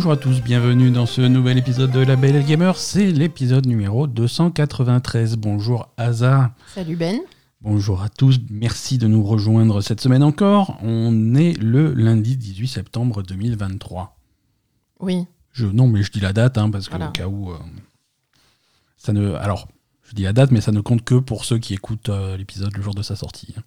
[0.00, 4.06] Bonjour à tous, bienvenue dans ce nouvel épisode de La Belle Gamer, c'est l'épisode numéro
[4.06, 5.36] 293.
[5.36, 6.54] Bonjour Asa.
[6.74, 7.18] Salut Ben.
[7.60, 10.78] Bonjour à tous, merci de nous rejoindre cette semaine encore.
[10.82, 14.16] On est le lundi 18 septembre 2023.
[15.00, 15.26] Oui.
[15.52, 17.08] Je, non, mais je dis la date hein, parce que Voilà.
[17.10, 17.50] au cas où.
[17.50, 17.56] euh,
[18.96, 19.68] ça ne, alors,
[20.08, 22.74] je dis la date, mais ça ne compte que pour ceux qui écoutent euh, l'épisode
[22.74, 23.52] le jour de sa sortie.
[23.58, 23.62] hein.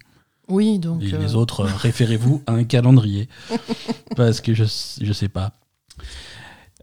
[0.48, 1.00] Oui, donc.
[1.00, 3.28] Et euh, les autres, euh, référez-vous à un calendrier.
[4.16, 4.64] parce que je,
[5.00, 5.52] je sais pas.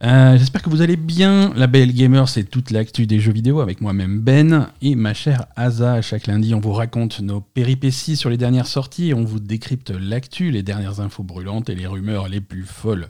[0.04, 1.54] Euh, J'espère que vous allez bien.
[1.56, 5.46] La Belle Gamer, c'est toute l'actu des jeux vidéo avec moi-même Ben et ma chère
[5.56, 6.02] Asa.
[6.02, 10.50] Chaque lundi, on vous raconte nos péripéties sur les dernières sorties on vous décrypte l'actu,
[10.50, 13.10] les dernières infos brûlantes et les rumeurs les plus folles.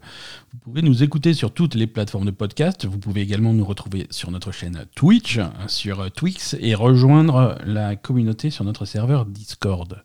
[0.51, 2.85] Vous pouvez nous écouter sur toutes les plateformes de podcast.
[2.85, 8.49] Vous pouvez également nous retrouver sur notre chaîne Twitch, sur Twix et rejoindre la communauté
[8.49, 10.03] sur notre serveur Discord.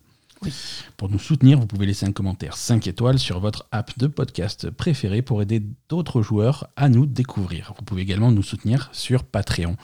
[0.97, 4.69] Pour nous soutenir, vous pouvez laisser un commentaire 5 étoiles sur votre app de podcast
[4.69, 7.73] préférée pour aider d'autres joueurs à nous découvrir.
[7.77, 9.75] Vous pouvez également nous soutenir sur Patreon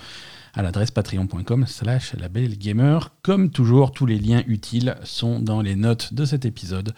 [0.54, 3.00] à l'adresse patreon.com slash labelgamer.
[3.24, 6.94] Comme toujours, tous les liens utiles sont dans les notes de cet épisode.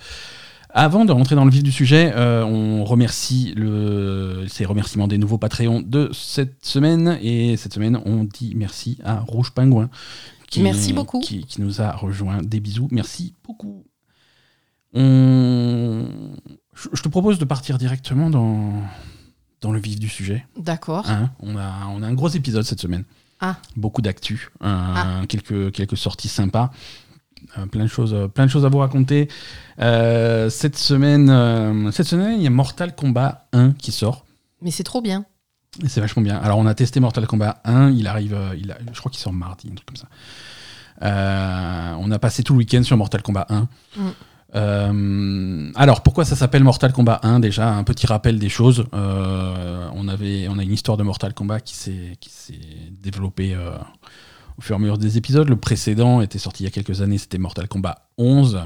[0.77, 3.55] Avant de rentrer dans le vif du sujet, euh, on remercie
[4.49, 7.17] ces remerciements des nouveaux Patreons de cette semaine.
[7.21, 9.89] Et cette semaine, on dit merci à Rouge Pingouin.
[10.49, 11.19] Qui, Merci beaucoup.
[11.19, 12.41] Qui, qui nous a rejoint.
[12.41, 12.87] Des bisous.
[12.91, 13.83] Merci beaucoup.
[14.93, 16.05] On...
[16.73, 18.73] Je je te propose de partir directement dans,
[19.61, 20.45] dans le vif du sujet.
[20.57, 21.09] D'accord.
[21.09, 23.03] Hein, on, a, on a un gros épisode cette semaine.
[23.39, 23.57] Ah.
[23.75, 25.21] Beaucoup d'actu, euh, Ah.
[25.27, 26.71] quelques, quelques sorties sympas.
[27.57, 29.29] Euh, plein, de choses, euh, plein de choses à vous raconter.
[29.79, 34.25] Euh, cette, semaine, cette semaine, il y a Mortal Kombat 1 qui sort.
[34.61, 35.25] Mais c'est trop bien.
[35.87, 36.37] C'est vachement bien.
[36.37, 37.91] Alors, on a testé Mortal Kombat 1.
[37.91, 40.07] Il arrive, euh, il a- je crois qu'il sort mardi, un truc comme ça.
[41.01, 43.61] Euh, on a passé tout le week-end sur Mortal Kombat 1.
[43.97, 44.01] Mm.
[44.55, 48.85] Euh, alors, pourquoi ça s'appelle Mortal Kombat 1 Déjà, un petit rappel des choses.
[48.93, 52.17] Euh, on, avait, on a une histoire de Mortal Kombat qui s'est
[52.91, 53.55] développée
[54.57, 55.49] au fur et à mesure des épisodes.
[55.49, 58.61] Le précédent était sorti il y a quelques années, c'était Mortal Kombat 11.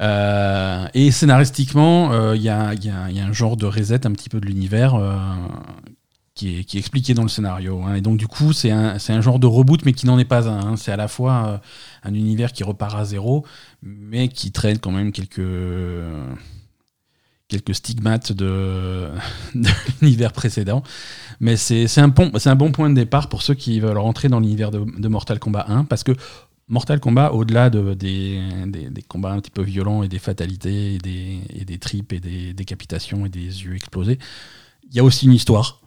[0.00, 4.46] Euh, et scénaristiquement, euh, il y, a, un genre de reset un petit peu de
[4.46, 5.16] l'univers euh,
[6.34, 7.82] qui, est, expliqué dans le scénario.
[7.82, 7.94] hein.
[7.94, 10.72] Et donc, du coup, c'est un, genre de reboot, mais qui n'en est pas un.
[10.72, 10.76] hein.
[10.76, 11.60] C'est à la fois
[12.02, 13.44] un univers qui repart à zéro,
[13.82, 15.42] mais qui traîne quand même quelques,
[17.72, 19.10] stigmates de,
[20.00, 20.82] l'univers précédent.
[21.40, 25.08] Mais c'est un, bon, point de départ pour ceux qui veulent rentrer dans l'univers de
[25.08, 26.12] Mortal Kombat 1, parce que
[26.72, 30.94] Mortal Kombat, au-delà de, des, des, des combats un petit peu violents et des fatalités
[30.94, 34.18] et des, et des tripes et des décapitations et des yeux explosés,
[34.88, 35.80] il y a aussi une histoire.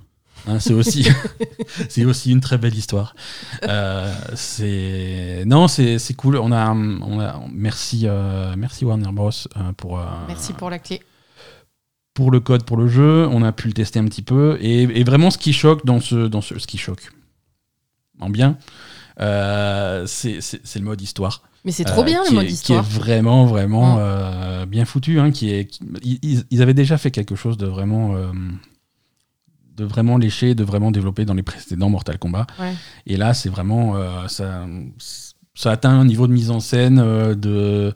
[0.48, 1.08] Hein, c'est aussi,
[1.90, 3.16] c'est aussi une très belle histoire.
[3.64, 6.36] Euh, c'est non, c'est c'est cool.
[6.38, 10.78] On a, on a merci, euh, merci Warner Bros euh, pour euh, Merci pour la
[10.78, 11.02] clé.
[12.14, 13.28] pour le code pour le jeu.
[13.32, 16.00] On a pu le tester un petit peu et, et vraiment ce qui choque dans
[16.00, 17.10] ce dans ce, ce qui choque
[18.20, 18.58] en bien,
[19.18, 21.42] c'est c'est- le mode histoire.
[21.64, 22.86] Mais c'est trop Euh, bien qui le mode est- histoire.
[22.88, 25.20] Qui est vraiment, vraiment euh, bien foutu.
[25.20, 28.28] hein, qui est, qui- ils, ils avaient déjà fait quelque chose de vraiment, euh,
[29.76, 32.46] de vraiment léché, de vraiment développé dans les précédents Mortal Kombat.
[32.60, 32.74] Ouais.
[33.08, 33.96] Et là, c'est vraiment.
[33.98, 34.66] euh, ça,
[35.56, 37.94] ça atteint un niveau de mise en scène, euh, de,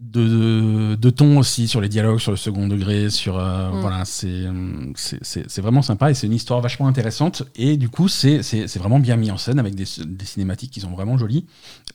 [0.00, 3.10] de, de ton aussi sur les dialogues, sur le second degré.
[3.10, 3.80] Sur, euh, Mm.
[3.80, 7.42] voilà, c'est vraiment sympa et c'est une histoire vachement intéressante.
[7.56, 8.40] Et du coup, c'est
[8.78, 11.46] vraiment bien mis en scène avec des, des cinématiques qui sont vraiment jolies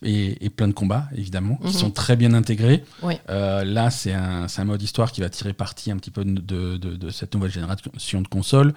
[0.01, 1.73] et, et plein de combats, évidemment, qui Mhm.
[1.73, 2.83] sont très bien intégrés.
[3.29, 6.77] Euh, là, c'est un, un mode histoire qui va tirer parti un petit peu de,
[6.77, 8.73] de- de cette nouvelle génération de consoles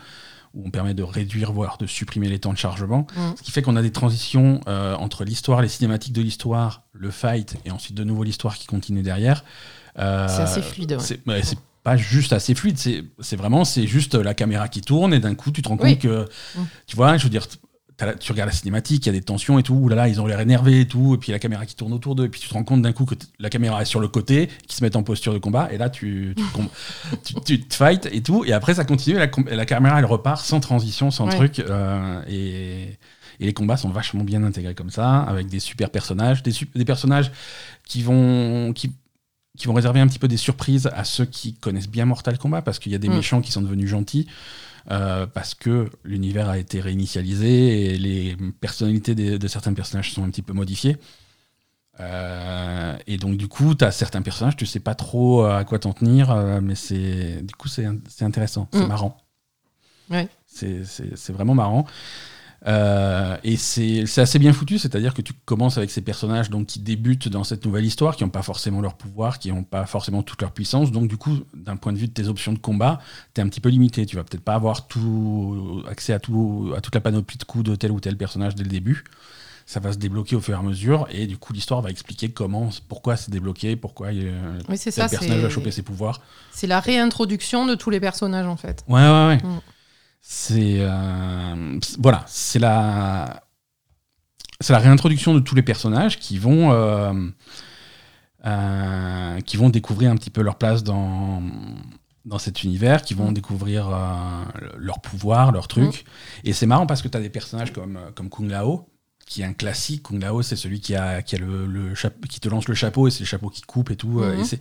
[0.56, 3.06] où on permet de réduire, voire de supprimer les temps de chargement.
[3.16, 3.20] Mm.
[3.36, 7.10] Ce qui fait qu'on a des transitions euh, entre l'histoire, les cinématiques de l'histoire, le
[7.10, 9.44] fight, et ensuite de nouveau l'histoire qui continue derrière.
[9.98, 10.92] Euh, C'est assez fluide.
[10.92, 10.98] ouais.
[10.98, 11.42] c'est ouais,
[11.82, 15.36] pas juste assez fluide, c'est c'est vraiment c'est juste la caméra qui tourne et d'un
[15.36, 16.60] coup tu te rends compte que Mm.
[16.88, 17.46] tu vois, je veux dire,
[18.20, 20.20] tu regardes la cinématique, il y a des tensions et tout, ouh là là, ils
[20.20, 22.40] ont l'air énervés et tout, et puis la caméra qui tourne autour d'eux, et puis
[22.40, 24.84] tu te rends compte d'un coup que la caméra est sur le côté, qu'ils se
[24.84, 26.68] mettent en posture de combat, et là tu, tu, com-
[27.24, 29.64] tu, tu te fight et tout, et après ça continue, et la, com- et la
[29.64, 31.36] caméra elle repart sans transition, sans Ouais.
[31.36, 32.98] truc, euh, et,
[33.40, 37.32] et les combats sont vachement bien intégrés comme ça, avec des super personnages, des, personnages
[37.86, 38.92] qui vont, qui,
[39.56, 42.60] qui vont réserver un petit peu des surprises à ceux qui connaissent bien Mortal Kombat,
[42.60, 43.14] parce qu'il y a des Mm.
[43.16, 44.26] méchants qui sont devenus gentils.
[44.90, 50.30] Euh, parce que l'univers a été réinitialisé et les personnalités de certains personnages sont un
[50.30, 50.96] petit peu modifiées.
[51.98, 55.78] Euh, et donc du coup, tu as certains personnages, tu sais pas trop à quoi
[55.78, 57.86] t'en tenir, euh, mais c'est du coup c'est
[58.20, 58.88] intéressant, c'est Mm.
[58.88, 59.16] marrant.
[60.10, 60.28] Ouais.
[60.46, 61.84] C'est vraiment marrant.
[62.66, 66.80] Euh, et c'est assez bien foutu, c'est-à-dire que tu commences avec ces personnages donc, qui
[66.80, 70.22] débutent dans cette nouvelle histoire, qui n'ont pas forcément leur pouvoir, qui n'ont pas forcément
[70.22, 70.90] toute leur puissance.
[70.90, 73.00] Donc, du coup, d'un point de vue de tes options de combat,
[73.34, 74.04] tu es un petit peu limité.
[74.04, 77.64] Tu vas peut-être pas avoir tout, accès à, tout, à toute la panoplie de coups
[77.64, 79.04] de tel ou tel personnage dès le début.
[79.64, 82.28] Ça va se débloquer au fur et à mesure, et du coup, l'histoire va expliquer
[82.30, 85.08] comment, pourquoi c'est débloqué, pourquoi euh, Oui, tel ça.
[85.08, 86.20] personnage va choper ses pouvoirs.
[86.52, 88.84] C'est la réintroduction de tous les personnages, en fait.
[88.86, 89.36] Ouais, ouais, ouais.
[89.38, 89.60] Mm.
[90.28, 90.78] C'est.
[90.80, 93.42] euh, c'est- voilà, c'est la.
[94.60, 96.72] C'est la réintroduction de tous les personnages qui vont.
[96.72, 97.12] euh,
[98.44, 101.42] euh, qui vont découvrir un petit peu leur place dans.
[102.24, 103.34] Dans cet univers, qui vont Mm.
[103.34, 103.88] découvrir
[104.76, 106.04] leur pouvoir, leurs trucs.
[106.42, 108.88] Et c'est marrant parce que tu as des personnages comme, comme Kung Lao,
[109.26, 110.02] qui est un classique.
[110.02, 111.94] Kung Lao, c'est celui qui, a, qui, a le,
[112.28, 114.24] qui te lance le chapeau et c'est le chapeau qui coupe et tout.
[114.24, 114.58] Et c'est-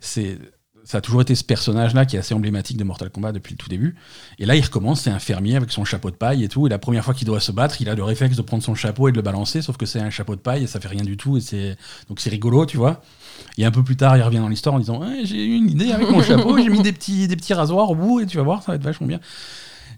[0.00, 0.38] c'est
[0.84, 3.56] ça a toujours été ce personnage-là qui est assez emblématique de Mortal Kombat depuis le
[3.58, 3.94] tout début.
[4.38, 6.66] Et là, il recommence, c'est un fermier avec son chapeau de paille et tout.
[6.66, 8.74] Et la première fois qu'il doit se battre, il a le réflexe de prendre son
[8.74, 10.88] chapeau et de le balancer, sauf que c'est un chapeau de paille et ça fait
[10.88, 11.36] rien du tout.
[11.36, 11.76] Et c'est
[12.08, 13.00] donc c'est rigolo, tu vois.
[13.58, 15.70] Et un peu plus tard, il revient dans l'histoire en disant Ouais, J'ai eu une
[15.70, 18.36] idée avec mon chapeau, j'ai mis des petits, des petits rasoirs au bout et tu
[18.36, 19.20] vas voir, ça va être vachement bien.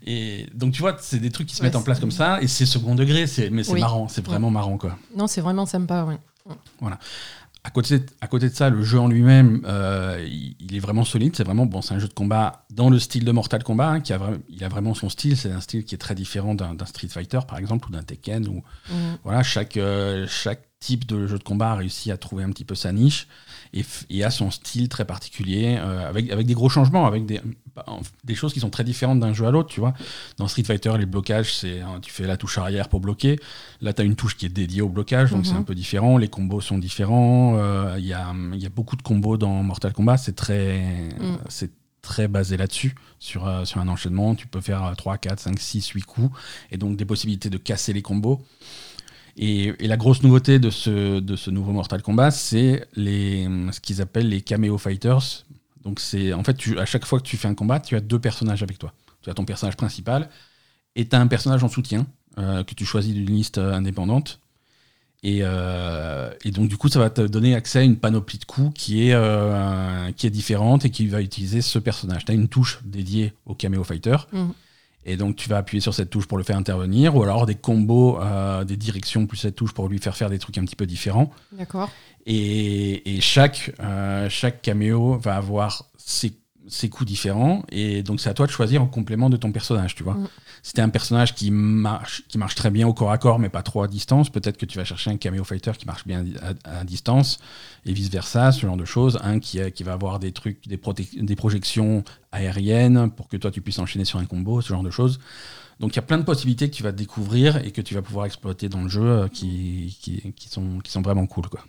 [0.06, 2.42] Et donc, tu vois, c'est des trucs qui se Ouais, mettent en place comme ça
[2.42, 3.80] et c'est second degré, c'est- mais c'est Oui.
[3.80, 4.98] marrant, c'est vraiment marrant quoi.
[5.16, 6.18] Non, c'est vraiment sympa, ouais.
[7.66, 10.80] À côté, de, à côté de ça, le jeu en lui-même, euh, il, il est
[10.80, 11.34] vraiment solide.
[11.34, 14.00] C'est vraiment bon, c'est un jeu de combat dans le style de Mortal Kombat, hein,
[14.00, 14.20] qui a,
[14.50, 15.34] il a vraiment son style.
[15.36, 18.46] C'est un style qui est très différent d'un Street Fighter, par exemple, ou d'un Tekken.
[18.48, 18.94] Ou Mm.
[19.24, 22.66] voilà, chaque euh, chaque type de jeu de combat a réussi à trouver un petit
[22.66, 23.26] peu sa niche
[23.72, 27.40] et, et a son style très particulier, euh, avec avec des gros changements, avec des
[28.24, 29.68] des choses qui sont très différentes d'un jeu à l'autre.
[29.68, 29.94] Tu vois,
[30.38, 33.38] dans Street Fighter, les blocages, c'est hein, tu fais la touche arrière pour bloquer.
[33.80, 35.44] Là, tu as une touche qui est dédiée au blocage, donc Mhm.
[35.44, 36.16] c'est un peu différent.
[36.18, 37.56] Les combos sont différents.
[37.58, 40.16] euh, Il y, a, il y a beaucoup de combos dans Mortal Kombat.
[40.18, 40.78] C'est très,
[41.18, 41.38] Mm.
[41.48, 41.70] c'est
[42.02, 44.34] très basé là-dessus, sur, euh, sur un enchaînement.
[44.34, 46.36] Tu peux faire euh, 3, 4, 5, 6, 8 coups,
[46.70, 48.42] et donc des possibilités de casser les combos.
[49.36, 54.00] Et, et la grosse nouveauté de ce, de ce nouveau Mortal Kombat, c'est ce qu'ils
[54.00, 55.44] appellent les cameo fighters.
[55.84, 58.00] Donc c'est en fait, tu, à chaque fois que tu fais un combat, tu as
[58.00, 58.92] deux personnages avec toi.
[59.22, 60.28] Tu as ton personnage principal
[60.96, 62.06] et tu as un personnage en soutien
[62.38, 64.40] euh, que tu choisis d'une liste euh, indépendante.
[65.22, 68.44] Et, euh, et donc du coup, ça va te donner accès à une panoplie de
[68.44, 72.26] coups qui est, euh, qui est différente et qui va utiliser ce personnage.
[72.26, 74.16] Tu as une touche dédiée au cameo fighter.
[74.32, 74.52] Mhm.
[75.06, 77.54] Et donc tu vas appuyer sur cette touche pour le faire intervenir, ou alors des
[77.54, 80.76] combos, euh, des directions plus cette touche pour lui faire faire des trucs un petit
[80.76, 81.30] peu différents.
[81.52, 81.90] D'accord.
[82.26, 86.32] Et, et chaque, euh, chaque caméo va avoir ses,
[86.68, 87.62] ses coups différents.
[87.70, 90.14] Et donc, c'est à toi de choisir en complément de ton personnage, tu vois.
[90.14, 90.28] Mm.
[90.62, 93.50] Si t'es un personnage qui marche, qui marche très bien au corps à corps, mais
[93.50, 96.24] pas trop à distance, peut-être que tu vas chercher un caméo fighter qui marche bien
[96.64, 97.38] à, à distance,
[97.84, 99.18] et vice-versa, ce genre de choses.
[99.22, 100.80] Un qui, a- qui va avoir des trucs, des,
[101.20, 104.90] des projections aériennes pour que toi, tu puisses enchaîner sur un combo, ce genre de
[104.90, 105.20] choses.
[105.80, 108.00] Donc il y a plein de possibilités que tu vas découvrir et que tu vas
[108.02, 111.48] pouvoir exploiter dans le jeu euh, qui, qui, qui sont, qui sont vraiment cool.
[111.48, 111.60] Quoi.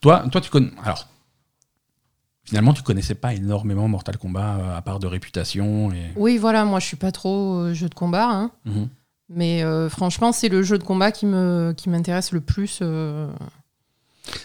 [0.00, 0.70] Toi, toi, tu connais.
[0.84, 1.08] Alors,
[2.44, 5.92] finalement, tu connaissais pas énormément Mortal Kombat euh, à part de réputation.
[5.92, 6.10] Et...
[6.16, 8.50] Oui, voilà, moi je suis pas trop euh, jeu de combat, hein.
[8.64, 8.88] Mhm.
[9.28, 12.80] mais euh, franchement, c'est le jeu de combat qui me qui m'intéresse le plus.
[12.82, 13.28] euh,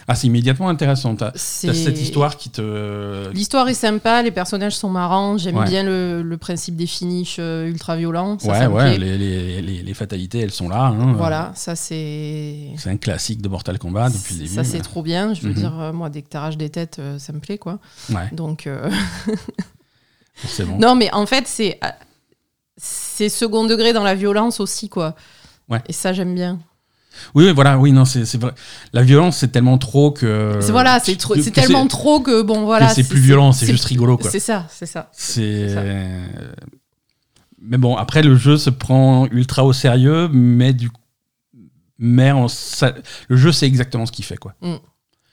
[0.06, 1.16] Ah, c'est immédiatement intéressant.
[1.16, 3.30] T'as cette histoire qui te.
[3.32, 5.64] L'histoire est sympa, les personnages sont marrants, j'aime Ouais.
[5.68, 8.38] bien le, le principe des finishes euh, ultra violents.
[8.38, 10.84] Ça, ouais, ça ouais, les, les, les, les fatalités, elles sont là.
[10.86, 11.14] hein.
[11.14, 12.68] Voilà, ça c'est.
[12.76, 14.54] C'est un classique de Mortal Kombat depuis le début.
[14.54, 15.32] Ça c'est trop bien.
[15.32, 15.54] Je veux Mhm.
[15.54, 17.78] dire, euh, moi, dès que t'arraches des têtes, euh, ça me plaît, quoi.
[18.10, 18.90] Ouais, Donc, euh,
[20.78, 21.78] non, mais en fait, c'est
[22.76, 25.14] c'est second degré dans la violence aussi, quoi.
[25.68, 25.80] Ouais.
[25.88, 26.58] Et ça, j'aime bien.
[27.34, 28.52] Oui, oui, voilà, oui, non, c'est vrai.
[28.92, 30.58] La violence, c'est tellement trop que.
[30.60, 32.88] C'est- voilà, c'est trop- tellement trop que bon, voilà.
[32.88, 34.30] c'est plus violent, c'est juste rigolo, quoi.
[34.30, 35.10] C'est ça, c'est ça.
[35.12, 35.74] C'est.
[37.62, 40.90] Mais bon, après, le jeu se prend ultra au sérieux, mais du
[42.02, 42.94] mais ça-
[43.28, 44.54] le jeu c'est exactement ce qu'il fait quoi.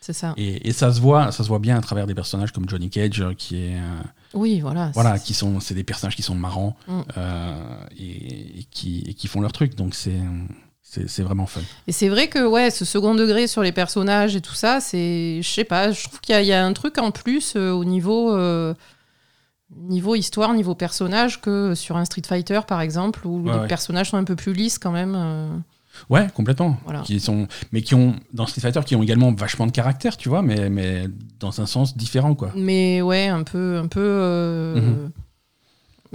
[0.02, 0.34] C'est ça.
[0.36, 2.90] Et, et ça se voit, ça se voit bien à travers des personnages comme Johnny
[2.90, 4.02] Cage euh, qui est euh,
[4.34, 4.92] Oui, voilà.
[4.94, 7.02] voilà, qui sont c'est des personnages qui sont marrants Mm.
[7.18, 9.76] euh, et, et qui et qui font leur truc.
[9.76, 10.20] Donc c'est
[11.08, 11.62] c'est vraiment fun.
[11.88, 15.42] Et c'est vrai que ouais, ce second degré sur les personnages et tout ça, c'est,
[15.42, 17.54] je sais pas, je trouve qu'il y, a- il y a un truc en plus
[17.56, 18.74] euh, au niveau euh,
[19.76, 23.68] niveau histoire, niveau personnage que sur un Street Fighter par exemple, où Ouais, les ouais.
[23.68, 25.14] personnages sont un peu plus lisses quand même.
[25.18, 25.50] euh.
[26.10, 26.78] Ouais, complètement.
[26.86, 27.02] Voilà.
[27.02, 30.30] Qui sont, mais qui ont, dans Street Fighter, qui ont également vachement de caractère, tu
[30.30, 31.08] vois, mais, mais
[31.40, 32.52] dans un sens différent, quoi.
[32.56, 34.00] Mais ouais, un peu, un peu.
[34.00, 35.12] euh, Mhm.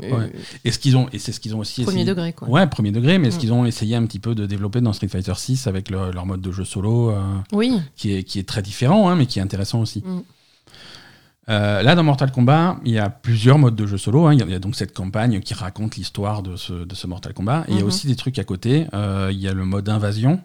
[0.03, 0.33] Euh, Ouais.
[0.65, 2.49] Et ce qu'ils ont, et c'est ce qu'ils ont aussi Premier essayé- degré quoi.
[2.49, 3.41] Ouais, premier degré, mais ce Mm.
[3.41, 6.27] qu'ils ont essayé un petit peu de développer dans Street Fighter 6 avec leur, leur
[6.27, 7.21] mode de jeu solo, euh,
[7.53, 7.73] Oui.
[7.97, 10.03] qui, est, qui est très différent, hein, mais qui est intéressant aussi.
[10.05, 10.21] Mm.
[11.49, 14.27] Euh, là, dans Mortal Kombat, il y a plusieurs modes de jeu solo.
[14.27, 14.33] hein.
[14.33, 16.95] Il y, a- il y a donc cette campagne qui raconte l'histoire de ce, de
[16.95, 17.65] ce Mortal Kombat.
[17.67, 17.89] Et il y a Mhm.
[17.89, 18.87] aussi des trucs à côté.
[18.95, 20.41] Euh, il y a le mode invasion,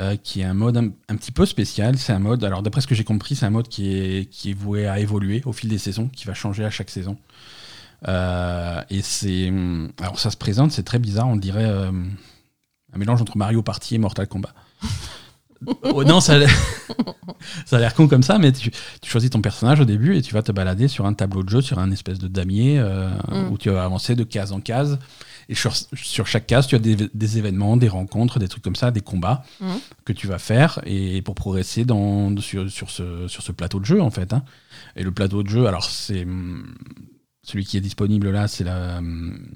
[0.00, 1.98] euh, qui est un mode un, un petit peu spécial.
[1.98, 4.50] C'est un mode, alors d'après ce que j'ai compris, c'est un mode qui est, qui
[4.50, 7.18] est voué à évoluer au fil des saisons, qui va changer à chaque saison.
[8.08, 9.48] Euh, et c'est.
[9.48, 11.90] hum, Alors ça se présente, c'est très bizarre, on dirait euh,
[12.92, 14.52] un mélange entre Mario Party et Mortal Kombat.
[15.84, 16.54] Oh, non, ça a l'air-
[17.64, 20.20] ça a l'air con comme ça, mais tu, tu choisis ton personnage au début et
[20.20, 23.08] tu vas te balader sur un tableau de jeu, sur un espèce de damier euh,
[23.30, 23.50] Mm.
[23.50, 24.98] où tu vas avancer de case en case.
[25.48, 28.76] Et sur, sur chaque case, tu as des, des événements, des rencontres, des trucs comme
[28.76, 29.66] ça, des combats Mm.
[30.04, 33.86] que tu vas faire et pour progresser dans, sur, sur, ce, sur ce plateau de
[33.86, 34.34] jeu en fait.
[34.34, 34.42] hein.
[34.94, 36.74] Et le plateau de jeu, alors c'est hum,
[37.46, 39.48] celui qui est disponible là, c'est la, hum,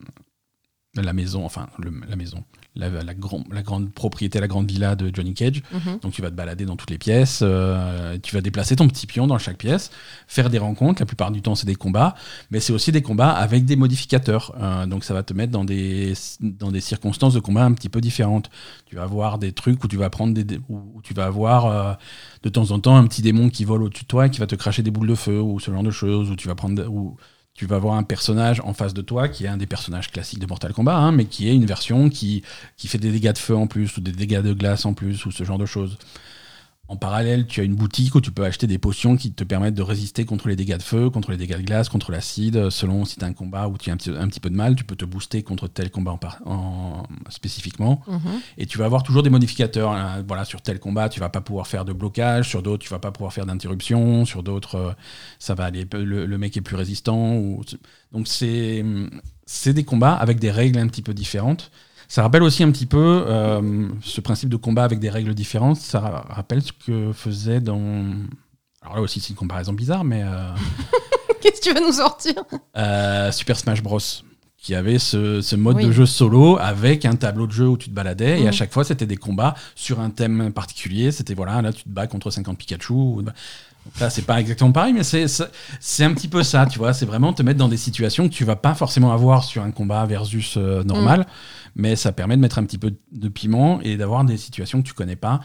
[0.97, 2.43] la maison, enfin le- la maison,
[2.75, 5.63] la, la, grand- la grande propriété, la grande villa de Johnny Cage.
[5.73, 5.99] Mhm.
[6.03, 9.07] Donc tu vas te balader dans toutes les pièces, euh, tu vas déplacer ton petit
[9.07, 9.93] pion dans chaque pièce,
[10.27, 12.17] faire des rencontres, la plupart du temps c'est des combats,
[12.51, 14.53] mais c'est aussi des combats avec des modificateurs.
[14.61, 17.89] Euh, donc ça va te mettre dans des, dans des circonstances de combat un petit
[17.89, 18.51] peu différentes.
[18.87, 21.67] Tu vas avoir des trucs où tu vas prendre des, où, où tu vas avoir
[21.67, 21.95] euh,
[22.43, 24.49] de temps en temps un petit démon qui vole au-dessus de toi et qui va
[24.49, 26.85] te cracher des boules de feu ou ce genre de choses, où tu vas prendre...
[26.89, 27.17] Où,
[27.55, 30.39] tu vas avoir un personnage en face de toi qui est un des personnages classiques
[30.39, 32.43] de Mortal Kombat, hein, mais qui est une version qui,
[32.77, 35.27] qui fait des dégâts de feu en plus, ou des dégâts de glace en plus,
[35.27, 35.99] ou ce genre de choses.
[36.91, 39.77] En parallèle, tu as une boutique où tu peux acheter des potions qui te permettent
[39.77, 42.69] de résister contre les dégâts de feu, contre les dégâts de glace, contre l'acide.
[42.69, 44.57] Selon si tu as un combat où tu as un petit, un petit peu de
[44.57, 48.03] mal, tu peux te booster contre tel combat en par- en- spécifiquement.
[48.09, 48.19] Mhm.
[48.59, 49.93] Et tu vas avoir toujours des modificateurs.
[49.93, 50.25] hein.
[50.27, 52.49] Voilà, sur tel combat, tu vas pas pouvoir faire de blocage.
[52.49, 54.25] Sur d'autres, tu vas pas pouvoir faire d'interruption.
[54.25, 54.93] Sur d'autres, euh,
[55.39, 55.87] ça va aller.
[55.93, 57.37] Le, le mec est plus résistant.
[57.37, 57.63] Ou...
[58.11, 58.85] Donc c'est
[59.47, 61.71] c'est des combats avec des règles un petit peu différentes.
[62.13, 65.77] Ça rappelle aussi un petit peu euh, ce principe de combat avec des règles différentes.
[65.77, 68.05] Ça ra- rappelle ce que faisait dans.
[68.83, 70.49] Alors là aussi, c'est une comparaison bizarre, mais euh,
[71.41, 72.35] Qu'est-ce que tu vas nous sortir?
[72.77, 74.01] euh, Super Smash Bros.
[74.59, 75.87] Qui avait ce, ce mode Oui.
[75.87, 78.53] de jeu solo avec un tableau de jeu où tu te baladais et à Mhm.
[78.53, 81.13] chaque fois c'était des combats sur un thème particulier.
[81.13, 82.93] C'était voilà, là tu te bats contre 50 Pikachu.
[82.93, 83.23] ou-
[83.99, 86.93] Là, c'est pas exactement pareil, mais c'est un petit peu ça, tu vois.
[86.93, 89.71] C'est vraiment te mettre dans des situations que tu vas pas forcément avoir sur un
[89.71, 91.27] combat versus euh, normal,
[91.75, 94.87] mais ça permet de mettre un petit peu de piment et d'avoir des situations que
[94.87, 95.41] tu connais pas.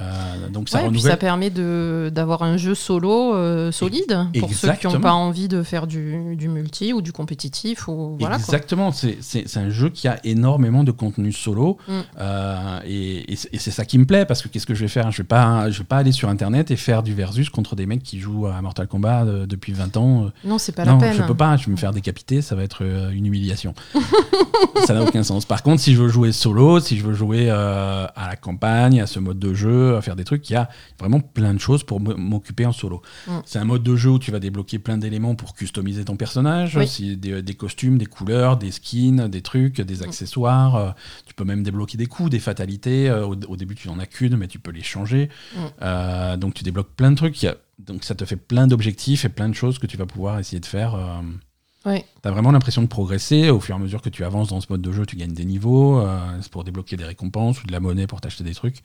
[0.00, 4.72] Euh, donc ça Ouais, puis ça permet d'avoir un jeu solo euh, solide pour ceux
[4.72, 7.88] qui n'ont pas envie de faire du, du multi ou du compétitif.
[7.88, 8.36] Ou, voilà.
[8.36, 11.92] Exactement, c'est un jeu qui a énormément de contenu solo Mm.
[12.20, 14.80] euh, et, et c'est et c'est ça qui me plaît parce que qu'est-ce que je
[14.82, 15.10] vais faire?
[15.10, 17.86] Je vais pas, je vais pas aller sur internet et faire du versus contre des
[17.86, 20.30] mecs qui jouent à Mortal Kombat euh, depuis 20 ans.
[20.44, 21.16] Non, c'est pas non, la peine.
[21.16, 22.82] je peux pas, je vais me faire décapiter, ça va être
[23.12, 23.74] une humiliation.
[24.86, 25.44] ça n'a aucun sens.
[25.44, 29.06] Par contre, si je veux jouer solo, si je veux jouer à la campagne, à
[29.06, 31.84] ce mode de jeu, à faire des trucs, il y a vraiment plein de choses
[31.84, 33.02] pour m'occuper en solo.
[33.26, 33.32] Mm.
[33.44, 36.76] C'est un mode de jeu où tu vas débloquer plein d'éléments pour customiser ton personnage,
[36.76, 36.86] Oui.
[36.88, 39.84] Si des, des costumes, des couleurs, des skins, des trucs, Mm.
[39.84, 40.76] des accessoires.
[40.76, 40.90] euh,
[41.26, 43.08] tu peux même débloquer des coups, des fatalités.
[43.08, 45.28] euh, au, au début, tu n'en as qu'une, mais tu peux les changer.
[45.54, 45.58] Mm.
[45.82, 47.42] Euh, donc tu débloques plein de trucs.
[47.42, 49.96] Il y a- donc ça te fait plein d'objectifs et plein de choses que tu
[49.96, 50.94] vas pouvoir essayer de faire.
[50.94, 51.20] euh,
[51.84, 52.04] Ouais.
[52.22, 53.50] T'as vraiment l'impression de progresser.
[53.50, 55.32] Au fur et à mesure que tu avances dans ce mode de jeu, tu gagnes
[55.32, 55.98] des niveaux.
[55.98, 58.82] euh, c'est pour débloquer des récompenses ou de la monnaie pour t'acheter des trucs.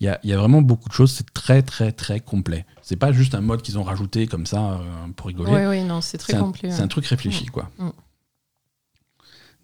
[0.00, 1.12] Il y a, il y a vraiment beaucoup de choses.
[1.12, 2.66] C'est très, très, très complet.
[2.82, 4.78] C'est pas juste un mode qu'ils ont rajouté comme ça euh,
[5.16, 5.52] pour rigoler.
[5.52, 6.70] Ouais, ouais, non, c'est très complet.
[6.70, 7.70] C'est un truc réfléchi, quoi.
[7.78, 7.88] Mm.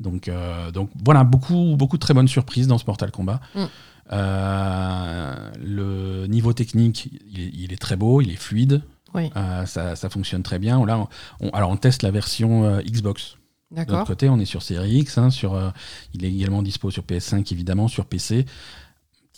[0.01, 3.41] Donc, euh, donc voilà, beaucoup, beaucoup de très bonnes surprises dans ce Mortal Kombat.
[3.55, 3.65] Mm.
[4.13, 8.83] Euh, le niveau technique, il est, il est très beau, il est fluide.
[9.15, 9.31] Oui.
[9.37, 10.85] Euh, ça, ça fonctionne très bien.
[10.87, 11.09] Là, on,
[11.41, 13.37] on- alors on teste la version euh, Xbox.
[13.71, 15.19] De l'autre côté, on est sur Series X.
[15.19, 15.61] hein, sur,
[16.15, 18.47] il est également dispo sur PS5, évidemment, sur PC.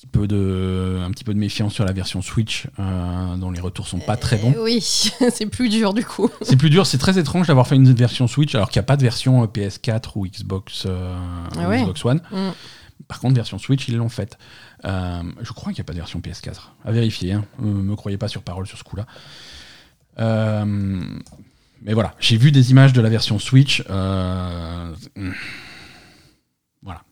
[0.00, 3.50] Un petit peu de, un petit peu de méfiance sur la version Switch, euh, dont
[3.50, 4.54] les retours sont pas très bons.
[4.56, 4.80] Euh, oui,
[5.30, 6.30] c'est plus dur du coup.
[6.40, 8.86] C'est plus dur, c'est très étrange d'avoir fait une version Switch alors qu'il n'y a
[8.86, 11.14] pas de version euh, PS4 ou Xbox, euh,
[11.58, 11.82] Ah ouais.
[11.82, 12.22] Xbox One.
[12.32, 12.48] Mm.
[13.08, 14.38] Par contre, version Switch, ils l'ont faite.
[14.82, 16.70] Je crois qu'il n'y a pas de version PS4.
[16.82, 17.44] À vérifier, hein.
[17.60, 19.04] Euh, me croyez pas sur parole sur ce coup-là.
[21.82, 23.84] Mais voilà, j'ai vu des images de la version Switch.
[23.86, 24.94] Voilà,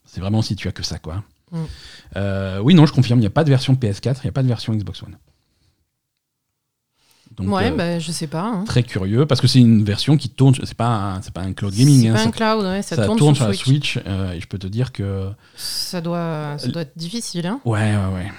[0.07, 1.23] c'est vraiment si tu as que ça, quoi.
[1.51, 1.65] Mm.
[2.17, 4.33] Euh, oui, non, je confirme, il n'y a pas de version PS4, il n'y a
[4.33, 5.17] pas de version Xbox One.
[7.37, 8.43] Donc, ouais, euh, bah, je sais pas.
[8.43, 8.65] hein.
[8.65, 11.73] très curieux parce que c'est une version qui tourne c'est pas c'est pas un cloud
[11.73, 13.93] gaming C'est hein, pas un cloud, ouais, ça, ça tourne, tourne sur sur la Switch.
[13.93, 17.47] Switch euh, et je peux te dire que Ça doit, ça doit être difficile.
[17.47, 17.61] Hein.
[17.65, 18.33] ouais ouais ouais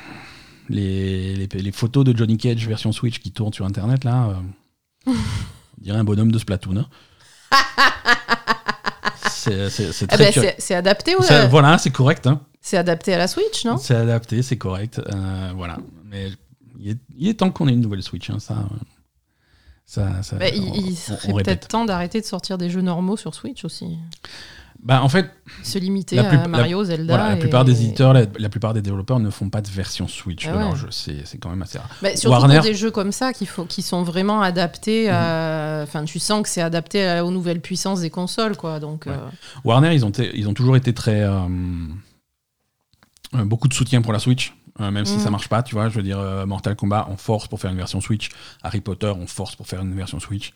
[0.68, 4.36] les, les, les photos de Johnny Cage version Switch qui tournent sur internet là
[5.08, 5.13] on
[5.80, 6.88] dirait un bonhomme de Splatoon hein.
[9.30, 9.54] c'est
[10.10, 10.25] Ah bah,
[10.78, 11.48] adapté, ouais.
[11.48, 12.42] Voilà c'est correct hein.
[12.62, 13.78] C'est adapté à la Switch, non?
[13.78, 16.30] C'est adapté c'est correct euh, voilà mais
[16.80, 18.56] il est, il est temps qu'on ait une nouvelle Switch hein, ça
[19.86, 22.82] Ça, ça- Bah, il, on- il on- serait peut-être temps d'arrêter de sortir des jeux
[22.82, 23.98] normaux sur Switch aussi.
[24.82, 25.30] Bah, en fait,
[25.63, 27.13] Se limiter La plus- à Mario, Zelda.
[27.13, 29.68] voilà, la et- plupart des éditeurs, la, la plupart des développeurs ne font pas de
[29.68, 30.78] version Switch Ah de leur ouais.
[30.78, 30.88] jeu.
[30.92, 31.89] C'est quand même assez rare.
[32.01, 35.08] Bah, surtout Warner- pour des jeux comme ça qui, faut, qui sont vraiment adaptés.
[35.10, 35.84] Mhm.
[35.84, 38.80] Enfin, tu sens que c'est adapté à- aux nouvelles puissances des consoles, quoi.
[38.80, 39.12] Donc, Ouais.
[39.12, 39.28] euh,
[39.66, 41.24] Warner, ils ont, ils ont toujours été très.
[41.24, 41.39] euh,
[43.33, 45.19] beaucoup de soutien pour la Switch, euh, même si Mhm.
[45.24, 45.89] ça marche pas, tu vois.
[45.89, 48.29] Je veux dire, euh, Mortal Kombat, on force pour faire une version Switch.
[48.63, 50.53] Harry Potter, on force pour faire une version Switch.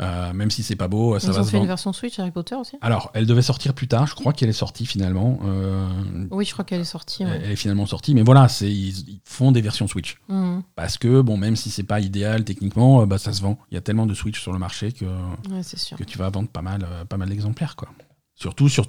[0.00, 2.16] Euh, même si c'est pas beau, ça ils va ont se fait une version Switch
[2.20, 5.40] Harry Potter aussi Alors, elle devait sortir plus tard, je crois qu'elle est sortie finalement.
[5.44, 5.88] Euh,
[6.30, 7.24] Oui, je crois qu'elle est sortie.
[7.24, 7.40] ouais.
[7.44, 10.18] Elle est finalement sortie, mais voilà, c'est ils, ils font des versions Switch.
[10.28, 10.62] Mhm.
[10.76, 13.58] Parce que, bon, même si c'est pas idéal techniquement, euh, bah, ça se vend.
[13.72, 15.04] Il y a tellement de Switch sur le marché que,
[15.50, 15.96] Ouais, c'est sûr.
[15.96, 17.88] que tu vas vendre pas mal, euh, pas mal d'exemplaires, quoi.
[18.38, 18.86] Surtout sur,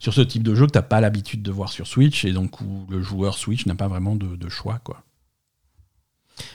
[0.00, 2.86] ce type de jeu que t'as pas l'habitude de voir sur Switch et donc où
[2.88, 5.04] le joueur Switch n'a pas vraiment de, de choix, quoi.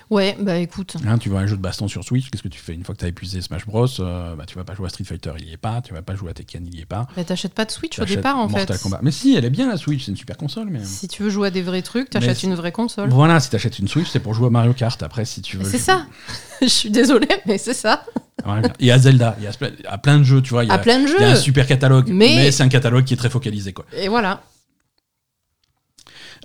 [0.09, 0.95] Ouais, bah écoute.
[1.07, 2.93] Hein, tu vois un jeu de baston sur Switch, qu'est-ce que tu fais Une fois
[2.95, 5.31] que tu as épuisé Smash Bros, euh, bah, tu vas pas jouer à Street Fighter,
[5.39, 5.81] il y est pas.
[5.81, 7.07] Tu vas pas jouer à Tekken, il y est pas.
[7.15, 8.83] Bah, t'achètes pas de Switch au départ, en Mortal fait.
[8.83, 8.99] Kombat.
[9.01, 10.67] Mais si, elle est bien la Switch, c'est une super console.
[10.69, 10.83] Mais...
[10.83, 13.09] Si tu veux jouer à des vrais trucs, t'achètes une vraie console.
[13.09, 15.01] Voilà, si t'achètes une Switch, c'est pour jouer à Mario Kart.
[15.03, 15.65] Après, si tu veux.
[15.69, 16.05] c'est ça.
[16.61, 18.05] Je suis désolée, mais c'est ça.
[18.79, 20.63] Et à Zelda, il y a plein de jeux, tu vois.
[20.63, 21.39] Il y a, À plein de il y a un jeux.
[21.41, 23.85] super catalogue, mais, Mais- c'est un catalogue qui est très focalisé, quoi.
[23.95, 24.43] Et voilà.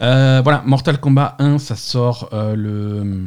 [0.00, 3.24] Euh, voilà, Mortal Kombat 1, ça sort euh, le.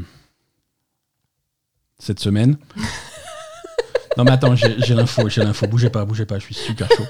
[1.99, 2.57] cette semaine.
[4.17, 5.67] non, mais attends, j'ai l'info, j'ai l'info.
[5.67, 7.03] Bougez pas, bougez pas, je suis super chaud.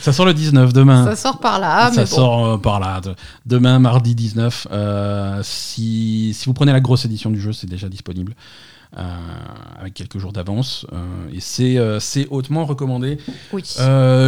[0.00, 1.04] ça sort le 19 demain.
[1.06, 2.16] Ça sort par là, ça mais bon.
[2.16, 3.00] sort euh, par là.
[3.00, 3.14] De-
[3.46, 4.68] Demain, mardi 19.
[4.70, 8.34] euh, si, si vous prenez la grosse édition du jeu, c'est déjà disponible.
[8.98, 9.16] euh,
[9.78, 10.84] avec quelques jours d'avance.
[10.92, 11.40] euh, et
[12.00, 13.18] c'est hautement recommandé.
[13.52, 13.62] Oui.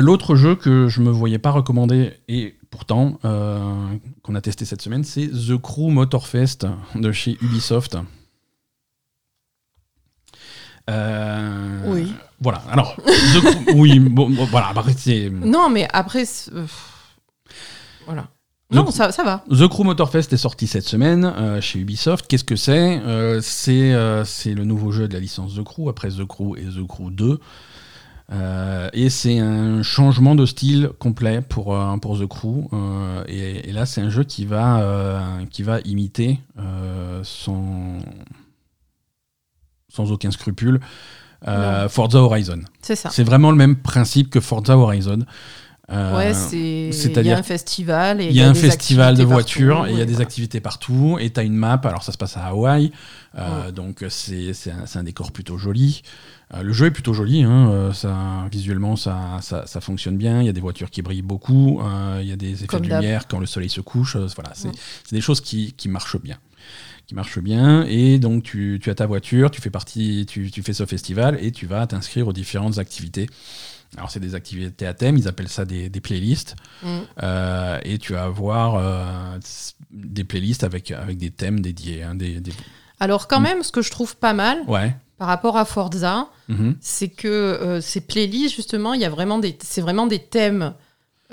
[0.01, 3.87] L'autre jeu que je me voyais pas recommander, et pourtant, euh,
[4.25, 7.97] qu'on a testé cette semaine, c'est The Crew Motorfest de chez Ubisoft.
[10.91, 12.13] Euh, Oui.
[12.41, 15.31] Voilà, alors, The Crew- oui, bon, bon, voilà, après, c'est.
[15.31, 16.25] Non, mais après.
[16.53, 16.67] euh,
[18.07, 18.29] Voilà.
[18.73, 19.45] Non, ça, ça va.
[19.51, 22.27] The Crew Motorfest est sorti cette semaine euh, chez Ubisoft.
[22.27, 23.01] Qu'est-ce que c'est?
[23.43, 26.87] C'est c'est le nouveau jeu de la licence The Crew, après The Crew et The
[26.89, 27.39] Crew 2.
[28.31, 32.69] Euh, et c'est un changement de style complet pour, euh, pour The Crew.
[32.73, 36.41] Euh, et, et là, c'est un jeu qui va, euh, qui va imiter
[37.23, 37.99] sans,
[39.89, 40.81] sans aucun scrupule
[41.89, 42.61] Forza Horizon.
[42.81, 43.11] C'est ça.
[43.11, 45.21] C'est vraiment le même principe que Forza Horizon.
[45.91, 46.89] Ouais, c'est.
[46.89, 48.23] Il y a un festival.
[48.23, 50.23] Il y a un festival de voitures, et il y a des voilà.
[50.23, 52.93] activités partout, et tu as une map, alors ça se passe à Hawaï,
[53.75, 56.03] donc c'est un, c'est un décor plutôt joli.
[56.55, 60.41] Euh, le jeu est plutôt joli, hein, euh, ça, visuellement ça, ça, ça fonctionne bien,
[60.41, 62.83] il y a des voitures qui brillent beaucoup, euh, il y a des effets Comme
[62.87, 64.75] de lumière quand le soleil se couche, voilà, c'est Ouais.
[65.13, 66.37] des choses qui, qui marchent bien.
[67.07, 70.63] Qui marchent bien, et donc tu, tu as ta voiture, tu fais partie, tu, tu
[70.63, 73.29] fais ce festival, et tu vas t'inscrire aux différentes activités.
[73.97, 76.55] Alors c'est des activités à thème, ils appellent ça des, des playlists.
[76.83, 76.89] Mm.
[77.23, 79.39] Euh, et tu vas avoir euh,
[79.91, 82.03] des playlists avec, avec des thèmes dédiés.
[82.03, 82.53] hein, des, des-
[83.01, 83.43] Alors, quand Mm.
[83.43, 84.95] même, ce que je trouve pas mal Ouais.
[85.19, 89.39] Par rapport à Forza, mhm, c'est que euh, ces playlists, justement, il y a vraiment
[89.39, 90.75] des, c'est vraiment des thèmes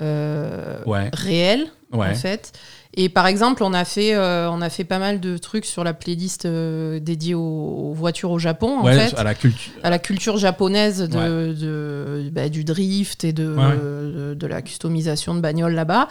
[0.00, 1.10] euh, Ouais.
[1.12, 2.10] réels, Ouais.
[2.10, 2.52] en fait.
[2.94, 5.84] Et par exemple, on a fait, euh, on a fait pas mal de trucs sur
[5.84, 9.72] la playlist euh, dédiée aux, aux voitures au Japon, en Ouais, fait, à la culture.
[9.84, 14.60] à la culture japonaise de, de- bah, du drift et de, Ouais, de, de la
[14.60, 16.08] customisation de bagnoles là-bas.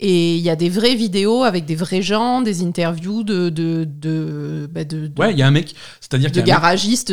[0.00, 3.86] Et il y a des vraies vidéos avec des vrais gens, des interviews de, de,
[3.86, 4.80] de, bah,
[5.18, 7.12] Ouais, il y a un mec, c'est-à-dire de un mec garagistes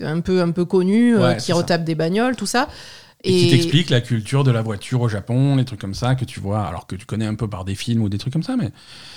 [0.00, 2.68] un peu, un peu connus euh, qui retapent des bagnoles, tout ça.
[3.24, 6.24] Et qui t'explique la culture de la voiture au Japon, les trucs comme ça que
[6.24, 8.42] tu vois, alors que tu connais un peu par des films ou des trucs comme
[8.42, 8.70] ça, mais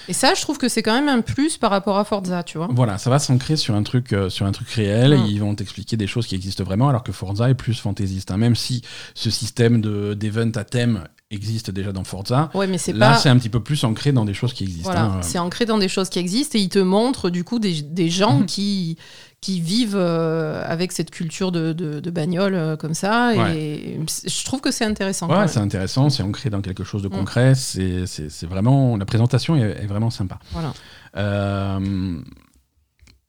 [0.08, 2.58] Et ça, je trouve que c'est quand même un plus par rapport à Forza, tu
[2.58, 2.70] vois.
[2.72, 5.14] voilà, ça va s'ancrer sur un truc, euh, sur un truc réel.
[5.14, 8.32] Et ils vont t'expliquer des choses qui existent vraiment, alors que Forza est plus fantaisiste.
[8.32, 8.38] hein.
[8.38, 8.82] Même si
[9.16, 13.18] ce système de d'event à thème existe déjà dans Forza, Ouais, mais c'est là pas.
[13.18, 14.92] c'est un petit peu plus ancré dans des choses qui existent.
[14.92, 15.22] Voilà, hein.
[15.22, 18.10] c'est ancré dans des choses qui existent et ils te montrent du coup des, des
[18.10, 18.46] gens Mhm.
[18.46, 18.98] qui,
[19.40, 23.36] qui vivent euh, avec cette culture de, de, de bagnole euh, comme ça.
[23.56, 25.30] Et je trouve que c'est intéressant.
[25.30, 27.12] Ouais, c'est intéressant, c'est ancré dans quelque chose de Mm.
[27.12, 28.98] concret, c'est c'est- vraiment...
[28.98, 30.40] La présentation est, est vraiment sympa.
[30.54, 30.74] Voilà.
[31.18, 32.20] Euh,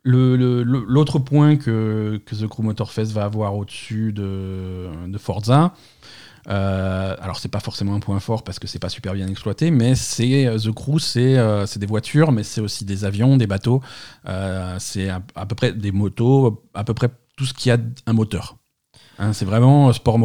[0.04, 5.74] L'autre point que, que The Crew Motorfest va avoir au-dessus de, de Forza,
[6.48, 9.70] euh, alors c'est pas forcément un point fort parce que c'est pas super bien exploité,
[9.70, 13.36] mais c'est euh, The Crew, c'est euh, c'est des voitures, mais c'est aussi des avions,
[13.36, 13.82] des bateaux,
[14.78, 18.56] c'est à, peu près des motos, à peu près tout ce qui a un moteur.
[19.20, 20.16] Hein, c'est vraiment sport,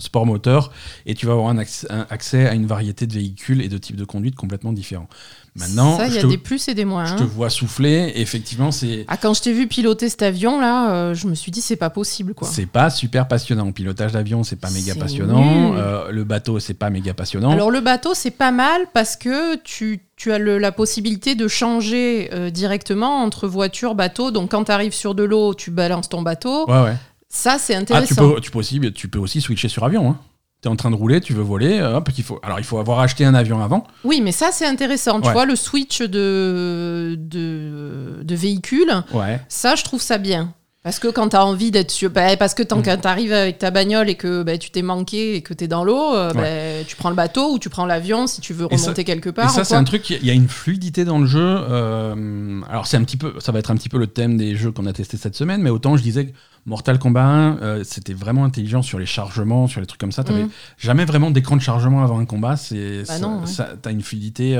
[0.00, 0.72] sport moteur
[1.06, 4.04] et tu vas avoir un accès à une variété de véhicules et de types de
[4.04, 5.08] conduite complètement différents.
[5.56, 7.04] Maintenant, ça, il y je, a te, des plus et des moins.
[7.06, 7.16] je hein.
[7.16, 8.12] te vois souffler.
[8.14, 11.34] et effectivement, c'est Ah, quand je t'ai vu piloter cet avion là, euh, je me
[11.34, 12.46] suis dit c'est pas possible quoi.
[12.46, 13.70] c'est pas super passionnant.
[13.72, 15.74] Pilotage d'avion, c'est pas méga passionnant.
[15.76, 17.50] Euh, le bateau, c'est pas méga passionnant.
[17.50, 21.48] Alors le bateau c'est pas mal parce que tu, tu as le- la possibilité de
[21.48, 24.30] changer euh, directement entre voiture, bateau.
[24.30, 26.68] Donc quand tu arrives sur de l'eau, tu balances ton bateau.
[26.70, 26.96] ouais, ouais.
[27.32, 28.34] Ça c'est Ah, tu intéressant.
[28.34, 30.10] peux, tu, peux aussi, tu peux aussi switcher sur avion.
[30.10, 30.18] Hein.
[30.62, 31.78] Tu es en train de rouler, tu veux voler.
[31.78, 33.86] euh, Hop, il faut, alors, il faut avoir acheté un avion avant.
[34.04, 35.20] Oui, mais ça c'est intéressant.
[35.20, 39.40] Tu vois le switch de, de, de véhicule, Ouais.
[39.48, 40.52] ça je trouve ça bien.
[40.82, 42.82] Parce que quand tu as envie d'être bah, parce que tant Mm.
[42.82, 45.64] que tu arrives avec ta bagnole et que bah, tu t'es manqué et que tu
[45.64, 48.54] es dans l'eau, euh, bah, tu prends le bateau ou tu prends l'avion si tu
[48.54, 49.50] veux Et ça- remonter quelque Et part.
[49.50, 51.38] ça, ou c'est un truc, il y a une fluidité dans le jeu.
[51.40, 54.56] euh, alors, c'est un petit peu, ça va être un petit peu le thème des
[54.56, 56.32] jeux qu'on a testé cette semaine, mais autant je disais que
[56.64, 60.24] Mortal Kombat 1, euh, c'était vraiment intelligent sur les chargements, sur les trucs comme ça.
[60.24, 60.50] T'avais Mm.
[60.78, 62.56] jamais vraiment d'écran de chargement avant un combat.
[62.56, 63.46] C'est, Bah ça- non, ouais.
[63.46, 64.56] ça- t'as une fluidité.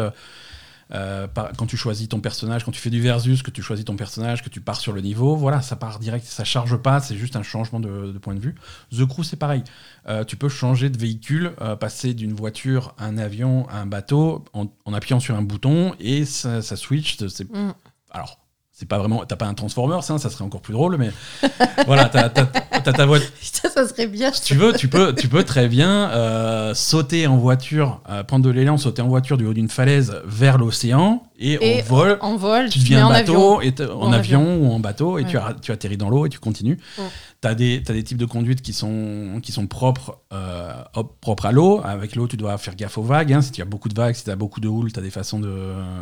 [0.92, 3.85] Euh, par- quand tu choisis ton personnage, quand tu fais du versus, que tu choisis
[3.85, 7.00] ton personnage, que tu pars sur le niveau, voilà, ça part direct, ça charge pas,
[7.00, 8.55] c'est juste un changement de, de point de vue.
[8.92, 9.62] The Crew, c'est pareil.
[10.09, 13.87] Euh, tu peux changer de véhicule, euh, passer d'une voiture à un avion à un
[13.87, 17.18] bateau en, en appuyant sur un bouton et ça, ça switch.
[17.29, 17.72] c'est- Mm.
[18.11, 18.39] Alors,
[18.81, 21.11] c'est pas vraiment, t'as pas un Transformers, hein, ça serait encore plus drôle, mais
[21.87, 23.29] voilà, t'as t'as- t'as ta voiture.
[23.38, 24.33] Putain, ça serait bien.
[24.33, 28.43] Si tu veux, tu peux, tu peux très bien euh, sauter en voiture, euh, prendre
[28.47, 32.18] de l'élan, sauter en voiture du haut d'une falaise vers l'océan et, Et en vol.
[32.20, 33.57] En vol, Tu deviens en un avion.
[33.59, 35.42] bateau, et en, en avion, ou en bateau, et tu, Ouais.
[35.42, 36.79] arr- tu atterris dans l'eau et tu continues.
[36.98, 37.05] Ouais.
[37.42, 40.72] Tu as des, t'as des types de conduite qui sont, qui sont propres, euh,
[41.20, 41.81] propres à l'eau.
[41.83, 43.33] Avec l'eau, tu dois faire gaffe aux vagues.
[43.33, 43.40] hein.
[43.40, 45.11] Si tu as beaucoup de vagues, si tu as beaucoup de houle, tu as des
[45.11, 45.48] façons de,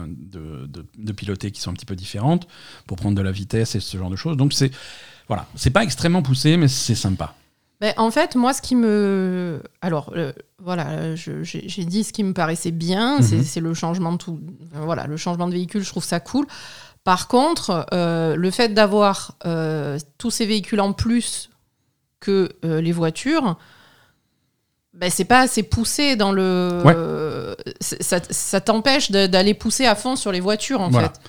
[0.08, 2.48] de, de- de piloter qui sont un petit peu différentes
[2.86, 4.36] pour prendre de la vitesse et ce genre de choses.
[4.36, 4.70] Donc, c'est
[5.28, 7.34] voilà, c'est pas extrêmement poussé, mais c'est sympa.
[7.80, 9.62] Ben, en fait, moi, ce qui me.
[9.82, 13.44] Alors, euh, voilà, j'ai dit ce qui me paraissait bien, c'est Mhm.
[13.44, 14.40] c'est le changement de tout.
[14.74, 16.46] euh, Voilà, le changement de véhicule, je trouve ça cool.
[17.04, 21.50] Par contre, euh, le fait d'avoir euh, tous ces véhicules en plus
[22.20, 23.56] que les voitures,
[24.92, 26.82] ben, c'est pas assez poussé dans le.
[26.84, 27.54] Ouais.
[27.80, 31.10] ça ça t'empêche d'aller pousser à fond sur les voitures, en Voilà.
[31.10, 31.20] fait.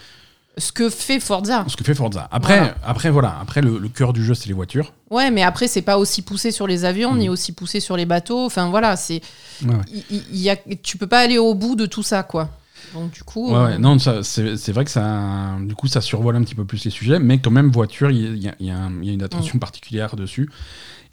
[0.58, 1.64] Ce que fait Forza.
[1.68, 2.28] Ce que fait Forza.
[2.32, 2.76] Après, Voilà.
[2.84, 4.94] après voilà, après le, le cœur du jeu, c'est les voitures.
[5.10, 7.20] Ouais, mais après, c'est pas aussi poussé sur les avions, Mhm.
[7.20, 8.46] ni aussi poussé sur les bateaux.
[8.46, 9.22] Enfin, voilà, c'est.
[9.64, 10.04] Ouais, ouais.
[10.12, 12.50] il- y a, tu peux pas aller au bout de tout ça, quoi.
[12.94, 13.52] Donc, du coup.
[13.52, 16.56] Ouais, euh, ouais, non, c'est c'est vrai que ça, du coup, ça survole un petit
[16.56, 19.56] peu plus les sujets, mais quand même, voiture, il y y y a une attention
[19.58, 19.60] Mm.
[19.60, 20.50] particulière dessus.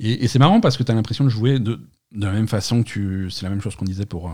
[0.01, 1.81] Et, et c'est marrant parce que tu as l'impression de jouer de,
[2.13, 3.31] de la même façon que tu.
[3.31, 4.31] C'est la même chose qu'on disait pour, euh,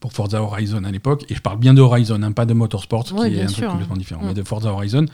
[0.00, 1.24] pour Forza Horizon à l'époque.
[1.28, 3.56] Et je parle bien de Horizon, hein, pas de Motorsport, Ouais, qui est un truc
[3.56, 3.70] sûr.
[3.70, 4.22] complètement différent.
[4.22, 4.28] Mm.
[4.28, 5.06] Mais de Forza Horizon,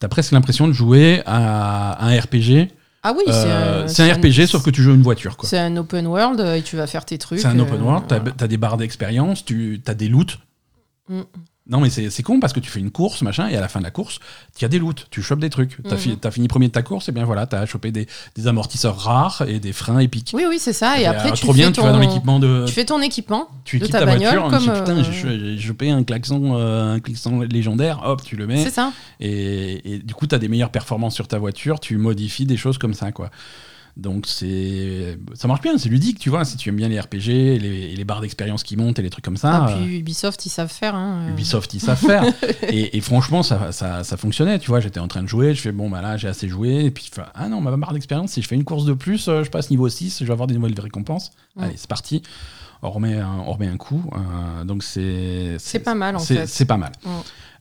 [0.00, 2.68] tu as presque l'impression de jouer à un RPG.
[3.06, 5.36] Ah oui, Euh, c'est c'est un, RPG, sauf que tu joues une voiture.
[5.42, 7.38] C'est un open world euh, et tu vas faire tes trucs.
[7.38, 8.32] C'est un open euh, world, tu voilà.
[8.40, 10.38] as, des barres d'expérience, tu as des loots.
[11.10, 11.20] Mm.
[11.66, 13.68] Non, mais c'est c'est con parce que tu fais une course, machin, et à la
[13.68, 14.18] fin de la course,
[14.54, 15.78] tu as des loots, tu chopes des trucs.
[15.78, 16.30] Mhm.
[16.30, 19.44] fini premier de ta course, et bien voilà, tu as chopé des, des amortisseurs rares
[19.48, 20.32] et des freins épiques.
[20.34, 20.98] Oui, oui, c'est ça.
[20.98, 21.80] Et, Et après, tu, fais bien, ton...
[21.80, 22.64] tu vas dans l'équipement de.
[22.66, 23.48] tu fais ton équipement.
[23.64, 26.96] Tu de équipes ta ta, bagnole voiture, comme, putain, euh, j'ai chopé un klaxon, euh,
[26.96, 28.62] un klaxon légendaire, hop, tu le mets.
[28.62, 28.92] C'est ça.
[29.20, 32.58] Et, et du coup, tu as des meilleures performances sur ta voiture, tu modifies des
[32.58, 33.30] choses comme ça, quoi.
[33.96, 37.28] Donc c'est ça marche bien, c'est ludique, tu vois, si tu aimes bien les RPG,
[37.28, 39.66] et les, et les barres d'expérience qui montent et les trucs comme ça.
[39.66, 40.96] Ah, euh, puis Ubisoft, ils savent faire.
[40.96, 41.30] hein, euh.
[41.30, 42.24] Ubisoft, ils savent faire.
[42.68, 44.58] et, et franchement, ça, ça, ça fonctionnait.
[44.58, 46.84] Tu vois, j'étais en train de jouer, je fais bon, bah là, j'ai assez joué.
[46.86, 49.28] Et puis, fais, ah non, ma barre d'expérience, si je fais une course de plus,
[49.28, 51.30] euh, je passe niveau 6, je vais avoir des nouvelles récompenses.
[51.54, 51.62] Mm.
[51.62, 52.22] Allez, c'est parti.
[52.82, 54.02] On remet un, on remet un coup.
[54.12, 55.54] euh, donc, c'est.
[55.60, 56.46] C'est pas mal, en fait.
[56.48, 56.90] C'est pas mal.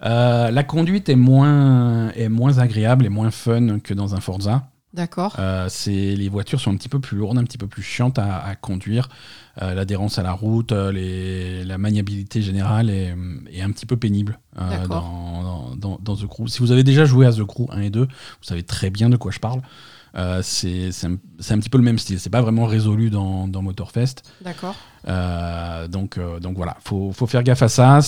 [0.03, 4.63] Euh, la conduite est moins, est moins agréable et moins fun que dans un Forza.
[4.93, 5.35] D'accord.
[5.39, 8.19] Euh, c'est les voitures sont un petit peu plus lourdes, un petit peu plus chiantes
[8.19, 9.09] à, à conduire.
[9.61, 13.15] Euh, L'adhérence à la route, euh, les, la maniabilité générale est,
[13.51, 16.47] est un petit peu pénible euh, dans, dans, dans- dans The Crew.
[16.47, 18.07] Si vous avez déjà joué à The Crew 1 et 2, vous
[18.41, 19.61] savez très bien de quoi je parle.
[20.15, 22.19] Euh, c'est un, petit peu le même style.
[22.19, 24.21] C'est pas vraiment résolu dans, dans Motorfest.
[24.41, 24.75] D'accord.
[25.07, 27.99] Euh, donc, euh, donc voilà, faut, faut faire gaffe à ça.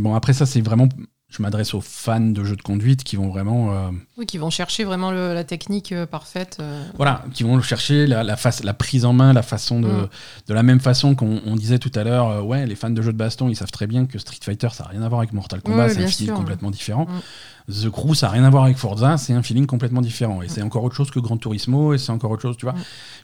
[0.00, 0.14] Bon.
[0.16, 0.88] Après ça, c'est vraiment.
[1.34, 3.72] Je m'adresse aux fans de jeux de conduite qui vont vraiment.
[3.72, 6.58] euh, Oui, qui vont chercher vraiment le- la technique euh, parfaite.
[6.60, 6.84] euh.
[6.98, 9.88] Voilà, qui vont chercher la, la, face, la prise en main, la façon de.
[9.88, 10.08] Mm.
[10.48, 13.12] De la même façon qu'on on disait tout à l'heure, ouais, les fans de jeux
[13.14, 15.32] de baston, ils savent très bien que Street Fighter, ça n'a rien à voir avec
[15.32, 16.34] Mortal Kombat, c'est un bien style sûr.
[16.34, 17.06] complètement différent.
[17.06, 17.20] Mm.
[17.70, 20.42] The Crew, ça n'a rien à voir avec Forza, c'est un feeling complètement différent.
[20.42, 22.74] Et c'est encore autre chose que Gran Turismo, et c'est encore autre chose, tu vois.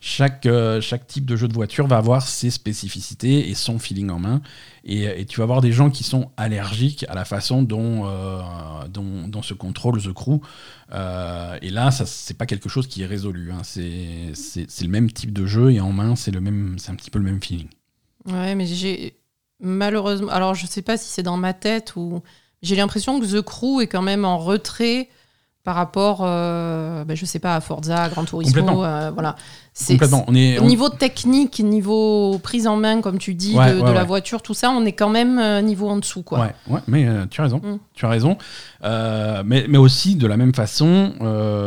[0.00, 4.10] Chaque, euh, chaque type de jeu de voiture va avoir ses spécificités et son feeling
[4.10, 4.40] en main.
[4.84, 8.40] Et, et tu vas avoir des gens qui sont allergiques à la façon dont, euh,
[8.88, 10.40] dont, dont se contrôle The Crew.
[10.92, 13.50] Euh, et là, ça c'est pas quelque chose qui est résolu.
[13.52, 13.60] hein.
[13.64, 16.90] C'est c'est- c'est le même type de jeu et en main, c'est le même, c'est
[16.90, 17.68] un petit peu le même feeling.
[18.26, 19.14] Ouais, mais j'ai
[19.60, 20.30] malheureusement.
[20.30, 22.22] Alors, je sais pas si c'est dans ma tête ou.
[22.62, 25.08] J'ai l'impression que The Crew est quand même en retrait
[25.64, 28.84] par rapport, euh, ben, je sais pas, à Forza, à Gran Turismo.
[28.84, 29.36] Euh, voilà.
[29.74, 30.24] C'est- Complètement.
[30.26, 33.88] On est, on- niveau technique, niveau prise en main, comme tu dis, Ouais, de, ouais,
[33.88, 36.40] de la voiture, tout ça, on est quand même euh, niveau en dessous, quoi.
[36.40, 37.58] Ouais, ouais, mais euh, tu as raison.
[37.62, 37.78] Mm.
[37.92, 38.38] Tu as raison.
[38.82, 41.12] Mais, mais aussi, de la même façon,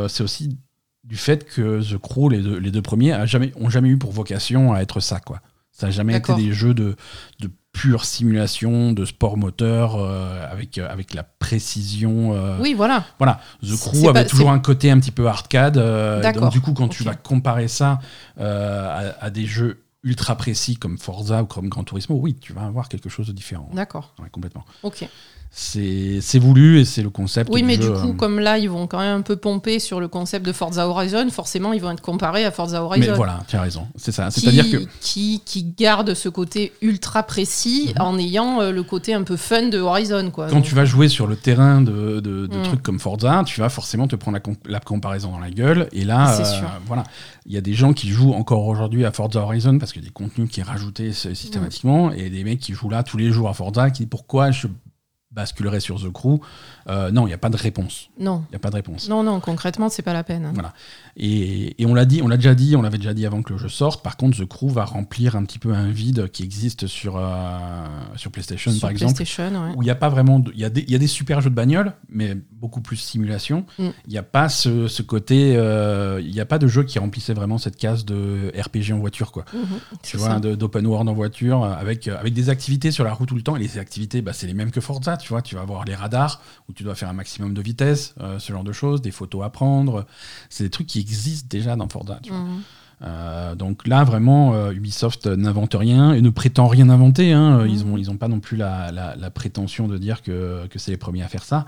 [0.09, 0.57] c'est aussi
[1.03, 3.97] du fait que The Crew, les deux, les deux premiers, a jamais, ont jamais eu
[3.97, 5.41] pour vocation à être ça, quoi.
[5.71, 6.95] Ça n'a jamais été des jeux de,
[7.39, 12.33] de pure simulation, de sport moteur, euh, avec, euh, avec la précision.
[12.33, 13.05] euh, Oui, voilà.
[13.17, 15.75] Voilà, The Crew avait pas- toujours un côté un petit peu arcade.
[16.41, 17.99] donc du coup, quand tu vas comparer ça
[18.37, 22.63] à, à des jeux ultra précis comme Forza ou comme Gran Turismo, oui, tu vas
[22.65, 23.69] avoir quelque chose de différent.
[23.73, 24.13] D'accord.
[24.19, 24.65] Ouais, complètement.
[24.83, 25.07] Ok.
[25.53, 27.49] C'est voulu et c'est le concept.
[27.53, 29.99] Oui, mais du coup, euh, comme là, ils vont quand même un peu pomper sur
[29.99, 33.11] le concept de Forza Horizon, forcément, ils vont être comparés à Forza Horizon.
[33.11, 33.87] Mais voilà, tu as raison.
[33.97, 34.31] C'est ça.
[34.31, 34.85] C'est-à-dire que.
[35.01, 38.01] qui, qui garde ce côté ultra précis Mhm.
[38.01, 40.31] en ayant euh, le côté un peu fun de Horizon.
[40.31, 40.47] Quoi.
[40.47, 42.63] Quand Donc, tu vas jouer sur le terrain de, de- de Mm.
[42.63, 45.89] trucs comme Forza, tu vas forcément te prendre la, la comparaison dans la gueule.
[45.91, 46.69] Et là, euh, sûr.
[46.87, 47.03] voilà,
[47.45, 50.05] il y a des gens qui jouent encore aujourd'hui à Forza Horizon parce qu'il y
[50.05, 52.13] a des contenus qui est rajouté s- systématiquement.
[52.13, 54.67] Et des mecs qui jouent là tous les jours à Forza qui disent pourquoi je
[55.31, 56.39] basculerai sur The Crew.
[56.87, 58.09] Euh, non, il n'y a pas de réponse.
[58.19, 59.07] Non, Il n'y a pas de réponse.
[59.09, 60.45] non, non, concrètement, c'est pas la peine.
[60.45, 60.51] hein.
[60.53, 60.73] Voilà.
[61.17, 63.53] Et, et on l'a dit, on l'a déjà dit, on l'avait déjà dit avant que
[63.53, 64.03] le jeu sorte.
[64.03, 67.87] Par contre, The Crew va remplir un petit peu un vide qui existe sur, euh,
[68.15, 69.15] sur PlayStation, Sur par exemple.
[69.15, 69.73] PlayStation, ouais.
[69.75, 70.43] où il n'y a pas vraiment.
[70.53, 72.95] Il y, a des- il y a des super jeux de bagnole, mais beaucoup plus
[72.97, 73.65] simulation.
[73.79, 73.93] Il Mm.
[74.09, 75.55] n'y a pas ce, ce côté.
[75.57, 78.99] euh, Il n'y a pas de jeu qui remplissait vraiment cette case de RPG en
[78.99, 79.45] voiture, quoi.
[79.53, 79.61] Mhm,
[80.03, 83.27] Tu vois, d'open world en voiture, euh, avec, euh, avec des activités sur la route
[83.29, 83.55] tout le temps.
[83.55, 85.41] Et les activités, bah, c'est les mêmes que Forza, tu vois.
[85.41, 88.51] Tu vas avoir les radars, où tu dois faire un maximum de vitesse, euh, ce
[88.53, 90.05] genre de choses, des photos à prendre.
[90.49, 92.39] C'est des trucs qui existent déjà dans Forza, tu vois.
[92.39, 92.61] Mhm.
[93.03, 97.33] Euh, donc là, vraiment, euh, Ubisoft n'invente rien et ne prétend rien inventer.
[97.33, 97.65] hein.
[97.67, 100.77] Ils n'ont ils ont pas non plus la, la- la prétention de dire que, que
[100.77, 101.65] c'est les premiers à faire ça,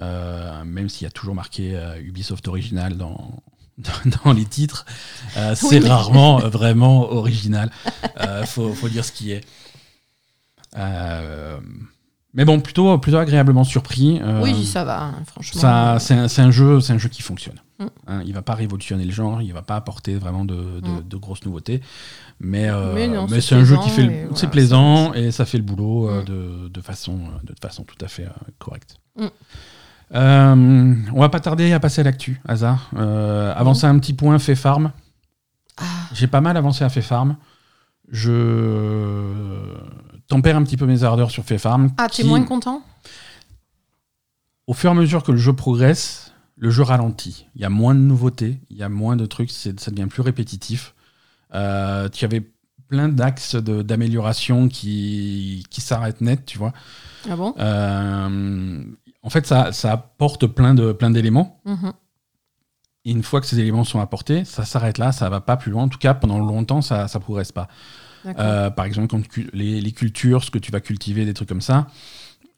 [0.00, 3.42] Euh, même s'il y a toujours marqué Ubisoft original dans,
[4.24, 4.86] dans les titres.
[5.36, 7.70] Euh, c'est Oui, mais- rarement vraiment original.
[8.20, 9.44] Euh, faut, faut dire ce qui est.
[10.76, 11.58] Euh,
[12.32, 14.20] mais bon, plutôt, plutôt agréablement surpris.
[14.40, 15.60] Oui, ça va, hein, franchement.
[15.60, 17.56] ça, c'est un, c'est un jeu, c'est un jeu qui fonctionne.
[17.80, 17.86] Mm.
[18.08, 21.08] Hein, il va pas révolutionner le genre, il va pas apporter vraiment de, de- Mm.
[21.08, 21.80] de grosses nouveautés,
[22.38, 25.64] mais, euh, Mais c'est un jeu qui fait, le- c'est plaisant et ça fait le
[25.64, 26.24] boulot euh, Mm.
[26.26, 28.96] de, de façon, euh, de façon tout à fait correcte.
[29.16, 29.26] Mm.
[30.12, 32.90] On va pas tarder à passer à l'actu, hasard.
[32.94, 34.92] Avancer un petit point, fait farm.
[35.78, 37.36] Ah, J'ai pas mal avancé à fait farm.
[38.10, 39.72] Je
[40.28, 41.90] tempère un petit peu mes ardeurs sur fait farm.
[41.96, 42.82] ah t'es qui- moins content?
[44.66, 46.29] au fur et à mesure que le jeu progresse,
[46.60, 47.46] le jeu ralentit.
[47.56, 50.06] Il y a moins de nouveautés, il y a moins de trucs, c'est- ça devient
[50.08, 50.94] plus répétitif.
[51.54, 52.42] Euh, tu avais
[52.86, 56.72] plein d'axes d'amélioration qui, qui s'arrêtent net, tu vois.
[57.28, 57.54] Ah bon?
[57.58, 58.84] Euh,
[59.22, 61.60] en fait, ça, ça apporte plein de plein d'éléments.
[61.64, 61.92] Mhm.
[63.06, 65.70] Et une fois que ces éléments sont apportés, ça s'arrête là, ça va pas plus
[65.72, 65.84] loin.
[65.84, 67.68] En tout cas, pendant longtemps, ça ne progresse pas.
[68.26, 71.48] Euh, par exemple, quand tu- les, les cultures, ce que tu vas cultiver, des trucs
[71.48, 71.86] comme ça,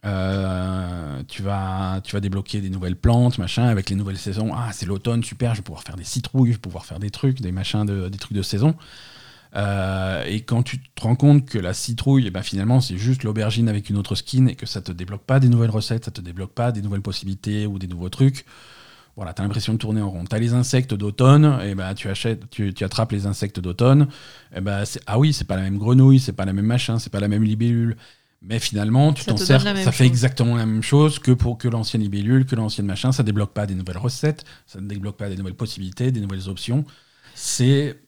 [0.05, 4.51] euh, tu, vas, tu vas débloquer des nouvelles plantes, machin, avec les nouvelles saisons.
[4.55, 7.11] Ah, c'est l'automne, super, je vais pouvoir faire des citrouilles, je vais pouvoir faire des
[7.11, 8.75] trucs, des machins, de, des trucs de saison.
[9.55, 13.23] Euh, et quand tu te rends compte que la citrouille, eh ben, finalement, c'est juste
[13.23, 16.11] l'aubergine avec une autre skin et que ça te débloque pas des nouvelles recettes, ça
[16.11, 18.47] te débloque pas des nouvelles possibilités ou des nouveaux trucs.
[19.15, 20.25] Voilà, t'as l'impression de tourner en rond.
[20.25, 24.09] T'as les insectes d'automne, et ben tu achètes, tu, tu attrapes les insectes d'automne.
[24.57, 26.99] Et ben c'est- ah oui, c'est pas la même grenouille, c'est pas la même machin,
[26.99, 27.97] c'est pas la même libellule.
[28.45, 31.69] Mais finalement, tu t'en te sers, ça fait exactement la même chose que pour que
[31.69, 33.13] l'ancienne libellule, que l'ancienne machin.
[33.13, 36.49] Ça débloque pas des nouvelles recettes, ça ne débloque pas des nouvelles possibilités, des nouvelles
[36.49, 36.85] options.
[37.35, 38.01] C'est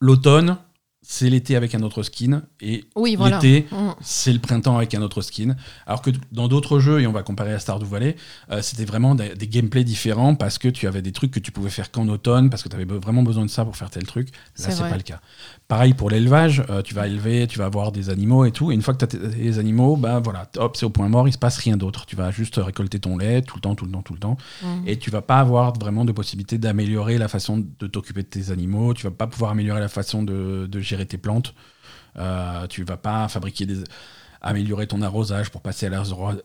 [0.00, 0.58] l'automne,
[1.00, 3.36] c'est l'été avec un autre skin, et Oui, voilà.
[3.38, 3.94] l'été, Mhm.
[4.00, 5.54] c'est le printemps avec un autre skin.
[5.86, 8.16] Alors que dans d'autres jeux, et on va comparer à Stardew Valley,
[8.50, 11.52] euh, c'était vraiment des, des gameplays différents parce que tu avais des trucs que tu
[11.52, 14.04] pouvais faire qu'en automne, parce que tu avais vraiment besoin de ça pour faire tel
[14.06, 14.28] truc.
[14.58, 15.20] Là, C'est pas le cas.
[15.68, 18.70] Pareil pour l'élevage, euh, tu vas élever, tu vas avoir des animaux et tout.
[18.72, 21.28] Et une fois que tu as les animaux, bah voilà, hop, c'est au point mort,
[21.28, 22.06] il se passe rien d'autre.
[22.06, 24.36] Tu vas juste récolter ton lait tout le temps, tout le temps, tout le temps.
[24.62, 24.82] Mhm.
[24.86, 28.50] Et tu vas pas avoir vraiment de possibilité d'améliorer la façon de t'occuper de tes
[28.50, 28.94] animaux.
[28.94, 31.54] Tu vas pas pouvoir améliorer la façon de, de gérer tes plantes.
[32.16, 33.84] Euh, tu vas pas fabriquer des
[34.40, 36.02] améliorer ton arrosage pour passer à,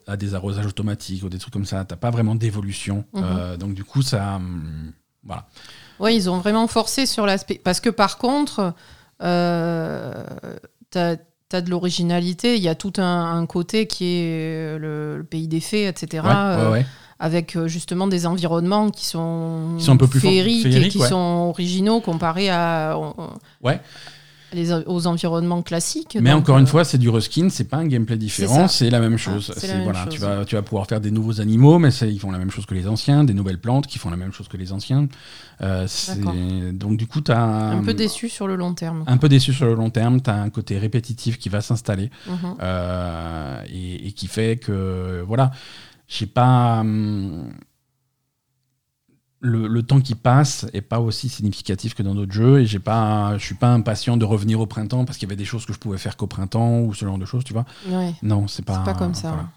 [0.08, 1.86] à des arrosages automatiques ou des trucs comme ça.
[1.86, 3.06] T'as pas vraiment d'évolution.
[3.14, 3.24] Mhm.
[3.24, 4.92] Euh, donc du coup, ça, hum,
[5.24, 5.48] voilà.
[6.00, 7.62] Ouais, ils ont vraiment forcé sur l'aspect.
[7.64, 8.74] Parce que par contre,
[9.22, 10.24] euh,
[10.90, 11.16] t'as
[11.52, 12.58] as de l'originalité.
[12.58, 16.24] Il y a tout un, un côté qui est le, le pays des fées, etc.
[16.26, 16.86] Ouais, euh, ouais, ouais.
[17.20, 20.98] Avec euh, justement des environnements qui sont, Qui sont un peu plus féeriques, et qui
[20.98, 21.08] ouais.
[21.08, 22.98] sont originaux comparés à,
[23.62, 23.80] Ouais.
[24.54, 26.18] Les, aux environnements classiques.
[26.22, 29.00] Mais encore une euh, fois, c'est du reskin, c'est pas un gameplay différent, c'est la
[29.00, 29.48] même chose.
[29.50, 30.14] Ah, c'est C'est- la même voilà, chose.
[30.14, 32.66] Tu, vas, tu vas pouvoir faire des nouveaux animaux, mais ils font la même chose
[32.66, 35.08] que les anciens, des nouvelles plantes qui font la même chose que les anciens.
[35.62, 35.88] Euh,
[36.74, 39.04] donc du coup, tu as un peu déçu sur le long terme.
[39.08, 42.10] un peu déçu sur le long terme, tu as un côté répétitif qui va s'installer
[42.28, 42.56] Mhm.
[42.62, 45.52] euh, et, et qui fait que, voilà,
[46.08, 46.80] je sais pas...
[46.82, 47.50] hum,
[49.46, 52.80] le, le temps qui passe est pas aussi significatif que dans d'autres jeux et j'ai
[52.80, 55.66] pas je suis pas impatient de revenir au printemps parce qu'il y avait des choses
[55.66, 58.48] que je pouvais faire qu'au printemps ou ce genre de choses tu vois Ouais, non
[58.48, 59.30] c'est pas c'est pas comme ça.
[59.32, 59.50] voilà.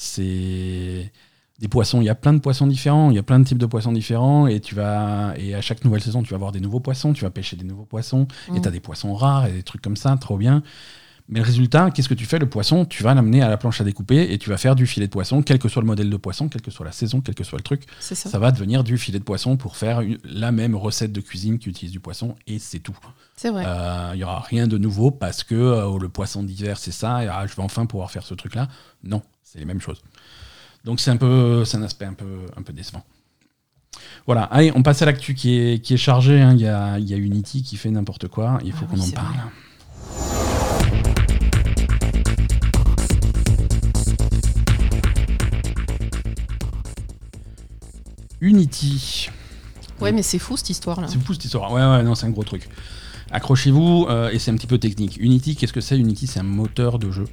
[0.00, 1.12] c'est
[1.58, 3.58] des poissons il y a plein de poissons différents il y a plein de types
[3.58, 6.60] de poissons différents et tu vas et à chaque nouvelle saison tu vas avoir des
[6.60, 8.62] nouveaux poissons tu vas pêcher des nouveaux poissons et Mm.
[8.62, 10.62] tu as des poissons rares et des trucs comme ça trop bien
[11.30, 12.38] mais le résultat, qu'est-ce que tu fais?
[12.38, 14.86] Le poisson, tu vas l'amener à la planche à découper et tu vas faire du
[14.86, 17.20] filet de poisson, quel que soit le modèle de poisson, quelle que soit la saison,
[17.20, 18.14] quel que soit le truc ça.
[18.14, 21.58] ça va devenir du filet de poisson pour faire une- la même recette de cuisine
[21.58, 22.96] qui utilise du poisson et c'est tout.
[23.36, 23.64] C'est vrai.
[24.12, 27.28] Il n'y aura rien de nouveau parce que euh, le poisson d'hiver c'est ça et
[27.28, 28.68] ah, je vais enfin pouvoir faire ce truc là.
[29.04, 30.02] Non, c'est les mêmes choses.
[30.84, 33.04] Donc c'est un peu, c'est un aspect un peu, un peu décevant.
[34.26, 36.40] Voilà, allez, on passe à l'actu qui est, qui est chargé.
[36.40, 36.52] hein.
[36.54, 38.58] Il y, a, y a Unity qui fait n'importe quoi.
[38.64, 39.26] Il faut Ah qu'on en parle.
[39.34, 40.49] vrai.
[48.40, 49.30] Unity.
[50.00, 51.08] Ouais, mais c'est fou cette histoire-là.
[51.08, 51.72] C'est fou cette histoire.
[51.72, 52.68] Ouais, ouais, non, c'est un gros truc.
[53.30, 55.18] Accrochez-vous, euh, et c'est un petit peu technique.
[55.20, 55.98] Unity, qu'est-ce que c'est?
[55.98, 57.26] Unity, c'est un moteur de jeu.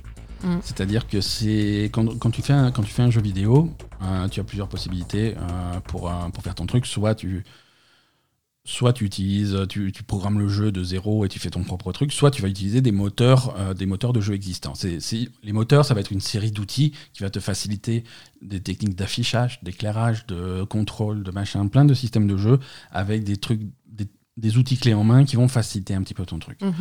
[0.44, 0.58] Mm.
[0.62, 3.72] C'est-à-dire que c'est quand, quand tu fais un, quand tu fais un jeu vidéo,
[4.04, 6.86] euh, tu as plusieurs possibilités euh, pour, pour faire ton truc.
[6.86, 7.44] Soit tu,
[8.70, 11.94] soit tu utilises, tu, tu programmes le jeu de zéro et tu fais ton propre
[11.94, 14.74] truc, soit tu vas utiliser des moteurs, euh, des moteurs de jeu existants.
[14.76, 15.00] C'est,
[15.42, 18.04] les moteurs, ça va être une série d'outils qui va te faciliter
[18.42, 22.60] des techniques d'affichage, d'éclairage, de contrôle, de machin, plein de systèmes de jeu
[22.92, 26.26] avec des trucs, des, des outils clés en main qui vont faciliter un petit peu
[26.26, 26.60] ton truc.
[26.62, 26.74] Mhm.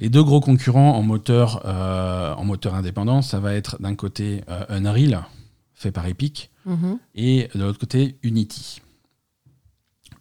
[0.00, 4.42] Les deux gros concurrents en moteur, euh, en moteur indépendant, ça va être d'un côté
[4.50, 5.24] euh, Unreal,
[5.72, 6.98] fait par Epic, Mhm.
[7.14, 8.81] et de l'autre côté Unity.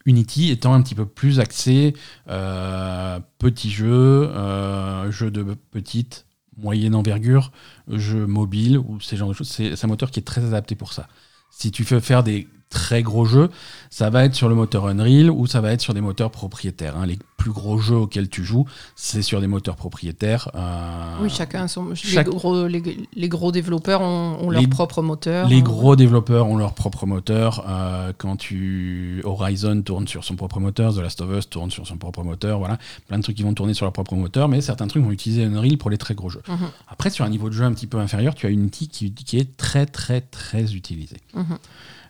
[0.06, 1.94] Unity étant un petit peu plus axé
[2.28, 6.26] euh, petit jeu, euh, jeu de petite,
[6.58, 7.52] moyenne envergure,
[7.88, 9.50] jeu mobile ou ces genres de choses.
[9.50, 11.08] C'est un moteur qui est très adapté pour ça.
[11.52, 13.52] Si tu veux faire des très gros jeux,
[13.92, 16.98] ça va être sur le moteur Unreal ou ça va être sur des moteurs propriétaires.
[16.98, 17.06] hein.
[17.06, 20.50] Les plus gros jeux auxquels tu joues, c'est sur des moteurs propriétaires.
[20.56, 21.94] euh, Oui, chacun son.
[21.96, 25.48] chaque- Les, gros, les, les gros développeurs ont, ont leur propre moteur.
[25.50, 25.62] Les hein.
[25.62, 27.66] gros développeurs ont leur propre moteur.
[27.68, 31.86] euh, quand tu Horizon tourne sur son propre moteur, The Last of Us tourne sur
[31.86, 34.62] son propre moteur, voilà, plein de trucs qui vont tourner sur leur propre moteur, mais
[34.62, 36.42] certains trucs vont utiliser Unreal pour les très gros jeux.
[36.48, 36.58] Mhm.
[36.88, 39.38] Après, sur un niveau de jeu un petit peu inférieur, tu as Unity qui, qui
[39.38, 41.18] est très très très utilisé.
[41.34, 41.58] Mhm.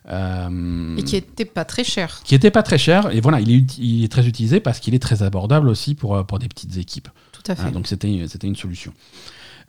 [0.08, 2.22] Euh, Et qui était pas très cher.
[2.24, 4.80] qui était pas très cher et voilà, il est, ut- il est très utilisé parce
[4.80, 7.08] qu'il est très abordable aussi pour, euh, pour des petites équipes.
[7.30, 7.62] Tout à fait.
[7.66, 8.92] Ah, donc c'était une solution.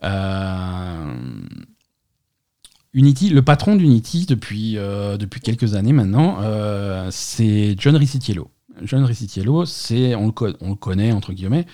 [0.04, 1.14] Euh,
[2.94, 8.50] Unity, le patron d'Unity depuis, euh, depuis quelques années maintenant, euh, c'est John Riccitiello.
[8.84, 11.66] John Riccitiello, c'est on le connaît entre guillemets,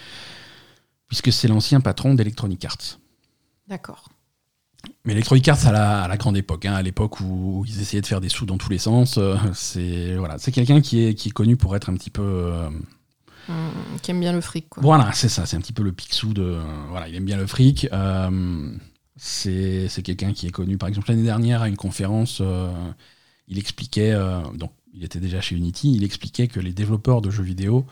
[1.07, 2.99] puisque c'est l'ancien patron d'Electronic Arts.
[3.67, 4.09] D'accord.
[5.05, 8.01] Mais Electronic Arts à la, à la grande époque, hein, à l'époque où ils essayaient
[8.01, 11.13] de faire des sous dans tous les sens, euh, c'est voilà, c'est quelqu'un qui est,
[11.15, 12.69] qui est connu pour être un petit peu euh,
[13.47, 13.71] Hum,
[14.03, 14.83] qui aime bien le fric, quoi.
[14.83, 16.43] Voilà, c'est ça, c'est un petit peu le Picsou de.
[16.43, 17.87] euh, voilà, il aime bien le fric.
[17.91, 18.77] euh,
[19.15, 22.41] c'est c'est quelqu'un qui est connu, par exemple, l'année dernière à une conférence,
[23.47, 24.13] il expliquait,
[24.53, 27.85] donc il était déjà chez Unity, il expliquait que les développeurs de jeux vidéo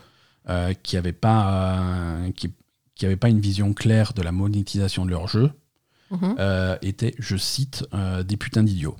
[0.82, 2.50] qui n'avaient pas, qui,
[2.94, 5.52] qui avaient pas une vision claire de la monétisation de leurs jeux
[6.10, 6.36] Mhm.
[6.38, 8.96] euh, étaient, je cite, euh, des putains d'idiots.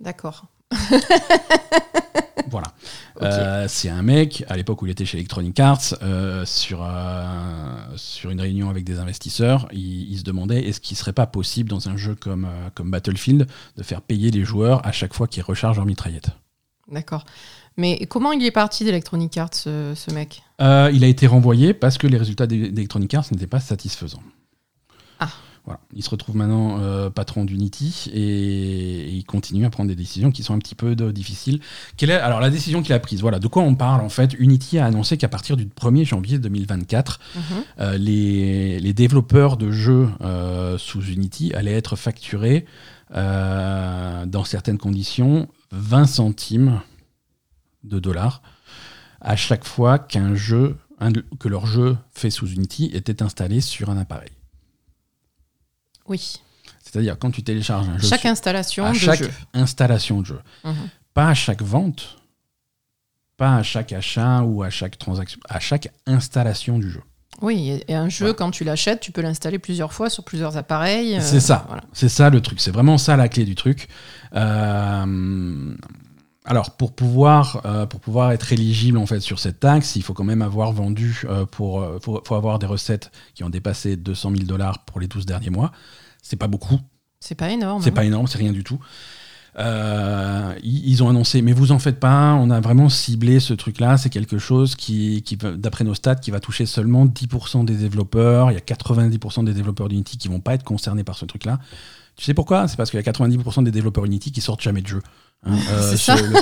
[0.00, 0.46] D'accord.
[2.48, 2.72] Voilà.
[3.22, 7.76] Euh, c'est un mec, à l'époque où il était chez Electronic Arts, euh, sur, euh,
[7.96, 11.68] sur une réunion avec des investisseurs, il, il se demandait est-ce qu'il serait pas possible
[11.68, 15.42] dans un jeu comme, comme Battlefield de faire payer les joueurs à chaque fois qu'ils
[15.44, 16.30] rechargent leur mitraillette?
[16.90, 17.24] D'accord.
[17.76, 20.42] Mais comment il est parti d'Electronic Arts, ce, ce mec?
[20.58, 24.22] Il a été renvoyé parce que les résultats d'E- d'Electronic Arts n'étaient pas satisfaisants.
[25.20, 25.28] Ah.
[25.66, 25.80] Voilà.
[25.94, 30.30] Il se retrouve maintenant euh, patron d'Unity et, et il continue à prendre des décisions
[30.30, 31.60] qui sont un petit peu de- difficiles.
[31.96, 34.34] Quelle est alors la décision qu'il a prise Voilà, de quoi on parle en fait?
[34.38, 37.42] Unity a annoncé qu'à partir du 1er janvier 2024, Mhm.
[37.80, 42.64] euh, les, les développeurs de jeux euh, sous Unity allaient être facturés
[43.14, 46.80] euh, dans certaines conditions 20 centimes
[47.84, 48.42] de dollars
[49.20, 53.90] à chaque fois qu'un jeu, un que leur jeu fait sous Unity était installé sur
[53.90, 54.30] un appareil.
[56.10, 56.40] Oui.
[56.82, 59.30] C'est-à-dire quand tu télécharges un jeu Chaque sur- installation à de chaque jeu.
[59.54, 60.74] installation de jeu, Mhm.
[61.14, 62.18] pas à chaque vente,
[63.36, 67.00] pas à chaque achat ou à chaque transaction, à chaque installation du jeu.
[67.42, 68.34] Oui, et- un jeu, Voilà.
[68.34, 71.14] quand tu l'achètes, tu peux l'installer plusieurs fois sur plusieurs appareils.
[71.16, 71.64] euh, C'est ça.
[71.68, 71.84] voilà.
[71.94, 72.60] C'est ça le truc.
[72.60, 73.88] C'est vraiment ça la clé du truc.
[74.34, 75.74] Euh,
[76.44, 80.12] alors pour pouvoir euh, pour pouvoir être éligible en fait sur cette taxe, il faut
[80.14, 84.44] quand même avoir vendu pour faut, faut avoir des recettes qui ont dépassé 200 000
[84.44, 85.72] dollars pour les 12 derniers mois.
[86.22, 86.78] C'est pas beaucoup.
[87.20, 87.82] C'est pas énorme.
[87.82, 87.94] C'est hein.
[87.94, 88.78] pas énorme, c'est rien du tout.
[89.58, 93.98] Euh, ils ont annoncé, mais vous en faites pas, on a vraiment ciblé ce truc-là.
[93.98, 95.22] C'est quelque chose qui,
[95.56, 98.50] d'après nos stats, qui va toucher seulement 10% des développeurs.
[98.50, 101.58] Il y a 90% des développeurs d'Unity qui vont pas être concernés par ce truc-là.
[102.16, 102.68] Tu sais pourquoi?
[102.68, 105.02] C'est parce qu'il y a 90% des développeurs Unity qui sortent jamais de jeu.
[105.44, 105.56] Hein.
[105.96, 106.16] Ça.
[106.16, 106.32] le-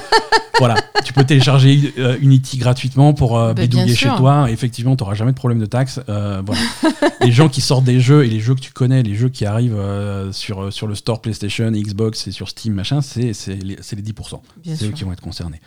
[0.58, 0.74] voilà,
[1.04, 4.16] tu peux télécharger euh, Unity gratuitement pour euh, bidouiller chez sûr.
[4.16, 4.50] toi.
[4.50, 6.00] Effectivement, tu n'auras jamais de problème de taxe.
[6.08, 6.60] Euh, voilà.
[7.20, 9.46] les gens qui sortent des jeux et les jeux que tu connais, les jeux qui
[9.46, 13.54] arrivent euh, sur, euh, sur le store PlayStation, Xbox et sur Steam, machin, c'est c'est
[13.54, 14.40] les, c'est les 10%.
[14.64, 15.60] Bien C'est eux qui vont être concernés.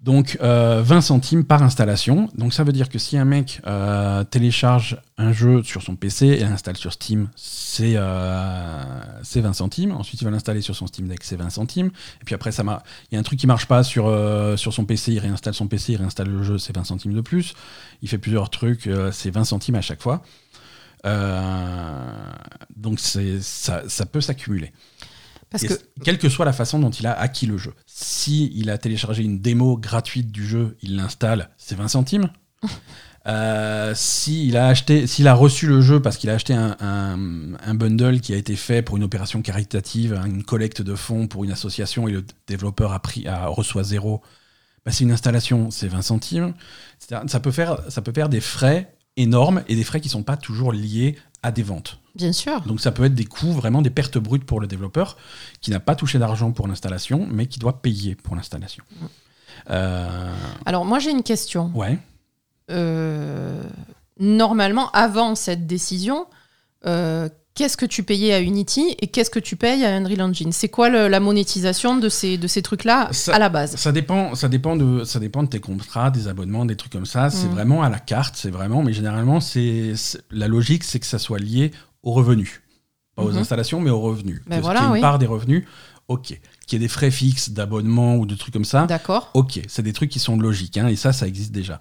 [0.00, 2.28] Donc, euh, 20 centimes par installation.
[2.36, 6.26] Donc, ça veut dire que si un mec euh, télécharge un jeu sur son PC
[6.26, 8.82] et l'installe sur Steam, c'est euh,
[9.22, 9.92] c'est 20 centimes.
[9.92, 11.90] Ensuite, il va l'installer sur son Steam Deck, c'est 20 centimes.
[12.20, 14.84] Et puis après, il y a un truc qui marche pas sur, euh, sur son
[14.84, 17.54] PC, il réinstalle son PC, il réinstalle le jeu, c'est 20 centimes de plus.
[18.02, 20.22] Il fait plusieurs trucs, euh, c'est 20 centimes à chaque fois.
[21.06, 22.32] Euh,
[22.76, 24.72] donc, ça peut s'accumuler.
[25.60, 27.72] Parce que quelle que soit la façon dont il a acquis le jeu.
[27.86, 32.28] Si il a téléchargé une démo gratuite du jeu, il l'installe, c'est 20 centimes.
[33.26, 37.54] Euh, s'il a acheté, s'il a reçu le jeu parce qu'il a acheté un, un-
[37.54, 41.42] un bundle qui a été fait pour une opération caritative, une collecte de fonds pour
[41.44, 44.20] une association et le développeur a pris, a, reçoit zéro,
[44.84, 46.52] bah, c'est une installation, c'est 20 centimes.
[47.26, 50.36] Ça peut faire, ça peut faire des frais énormes et des frais qui sont pas
[50.36, 52.00] toujours liés à des ventes.
[52.14, 52.60] Bien sûr.
[52.62, 55.16] Donc ça peut être des coûts, vraiment des pertes brutes pour le développeur
[55.60, 58.84] qui n'a pas touché d'argent pour l'installation, mais qui doit payer pour l'installation.
[59.70, 60.32] Euh,
[60.66, 61.70] Alors moi j'ai une question.
[61.74, 61.98] ouais.
[62.70, 63.62] Euh,
[64.18, 66.26] normalement, avant cette décision,
[66.86, 70.50] euh, qu'est-ce que tu payais à Unity et qu'est-ce que tu payes à Unreal Engine?
[70.52, 73.76] C'est quoi le- la monétisation de ces, de ces trucs-là à la base?
[73.76, 77.06] Ça dépend, ça dépend de, ça dépend de tes contrats, des abonnements, des trucs comme
[77.06, 77.28] ça.
[77.30, 77.50] C'est Mm.
[77.52, 78.82] vraiment à la carte, c'est vraiment.
[78.82, 79.92] Mais généralement, c'est-
[80.30, 81.70] la logique, c'est que ça soit lié
[82.04, 82.62] aux revenus,
[83.16, 83.38] pas aux Mhm.
[83.38, 84.40] installations, mais aux revenus.
[84.46, 85.00] Ben voilà, qu'il y ait une oui.
[85.00, 85.64] part des revenus,
[86.08, 86.38] ok.
[86.66, 89.82] Qu'il y ait des frais fixes d'abonnement ou de trucs comme ça, D'accord Ok, c'est
[89.82, 91.80] des trucs qui sont logiques, hein, et ça, ça existe déjà.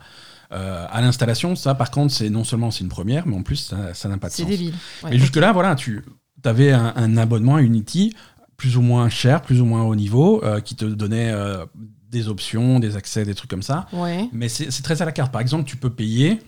[0.51, 3.55] Euh, à l'installation, ça, par contre, c'est non seulement c'est une première, mais en plus,
[3.57, 4.51] ça ça n'a pas de C'est sens.
[4.51, 4.74] débile.
[5.03, 6.03] Ouais, mais jusque-là, voilà, tu
[6.45, 8.13] avais un, un abonnement à Unity,
[8.57, 11.65] plus ou moins cher, plus ou moins haut niveau, euh, qui te donnait euh,
[12.11, 13.88] des options, des accès, des trucs comme ça.
[13.93, 14.30] Ouais.
[14.32, 15.32] Mais c'est c'est très à la carte.
[15.32, 16.39] Par exemple, tu peux payer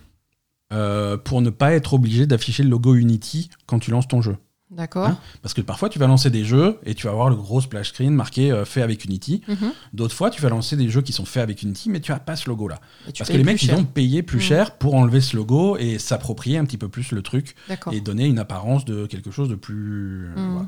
[0.73, 4.37] euh, pour ne pas être obligé d'afficher le logo Unity quand tu lances ton jeu.
[4.71, 5.05] D'accord.
[5.07, 7.61] Hein Parce que parfois, tu vas lancer des jeux et tu vas avoir le gros
[7.61, 9.41] splash screen marqué euh, fait avec Unity.
[9.47, 9.71] Mhm.
[9.93, 12.19] D'autres fois, tu vas lancer des jeux qui sont faits avec Unity, mais tu n'as
[12.19, 12.81] pas ce logo-là.
[13.17, 14.41] Parce que les mecs, ils ont payé plus Mm.
[14.41, 17.55] cher pour enlever ce logo et s'approprier un petit peu plus le truc
[17.91, 20.29] et donner une apparence de quelque chose de plus.
[20.35, 20.51] Mm.
[20.53, 20.65] voilà.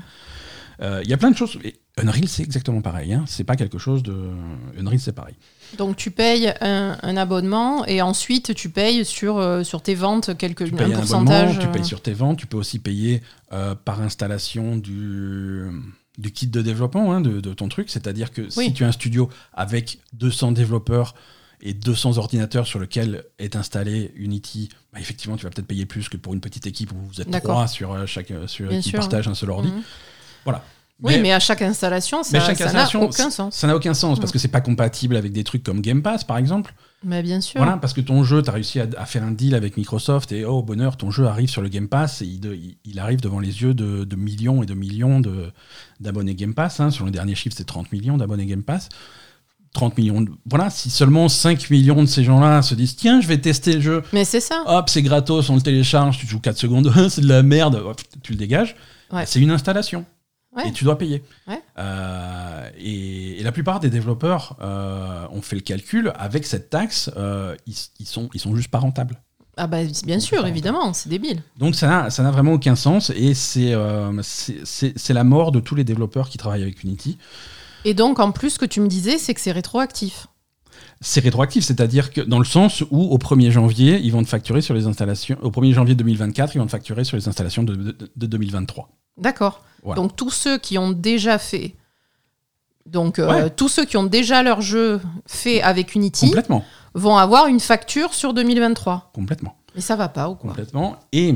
[0.80, 1.58] Euh, Il y a plein de choses.
[1.64, 3.12] Et Unreal, c'est exactement pareil.
[3.12, 3.24] Hein.
[3.26, 4.14] C'est pas quelque chose de.
[4.78, 5.34] Unreal, c'est pareil.
[5.76, 10.36] Donc tu payes un, un abonnement et ensuite tu payes sur, euh, sur tes ventes
[10.38, 11.58] quelque, Tu un payes un pourcentage.
[11.58, 13.22] tu payes euh, sur tes ventes, tu peux aussi payer
[13.52, 15.66] euh, par installation du,
[16.16, 17.90] du kit de développement hein, de, de ton truc.
[17.90, 18.66] C'est-à-dire que Oui.
[18.66, 21.14] si tu as un studio avec 200 développeurs
[21.60, 26.08] et 200 ordinateurs sur lesquels est installé Unity, bah, effectivement, tu vas peut-être payer plus
[26.08, 29.00] que pour une petite équipe où vous êtes trois sur chaque sur, qui sûr.
[29.00, 29.68] partagent un seul ordi.
[29.68, 29.82] mhm.
[30.44, 30.62] Voilà.
[31.00, 33.54] Oui, mais à chaque installation, ça n'a aucun sens.
[33.54, 34.32] Ça n'a aucun sens parce Mm.
[34.32, 36.74] que c'est pas compatible avec des trucs comme Game Pass, par exemple.
[37.04, 37.58] Mais bien sûr.
[37.60, 40.32] Voilà, parce que ton jeu, tu as réussi à, à faire un deal avec Microsoft
[40.32, 42.98] et oh bonheur, ton jeu arrive sur le Game Pass et il, de- il- il
[42.98, 45.52] arrive devant les yeux de, de millions et de millions de-
[46.00, 46.80] d'abonnés Game Pass.
[46.80, 46.90] Hein.
[46.90, 48.88] Sur le dernier chiffre, c'est 30 millions d'abonnés Game Pass.
[49.74, 50.22] 30 millions.
[50.22, 53.74] de- Voilà, si seulement 5 millions de ces gens-là se disent tiens, je vais tester
[53.74, 54.64] le jeu, Mais c'est ça.
[54.66, 58.00] hop, c'est gratos, on le télécharge, tu joues 4 secondes, c'est de la merde, hop,
[58.24, 58.74] tu le dégages.
[59.12, 59.24] Ouais.
[59.26, 60.04] C'est une installation.
[60.58, 60.68] Ouais.
[60.68, 61.22] Et tu dois payer.
[61.46, 61.62] Ouais.
[61.78, 67.10] Euh, et, et la plupart des développeurs euh, ont fait le calcul avec cette taxe,
[67.16, 69.20] euh, ils, ils sont, ils sont juste pas rentables.
[69.56, 71.42] Ah bah bien sûr, évidemment, c'est débile.
[71.58, 76.28] Donc ça n'a ça vraiment aucun sens et c'est la mort de tous les développeurs
[76.28, 77.18] qui travaillent avec Unity.
[77.84, 80.26] Et donc en plus, ce que tu me disais, c'est que c'est rétroactif.
[81.00, 84.60] C'est rétroactif, c'est-à-dire que dans le sens où au 1er janvier, ils vont te facturer
[84.60, 87.74] sur les installations, au 1er janvier 2024, ils vont te facturer sur les installations de,
[87.74, 88.88] de- de 2023.
[89.16, 89.64] D'accord.
[89.82, 90.00] Voilà.
[90.00, 91.74] Donc tous ceux qui ont déjà fait,
[92.86, 93.50] donc euh, Ouais.
[93.50, 96.64] tous ceux qui ont déjà leur jeu fait avec Unity Complètement,
[96.94, 99.10] vont avoir une facture sur 2023.
[99.14, 99.56] complètement.
[99.74, 100.96] Mais ça va pas ou quoi Complètement.
[101.12, 101.34] Et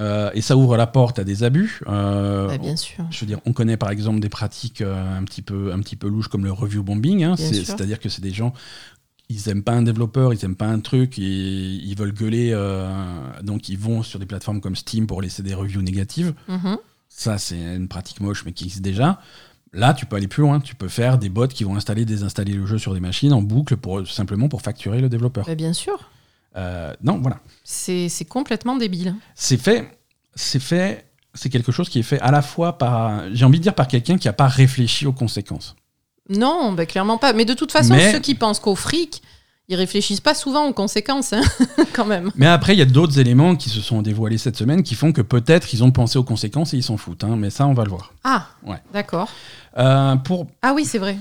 [0.00, 1.80] Euh, et ça ouvre la porte à des abus.
[1.86, 3.04] Euh, Bah, bien sûr.
[3.10, 5.94] je veux dire, on connaît par exemple des pratiques euh, un petit peu, un petit
[5.94, 7.22] peu louches comme le review bombing.
[7.22, 7.36] hein.
[7.36, 8.52] C'est-à-dire que c'est des gens,
[9.28, 12.50] ils aiment pas un développeur, ils aiment pas un truc, et ils veulent gueuler,
[13.44, 16.34] donc ils vont sur des plateformes comme Steam pour laisser des reviews négatives.
[16.48, 16.76] Mhm.
[17.16, 19.20] Ça, c'est une pratique moche, mais qui existe déjà.
[19.72, 20.58] Là, tu peux aller plus loin.
[20.60, 23.40] Tu peux faire des bots qui vont installer, désinstaller le jeu sur des machines en
[23.40, 25.46] boucle pour simplement pour facturer le développeur.
[25.46, 26.10] Bah, bien sûr.
[26.56, 27.38] Euh, non, voilà.
[27.62, 29.14] C'est c'est complètement débile.
[29.34, 29.96] C'est fait.
[30.34, 31.06] C'est fait.
[31.34, 33.88] C'est quelque chose qui est fait à la fois par, j'ai envie de dire, par
[33.88, 35.74] quelqu'un qui n'a pas réfléchi aux conséquences.
[36.28, 37.32] Non, bah, clairement pas.
[37.32, 39.22] Mais de toute façon, Mais- ceux qui pensent qu'au fric,
[39.68, 41.42] ils réfléchissent pas souvent aux conséquences, hein,
[41.94, 42.30] quand même.
[42.36, 45.12] Mais après, il y a d'autres éléments qui se sont dévoilés cette semaine qui font
[45.12, 47.24] que peut-être ils ont pensé aux conséquences et ils s'en foutent.
[47.24, 47.36] hein.
[47.36, 48.12] mais ça, on va le voir.
[48.24, 48.82] Ah, Ouais.
[48.92, 49.28] d'accord.
[49.78, 51.16] Euh, pour, Ah oui, c'est vrai.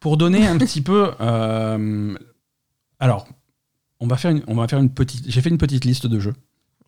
[0.00, 1.12] pour donner un petit peu.
[1.20, 2.16] euh,
[3.00, 3.28] alors,
[4.00, 5.24] on va faire une, on va faire une petite.
[5.30, 6.34] J'ai fait une petite liste de jeux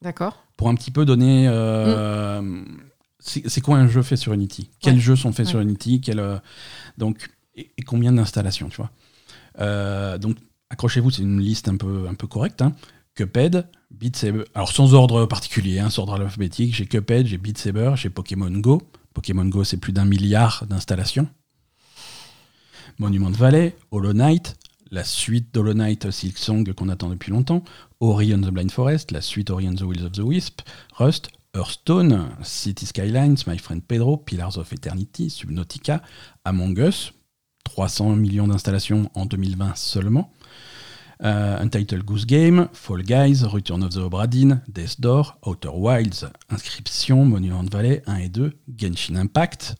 [0.02, 0.44] D'accord.
[0.56, 1.46] pour un petit peu donner.
[1.48, 2.62] euh,
[3.20, 4.70] C'est c'est quoi un jeu fait sur Unity?
[4.80, 5.50] Quels jeux sont faits Ouais.
[5.50, 6.00] sur Unity?
[6.00, 6.40] Quel,
[6.98, 10.18] donc, et, et combien d'installations, tu vois?
[10.18, 10.36] Donc,
[10.70, 12.62] accrochez-vous, c'est une liste un peu, un peu correcte.
[12.62, 12.72] Hein.
[13.14, 14.44] Cuphead, Beat Saber.
[14.54, 18.50] Alors, sans ordre particulier, hein, sans ordre alphabétique, j'ai Cuphead, j'ai Beat Saber, j'ai Pokémon
[18.50, 18.80] Go.
[19.12, 21.28] Pokémon Go, c'est plus d'un milliard d'installations.
[22.98, 24.56] Monument Valley, Hollow Knight,
[24.90, 27.64] la suite d'Hollow Knight Silk Song qu'on attend depuis longtemps,
[28.00, 30.62] Ori and the Blind Forest, la suite Ori the Wheels of the Wisp,
[30.98, 36.02] Rust, Hearthstone, City Skylines, My Friend Pedro, Pillars of Eternity, Subnautica,
[36.44, 37.12] Among Us,
[37.64, 40.32] 300 millions d'installations en 2020 seulement,
[41.22, 46.26] euh, Untitled Goose Game, Fall Guys, Return of the Obra Dinn, Death Door, Outer Wilds,
[46.50, 49.74] Inscription, Monument Valley 1 et 2, Genshin Impact,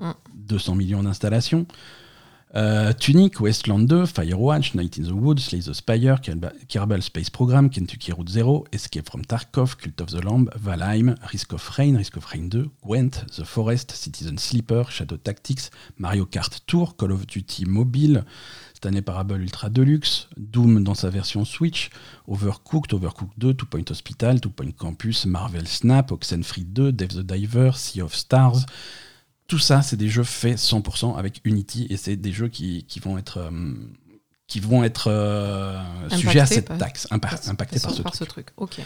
[0.00, 0.12] Mm.
[0.48, 1.66] 200 millions d'installations,
[2.56, 7.30] euh, Tunic, Westland 2, Firewatch, Night in the Woods, Slay the Spire, Kerba- Kerbal Space
[7.30, 11.96] Program, Kentucky Route Zero, Escape from Tarkov, Cult of the Lamb, Valheim, Risk of Rain,
[11.96, 17.12] Risk of Rain 2, Gwent, The Forest, Citizen Sleeper, Shadow Tactics, Mario Kart Tour, Call
[17.12, 18.24] of Duty Mobile,
[18.84, 21.88] cette année Parable Ultra Deluxe, Doom dans sa version Switch,
[22.28, 27.20] Overcooked, Overcooked 2, Two Point Hospital, Two Point Campus, Marvel Snap, Oxenfree 2, Dave the
[27.20, 28.66] Diver, Sea of Stars.
[29.48, 33.00] Tout ça, c'est des jeux faits 100% avec Unity et c'est des jeux qui, qui
[33.00, 33.72] vont être, euh,
[34.48, 35.80] qui vont être euh,
[36.10, 38.14] sujets à cette par- taxe, impa- impactés par ce truc.
[38.14, 38.48] ce truc.
[38.58, 38.80] Ok.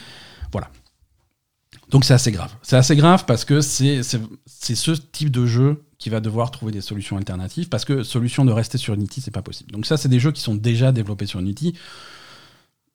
[1.90, 2.54] Donc c'est assez grave.
[2.62, 6.80] C'est assez grave parce que c'est ce type de jeu qui va devoir trouver des
[6.80, 9.72] solutions alternatives parce que solution de rester sur Unity, c'est pas possible.
[9.72, 11.74] Donc ça, c'est des jeux qui sont déjà développés sur Unity.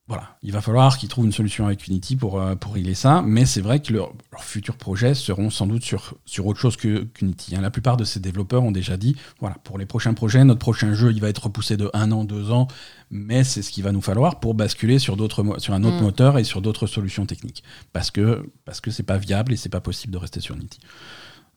[0.07, 3.21] Voilà, il va falloir qu'ils trouvent une solution avec Unity pour, euh, pour régler ça,
[3.21, 6.75] mais c'est vrai que leur- leurs futurs projets seront sans doute sur, sur autre chose
[6.75, 7.55] que- qu'Unity.
[7.55, 7.61] hein.
[7.61, 10.93] La plupart de ces développeurs ont déjà dit, voilà, pour les prochains projets, notre prochain
[10.93, 12.67] jeu, il va être repoussé de un an, deux ans,
[13.11, 15.15] mais c'est ce qu'il va nous falloir pour basculer sur,
[15.59, 16.03] sur un autre Mm.
[16.03, 17.63] moteur et sur d'autres solutions techniques.
[17.93, 20.79] Parce que parce que c'est pas viable et c'est pas possible de rester sur Unity.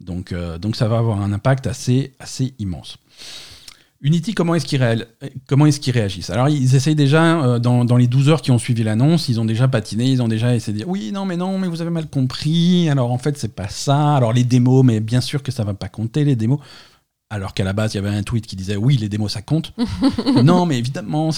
[0.00, 2.98] Donc, euh, donc ça va avoir un impact assez, assez immense.
[4.02, 6.28] Unity, comment est-ce qu'ils réagissent?
[6.28, 9.40] Alors, ils essayent déjà, euh, dans, dans les 12 heures qui ont suivi l'annonce, ils
[9.40, 11.80] ont déjà patiné, ils ont déjà essayé de dire oui, non, mais non, mais vous
[11.80, 12.90] avez mal compris.
[12.90, 14.16] Alors, en fait, c'est pas ça.
[14.16, 16.60] Alors, les démos, mais bien sûr que ça va pas compter, les démos.
[17.28, 19.42] Alors qu'à la base, il y avait un tweet qui disait oui, les démos, ça
[19.42, 19.72] compte.
[20.44, 21.30] non, mais évidemment.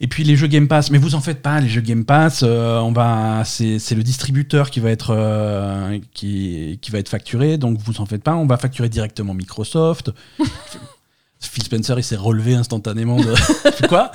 [0.00, 2.40] Et puis, les jeux Game Pass, mais vous en faites pas, les jeux Game Pass,
[2.42, 7.56] euh, on va, c'est le distributeur qui va, être, euh, qui, qui va être facturé,
[7.56, 10.10] donc vous en faites pas, on va facturer directement Microsoft.
[11.40, 13.32] Phil Spencer, il s'est relevé instantanément de.
[13.88, 14.10] Quoi?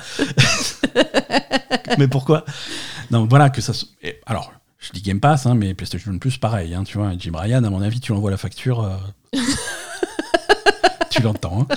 [1.98, 2.44] Mais pourquoi?
[3.10, 3.72] Non, voilà, que ça.
[4.26, 7.12] Alors, je dis Game Pass, hein, mais PlayStation Plus, pareil, hein, tu vois.
[7.18, 8.82] Jim Ryan, à mon avis, tu envoies la facture.
[8.82, 9.40] euh,
[11.14, 11.66] tu l'entends.
[11.70, 11.76] hein.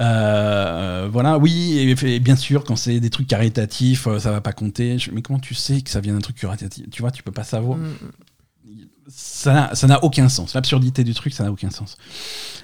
[0.00, 4.40] Euh, voilà, oui, et, et bien sûr, quand c'est des trucs caritatifs, euh, ça va
[4.40, 4.98] pas compter.
[4.98, 6.88] Je- mais comment tu sais que ça vient d'un truc caritatif?
[6.90, 7.92] Tu vois, tu peux pas savoir Mm.
[9.08, 10.54] ça n'a- aucun sens.
[10.54, 11.98] L'absurdité du truc, ça n'a aucun sens.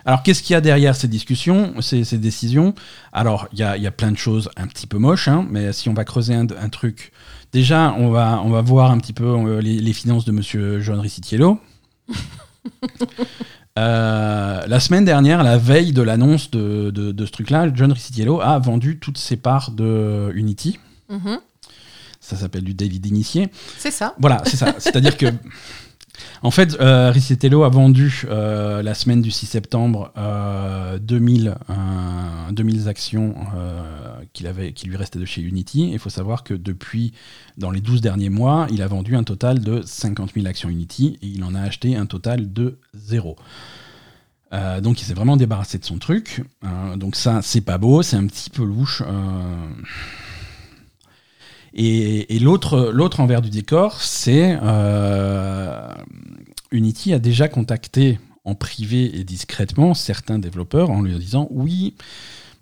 [0.07, 2.75] Alors, qu'est-ce qu'il y a derrière ces discussions, ces, ces décisions?
[3.13, 5.73] Alors, il y a, y a plein de choses un petit peu moches, hein, mais
[5.75, 7.13] si on va creuser un, un truc,
[7.53, 10.81] déjà, on va, on va voir un petit peu euh, les, les finances de Monsieur
[10.81, 11.61] John Ricciello.
[13.79, 18.41] Euh, la semaine dernière, la veille de l'annonce de, de- de ce truc-là, John Ricciello
[18.41, 20.79] a vendu toutes ses parts de Unity.
[21.09, 21.39] Mhm.
[22.21, 23.49] Ça s'appelle du David initié.
[23.79, 24.15] C'est ça.
[24.19, 24.75] Voilà, c'est ça.
[24.79, 25.27] C'est-à-dire que,
[26.43, 31.75] en fait, euh, Ricciello a vendu euh, la semaine du 6 septembre euh, 2000, euh,
[32.53, 35.91] 2000 actions euh, qu'il qui lui restaient de chez Unity.
[35.93, 37.13] Il faut savoir que depuis,
[37.57, 41.19] dans les 12 derniers mois, il a vendu un total de 50 000 actions Unity
[41.23, 43.37] et il en a acheté un total de zéro.
[44.81, 46.43] Donc il s'est vraiment débarrassé de son truc.
[46.97, 49.03] Donc ça, c'est pas beau, c'est un petit peu louche.
[51.75, 55.89] Et, et l'autre, l'autre envers du décor, c'est euh,
[56.71, 61.95] Unity a déjà contacté en privé et discrètement certains développeurs en leur disant oui,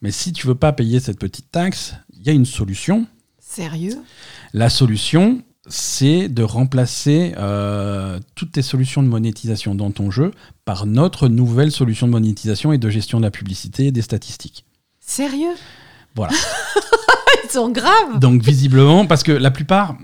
[0.02, 3.06] mais si tu veux pas payer cette petite taxe, il y a une solution.
[3.38, 3.96] Sérieux?
[4.52, 10.32] La solution, c'est de remplacer euh, toutes tes solutions de monétisation dans ton jeu
[10.64, 14.64] par notre nouvelle solution de monétisation et de gestion de la publicité et des statistiques.
[15.00, 15.54] Sérieux?
[16.14, 16.34] Voilà.
[17.48, 19.96] Ils sont graves Donc visiblement, parce que la plupart,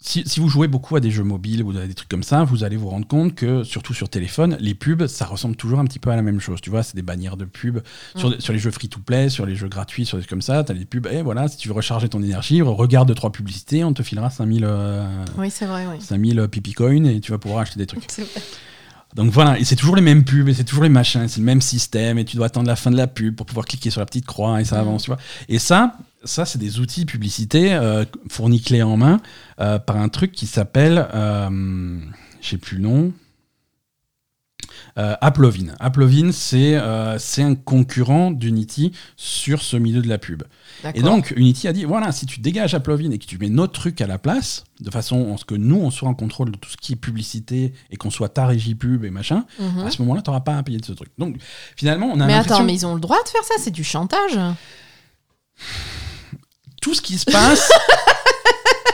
[0.00, 2.44] si, si vous jouez beaucoup à des jeux mobiles ou à des trucs comme ça,
[2.44, 5.84] vous allez vous rendre compte que, surtout sur téléphone, les pubs, ça ressemble toujours un
[5.86, 6.60] petit peu à la même chose.
[6.60, 7.80] Tu vois, c'est des bannières de pubs.
[8.14, 10.72] Sur, sur les jeux free-to-play, sur les jeux gratuits, sur des trucs comme ça, tu
[10.72, 11.06] as les pubs.
[11.06, 14.64] Et voilà, si tu veux recharger ton énergie, regarde trois publicités, on te filera 5000,
[14.66, 15.96] euh, Oui, c'est vrai, oui.
[16.02, 18.04] 5000 pipi coins et tu vas pouvoir acheter des trucs.
[18.08, 18.42] C'est vrai.
[19.14, 21.46] Donc voilà, et c'est toujours les mêmes pubs, et c'est toujours les machins, c'est le
[21.46, 24.00] même système, et tu dois attendre la fin de la pub pour pouvoir cliquer sur
[24.00, 24.80] la petite croix, et ça Mhm.
[24.88, 25.18] avance, tu vois.
[25.48, 29.20] Et ça, ça c'est des outils publicités euh, fournis clé en main
[29.60, 31.98] euh, par un truc qui s'appelle, euh,
[32.40, 33.12] je sais plus le nom,
[34.96, 35.74] euh, Applovin.
[35.80, 40.44] Applovin, c'est un concurrent d'Unity sur ce milieu de la pub.
[40.94, 43.72] Et donc, Unity a dit voilà, si tu dégages Applovin et que tu mets notre
[43.72, 46.56] truc à la place, de façon à ce que nous, on soit en contrôle de
[46.56, 49.80] tout ce qui est publicité et qu'on soit ta régie pub et machin, Mhm.
[49.86, 51.10] à ce moment-là, tu n'auras pas à payer de ce truc.
[51.18, 51.36] Donc,
[51.76, 53.84] finalement, on a Mais attends, mais ils ont le droit de faire ça C'est du
[53.84, 54.38] chantage
[56.84, 57.70] tout ce qui se passe.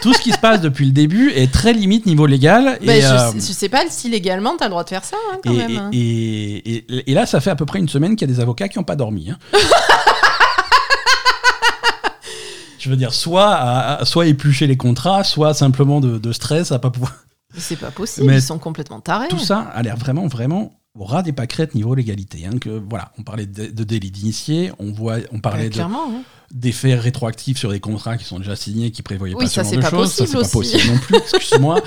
[0.02, 2.78] Tout ce qui se passe depuis le début est très limite niveau légal.
[2.80, 5.04] Et, Ben, je, euh, sais- je sais pas si légalement t'as le droit de faire
[5.04, 5.90] ça, hein, quand et, même.
[5.92, 8.40] et- et- et là, ça fait à peu près une semaine qu'il y a des
[8.40, 9.30] avocats qui n'ont pas dormi.
[9.30, 9.36] hein.
[12.78, 16.78] Je veux dire, soit, à- soit éplucher les contrats, soit simplement de, de stress à
[16.78, 17.12] pas pouvoir.
[17.58, 19.28] C'est pas possible, Mais ils sont complètement tarés.
[19.28, 22.46] Tout ça a l'air vraiment, vraiment au ras des pâquerettes niveau légalité.
[22.46, 25.74] hein, que, voilà, on parlait de, de délit d'initié, on, voit, on Ouais, parlait de-
[25.74, 26.06] clairement.
[26.10, 26.22] hein.
[26.52, 29.70] d'effets rétroactifs sur des contrats qui sont déjà signés, qui prévoyaient Oui, pas ça, ce
[29.70, 30.12] genre de pas choses.
[30.12, 31.80] Ça, c'est pas possible non plus, excuse-moi.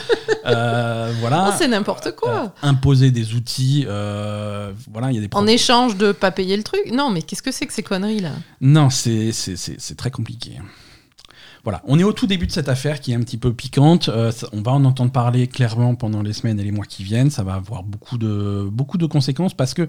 [0.45, 1.49] Euh, voilà.
[1.51, 2.43] Oh, c'est n'importe quoi.
[2.45, 6.55] Euh, imposer des outils, euh, voilà, il y a des En échange de pas payer
[6.55, 8.31] le truc Non, mais qu'est-ce que c'est que ces conneries là?
[8.61, 10.59] Non, c'est c'est- c'est- c'est très compliqué.
[11.63, 14.09] Voilà, on est au tout début de cette affaire qui est un petit peu piquante.
[14.09, 17.03] Euh, ça- on va en entendre parler clairement pendant les semaines et les mois qui
[17.03, 17.29] viennent.
[17.29, 19.87] Ça va avoir beaucoup de, beaucoup de conséquences parce que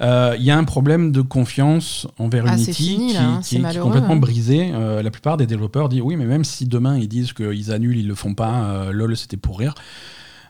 [0.00, 3.40] euh, il y a un problème de confiance envers Ah, Unity fini, qui, là, hein,
[3.42, 4.18] qui est, qui est malheureux, complètement hein.
[4.18, 4.70] brisé.
[4.74, 7.96] Euh, la plupart des développeurs disent oui, mais même si demain ils disent qu'ils annulent,
[7.96, 9.74] ils le font pas, lol, c'était pour rire.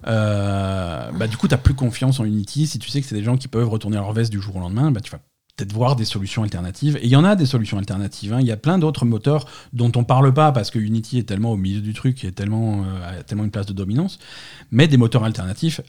[0.07, 2.67] Euh, bah, du coup, tu n'as plus confiance en Unity.
[2.67, 4.61] Si tu sais que c'est des gens qui peuvent retourner leur veste du jour au
[4.61, 5.19] lendemain, bah, tu vas
[5.57, 6.97] peut-être voir des solutions alternatives.
[6.99, 8.33] Et il y en a des solutions alternatives.
[8.33, 8.41] hein.
[8.41, 11.53] Il y a plein d'autres moteurs dont on parle pas parce que Unity est tellement
[11.53, 14.19] au milieu du truc et tellement, euh, a tellement une place de dominance.
[14.71, 15.81] Mais des moteurs alternatifs,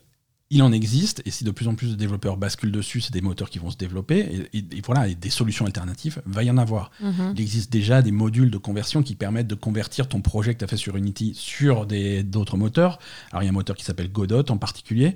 [0.49, 1.21] il en existe.
[1.25, 3.69] Et si de plus en plus de développeurs basculent dessus, c'est des moteurs qui vont
[3.69, 4.47] se développer.
[4.53, 6.89] Et, et- et voilà, et des solutions alternatives, va y en avoir.
[7.01, 7.33] Mhm.
[7.35, 10.63] Il existe déjà des modules de conversion qui permettent de convertir ton projet que tu
[10.63, 12.99] as fait sur Unity sur des- d'autres moteurs.
[13.33, 15.15] Alors, il y a un moteur qui s'appelle Godot en particulier,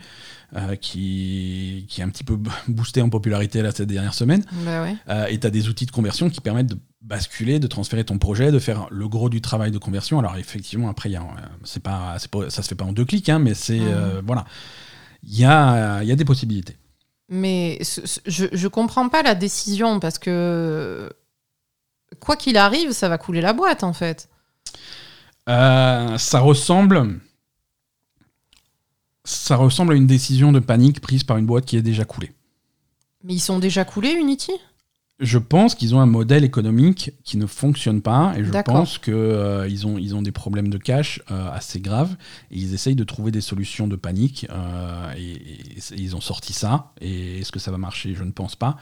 [0.55, 2.37] euh, qui, qui est un petit peu
[2.67, 4.43] boosté en popularité là, ces dernières semaines.
[4.65, 4.95] Bah ouais.
[5.09, 8.17] Euh, et tu as des outils de conversion qui permettent de basculer, de transférer ton
[8.19, 10.19] projet, de faire le gros du travail de conversion.
[10.19, 11.25] Alors, effectivement, après, y a, euh,
[11.63, 13.79] c'est pas, c'est pas- ça se fait pas en deux clics, hein, mais c'est.
[13.79, 14.45] Euh, voilà.
[15.23, 16.75] Il y a, y a des possibilités.
[17.29, 21.11] Mais ce- ce- je, je comprends pas la décision parce que
[22.19, 24.27] quoi qu'il arrive, ça va couler la boîte en fait.
[25.47, 27.19] Ça ressemble.
[29.23, 32.31] Ça ressemble à une décision de panique prise par une boîte qui est déjà coulée.
[33.23, 34.51] Mais ils sont déjà coulés, Unity?
[35.19, 39.67] Je pense qu'ils ont un modèle économique qui ne fonctionne pas et je pense qu'ils
[39.69, 42.15] ils ont, ils ont des problèmes de cash euh, assez graves
[42.49, 46.21] et ils essayent de trouver des solutions de panique euh, et, et- et ils ont
[46.21, 46.91] sorti ça.
[47.01, 48.15] Et est-ce que ça va marcher?
[48.15, 48.77] Je ne pense pas.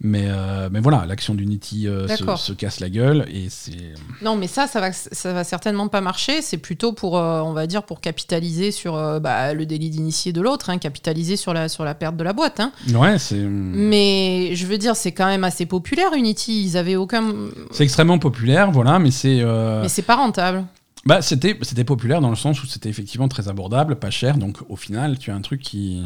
[0.00, 3.94] Mais, euh, mais voilà, l'action d'Unity euh, se, casse la gueule et c'est.
[4.22, 6.40] Non, mais ça, ça va, ça va certainement pas marcher.
[6.40, 10.40] C'est plutôt pour, euh, on va dire, pour capitaliser sur bah, le délit d'initié de
[10.40, 12.60] l'autre, hein, capitaliser sur la, sur la perte de la boîte.
[12.60, 12.70] hein.
[12.94, 13.38] Ouais, c'est.
[13.38, 16.62] Mais je veux dire, c'est quand même assez populaire, Unity.
[16.64, 17.34] Ils avaient aucun.
[17.72, 19.42] C'est extrêmement populaire, voilà, mais c'est.
[19.44, 20.64] Mais c'est pas rentable.
[21.06, 24.36] Bah, c'était, c'était populaire dans le sens où c'était effectivement très abordable, pas cher.
[24.36, 26.04] Donc au final, tu as un truc qui.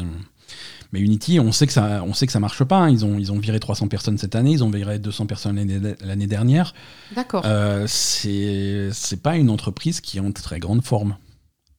[0.91, 2.77] Mais Unity, on sait que ça, on sait que ça marche pas.
[2.77, 2.89] hein.
[2.89, 5.55] Ils ont, ils ont viré 300 personnes cette année, ils ont viré 200 personnes
[6.01, 6.73] l'année, dernière.
[7.15, 7.43] D'accord.
[7.45, 11.15] Euh, c'est, pas une entreprise qui est en très grande forme.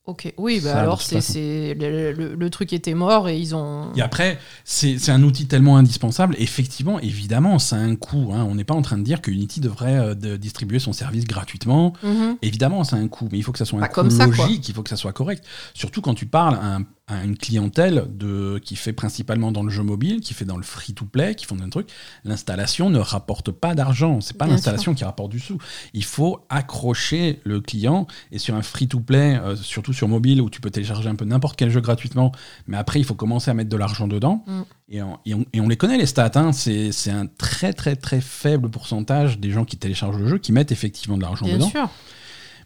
[0.07, 0.35] Ok.
[0.37, 3.91] Oui, bah ça, alors c'est, le, le- le truc était mort et ils ont.
[3.97, 6.37] Et après, c'est, un outil tellement indispensable.
[6.39, 8.33] Effectivement, évidemment, ça a un coût.
[8.35, 8.45] hein.
[8.47, 11.25] On n'est pas en train de dire que Unity devrait euh, de- distribuer son service
[11.25, 11.95] gratuitement.
[12.03, 12.37] Mhm.
[12.43, 14.27] Évidemment, ça a un coût, mais il faut que ça soit un coût quoi.
[14.27, 15.43] logique, il faut que ça soit correct.
[15.72, 19.68] Surtout quand tu parles à un à une clientèle de, qui fait principalement dans le
[19.68, 21.90] jeu mobile, qui fait dans le free-to-play, qui font des trucs.
[22.24, 24.22] L'installation ne rapporte pas d'argent.
[24.22, 25.59] C'est pas l'installation qui rapporte du sou.
[25.92, 28.07] Il faut accrocher le client.
[28.32, 31.57] Et sur un free-to-play, euh, surtout sur mobile, où tu peux télécharger un peu n'importe
[31.57, 32.32] quel jeu gratuitement,
[32.66, 34.42] mais après, il faut commencer à mettre de l'argent dedans.
[34.46, 34.62] Mm.
[34.88, 36.30] Et, on, et on- et on les connaît, les stats.
[36.36, 36.52] hein.
[36.52, 40.72] C'est un très, très, très faible pourcentage des gens qui téléchargent le jeu qui mettent
[40.72, 41.68] effectivement de l'argent Bien dedans.
[41.68, 41.90] sûr.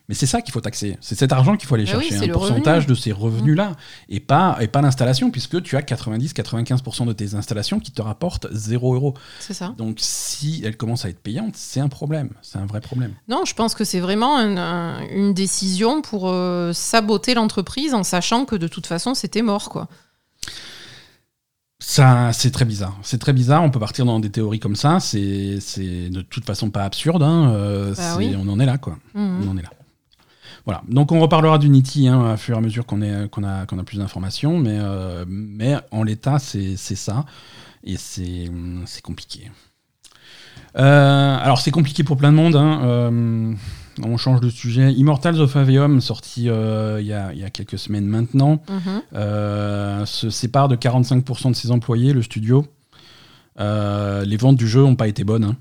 [0.09, 0.97] Mais c'est ça qu'il faut taxer.
[1.03, 2.17] C'est cet argent qu'il faut aller oui, chercher.
[2.19, 2.95] c'est un pourcentage revenu.
[2.97, 3.73] de ces revenus-là.
[4.09, 8.47] Et pas, et pas l'installation, puisque tu as 90-95% de tes installations qui te rapportent
[8.51, 9.13] 0 euros.
[9.39, 9.75] C'est ça.
[9.77, 12.31] Donc si elles commencent à être payantes, c'est un problème.
[12.41, 13.13] C'est un vrai problème.
[13.29, 18.03] Non, je pense que c'est vraiment un- un- une décision pour euh, saboter l'entreprise en
[18.03, 19.89] sachant que de toute façon c'était mort quoi.
[21.81, 22.97] Ça, c'est très bizarre.
[23.03, 23.63] C'est très bizarre.
[23.63, 24.99] On peut partir dans des théories comme ça.
[25.01, 27.23] C'est c'est de toute façon pas absurde.
[27.23, 27.53] hein.
[27.55, 28.35] Euh, Bah oui.
[28.37, 28.99] On en est là, quoi.
[29.15, 29.43] Mhm.
[29.47, 29.71] On en est là.
[30.69, 30.83] Voilà.
[30.87, 34.77] Donc on reparlera d'Unity hein, à fur et à mesure qu'on a, plus d'informations, mais,
[34.79, 37.25] euh, mais en l'état, c'est ça.
[37.85, 38.51] Et c'est
[39.03, 39.51] compliqué.
[40.77, 42.55] Euh, alors c'est compliqué pour plein de monde.
[42.55, 42.81] hein.
[42.85, 43.55] Euh,
[44.05, 44.93] on change de sujet.
[44.93, 49.03] Immortals of Aveum, sorti euh, il y, a, il y a quelques semaines maintenant, Mhm.
[49.15, 52.67] euh, se sépare de 45% de ses employés, le studio.
[53.59, 55.45] Euh, les ventes du jeu n'ont pas été bonnes.
[55.45, 55.57] hein.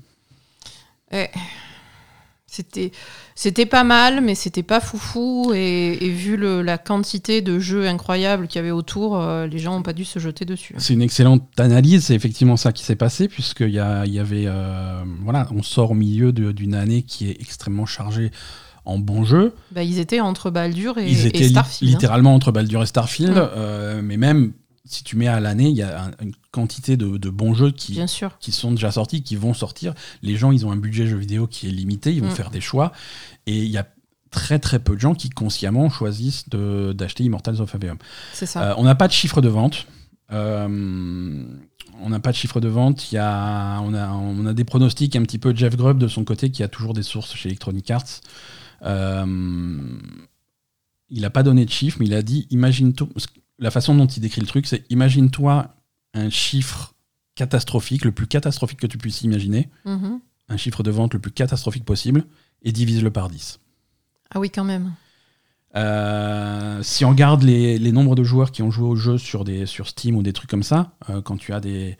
[2.58, 2.90] C'était
[3.36, 7.86] c'était pas mal, mais c'était pas foufou et, et vu le- la quantité de jeux
[7.86, 10.74] incroyables qu'il y avait autour, euh, les gens ont pas dû se jeter dessus.
[10.78, 14.46] C'est une excellente analyse, c'est effectivement ça qui s'est passé, puisqu'il y, a- y avait.
[14.46, 18.32] euh, voilà, on sort au milieu d'une année qui est extrêmement chargée
[18.84, 19.52] en bons jeux.
[19.70, 21.92] Bah, ils étaient entre Baldur et, Ils étaient Starfield.
[21.92, 21.96] hein.
[21.96, 23.48] littéralement entre Baldur et Starfield, Mm.
[23.56, 24.52] euh, mais même
[24.88, 27.70] si tu mets à l'année, il y a un- une quantité de, de bons jeux
[27.70, 28.36] qui, Bien sûr.
[28.40, 29.94] qui sont déjà sortis, qui vont sortir.
[30.22, 32.34] Les gens, ils ont un budget jeu vidéo qui est limité, ils vont Mm.
[32.36, 32.92] faire des choix,
[33.46, 33.86] et il y a
[34.30, 37.96] très très peu de gens qui consciemment choisissent d'acheter Immortals of Aveum.
[38.32, 38.70] C'est ça.
[38.70, 39.86] Euh, on n'a pas de chiffre de vente.
[40.32, 41.44] Euh,
[42.00, 43.10] on n'a pas de chiffre de vente.
[43.10, 46.24] Y a, on, a, on a des pronostics un petit peu Jeff Grubb de son
[46.24, 48.20] côté, qui a toujours des sources chez Electronic Arts.
[48.82, 49.24] Euh,
[51.10, 53.08] il n'a pas donné de chiffre, mais il a dit imagine toi.
[53.58, 55.74] La façon dont il décrit le truc, c'est imagine-toi
[56.14, 56.94] un chiffre
[57.34, 60.20] catastrophique, le plus catastrophique que tu puisses imaginer, Mhm.
[60.48, 62.24] un chiffre de vente le plus catastrophique possible,
[62.62, 63.60] et divise-le par 10.
[64.30, 64.92] Ah oui, quand même.
[65.76, 69.44] Euh, si on regarde les, les nombres de joueurs qui ont joué au jeu sur,
[69.44, 71.96] des, sur Steam ou des trucs comme ça, euh, quand tu as des.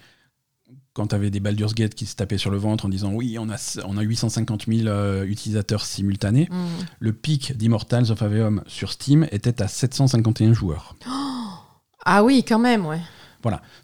[0.95, 3.49] Quand avais des Baldur's Gate qui se tapaient sur le ventre en disant oui, on
[3.51, 6.67] a, on a 850 000 euh, utilisateurs simultanés, Mhm.
[6.99, 10.97] le pic d'Immortals of Aveum sur Steam était à 751 joueurs.
[12.05, 13.01] Ah oui, quand même, ouais.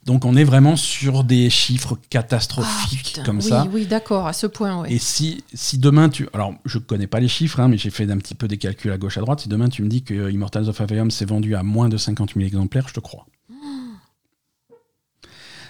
[0.05, 3.67] Donc on est vraiment sur des chiffres Ah, catastrophiques putain, comme oui, ça.
[3.73, 4.93] Oui, d'accord, à ce point, ouais.
[4.93, 6.29] Et si, si demain tu.
[6.35, 8.93] Alors, je connais pas les chiffres, hein, mais j'ai fait un petit peu des calculs
[8.93, 9.41] à gauche à droite.
[9.41, 12.35] Si demain tu me dis que Immortals of Aveum s'est vendu à moins de 50
[12.35, 13.25] 000 exemplaires, je te crois.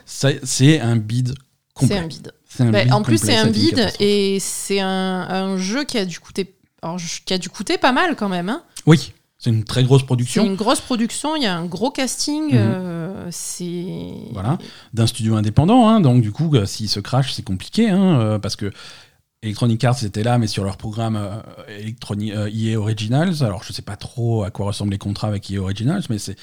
[0.06, 1.34] C'est c'est un bid C'est
[1.74, 1.98] complet.
[1.98, 2.08] un.
[2.48, 3.96] C'est un Bah, bid en plus, c'est un catastrophe.
[4.00, 4.88] et c'est un,
[5.28, 6.54] un jeu qui a dû coûter.
[6.82, 8.48] Alors, qui a dû coûter pas mal quand même.
[8.48, 8.62] Hein.
[8.86, 9.12] Oui,
[9.44, 12.46] c'est une très grosse C'est production une grosse production, il y a un gros casting.
[12.46, 12.52] Mhm.
[12.54, 14.12] euh, c'est.
[14.32, 14.56] Voilà.
[14.94, 15.86] d'un studio indépendant.
[15.88, 16.00] hein.
[16.00, 18.72] donc, du coup, euh, s'il se crash, c'est compliqué hein, euh, parce que.
[19.42, 23.42] Electronic Arts était là, mais sur leur programme euh, Electroni- euh, EA Originals.
[23.42, 26.34] Alors, je sais pas trop à quoi ressemblent les contrats avec EA Originals, mais c'est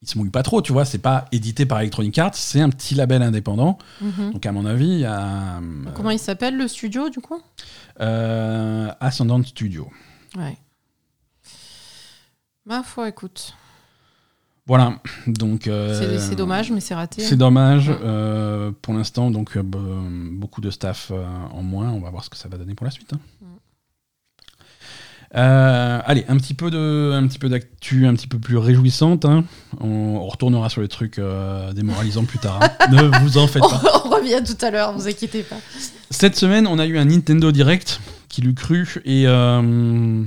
[0.00, 0.86] ils se mouillent pas trop, tu vois.
[0.86, 3.76] C'est pas édité par Electronic Arts, c'est un petit label indépendant.
[4.00, 4.32] Mhm.
[4.32, 5.60] Donc, à mon avis, il y a
[5.94, 7.42] Comment il s'appelle le studio du coup?
[9.00, 9.88] Ascendant Studio.
[10.38, 10.56] Ouais.
[12.66, 13.54] Ma foi, écoute.
[14.66, 14.98] Voilà.
[15.28, 17.22] Donc, euh, C'est dommage, mais c'est raté.
[17.22, 17.88] C'est dommage.
[17.88, 17.96] Ouais.
[18.02, 21.12] euh, pour l'instant, donc euh, be- beaucoup de staff
[21.52, 21.90] en moins.
[21.90, 23.12] On va voir ce que ça va donner pour la suite.
[23.12, 23.18] hein.
[23.40, 23.46] Mm.
[25.34, 29.24] Euh, allez, un petit peu de, un petit peu d'actu, un petit peu plus réjouissante.
[29.24, 29.44] hein.
[29.80, 32.60] On, on retournera sur les trucs euh, démoralisants plus tard.
[32.62, 32.68] hein.
[32.90, 33.82] ne vous en faites pas.
[34.04, 35.56] on revient tout à l'heure, vous inquiétez pas.
[36.10, 40.22] Cette semaine, on a eu un Nintendo Direct qui l'eût cru et euh,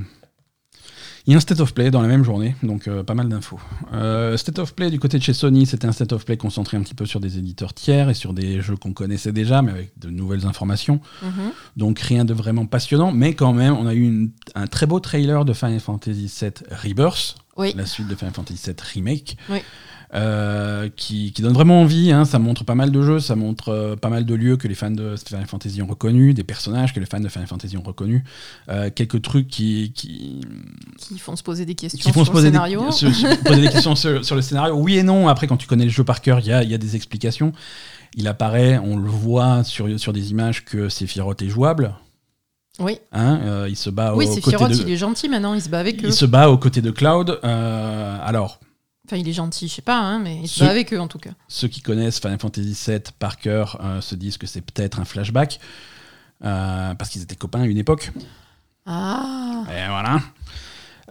[1.30, 3.30] il y a un State of Play dans la même journée, donc euh, pas mal
[3.30, 3.60] d'infos.
[3.94, 6.76] Euh, State of Play du côté de chez Sony, c'était un State of Play concentré
[6.76, 9.72] un petit peu sur des éditeurs tiers et sur des jeux qu'on connaissait déjà, mais
[9.72, 11.00] avec de nouvelles informations.
[11.22, 11.52] Mhm.
[11.78, 15.00] Donc rien de vraiment passionnant, mais quand même, on a eu une- un très beau
[15.00, 17.74] trailer de Final Fantasy VII Rebirth, Oui.
[17.76, 19.60] la suite de Final Fantasy VII Remake, Oui.
[20.14, 22.12] Euh, qui, qui donne vraiment envie.
[22.12, 22.26] hein.
[22.26, 24.74] Ça montre pas mal de jeux, ça montre euh, pas mal de lieux que les
[24.76, 27.84] fans de Final Fantasy ont reconnus, des personnages que les fans de Final Fantasy ont
[27.84, 28.24] reconnus,
[28.70, 30.42] euh, quelques trucs qui, qui,
[30.98, 32.92] Qui font se poser des questions qui font se sur poser le des, scénario.
[32.92, 34.76] se- se poser des questions sur, sur le scénario.
[34.76, 35.28] Oui et non.
[35.28, 37.52] Après, quand tu connais le jeu par cœur, il y a, y a des explications.
[38.16, 41.94] Il apparaît, on le voit sur, sur des images que Sephiroth est jouable.
[42.80, 45.62] Oui, Hein, euh, il se bat oui aux côtés de, il est gentil maintenant, il
[45.62, 46.08] se bat avec eux.
[46.08, 47.38] il se bat aux côtés de Cloud.
[47.44, 48.62] Euh, alors,
[49.10, 51.08] Enfin, il est gentil, je sais pas, hein, mais il se bat avec eux en
[51.08, 51.32] tout cas.
[51.48, 55.06] Ceux qui connaissent Final Fantasy VII par cœur euh, se disent que c'est peut-être un
[55.06, 55.60] flashback,
[56.46, 58.12] euh, parce qu'ils étaient copains à une époque.
[58.86, 60.20] Ah Et voilà.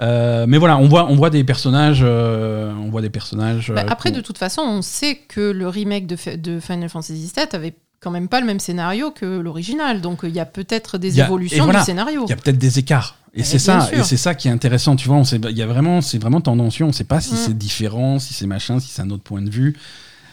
[0.01, 2.05] Euh, mais voilà, on voit, on voit des personnages.
[2.05, 3.73] on voit des personnages.
[3.73, 7.75] Bah, Après, de toute façon, on sait que le remake de, Final Fantasy VII avait
[7.99, 10.01] quand même pas le même scénario que l'original.
[10.01, 12.27] Donc il y a peut-être des a- évolutions voilà, du scénario.
[12.29, 13.18] Il y a peut-être des écarts.
[13.35, 14.97] Et c'est ça, et c'est ça qui est intéressant.
[14.97, 16.85] Tu vois, on sait, il y a vraiment, c'est vraiment tendancieux.
[16.85, 17.37] On ne sait pas si Mm.
[17.37, 19.77] c'est différent, si c'est machin, si c'est un autre point de vue,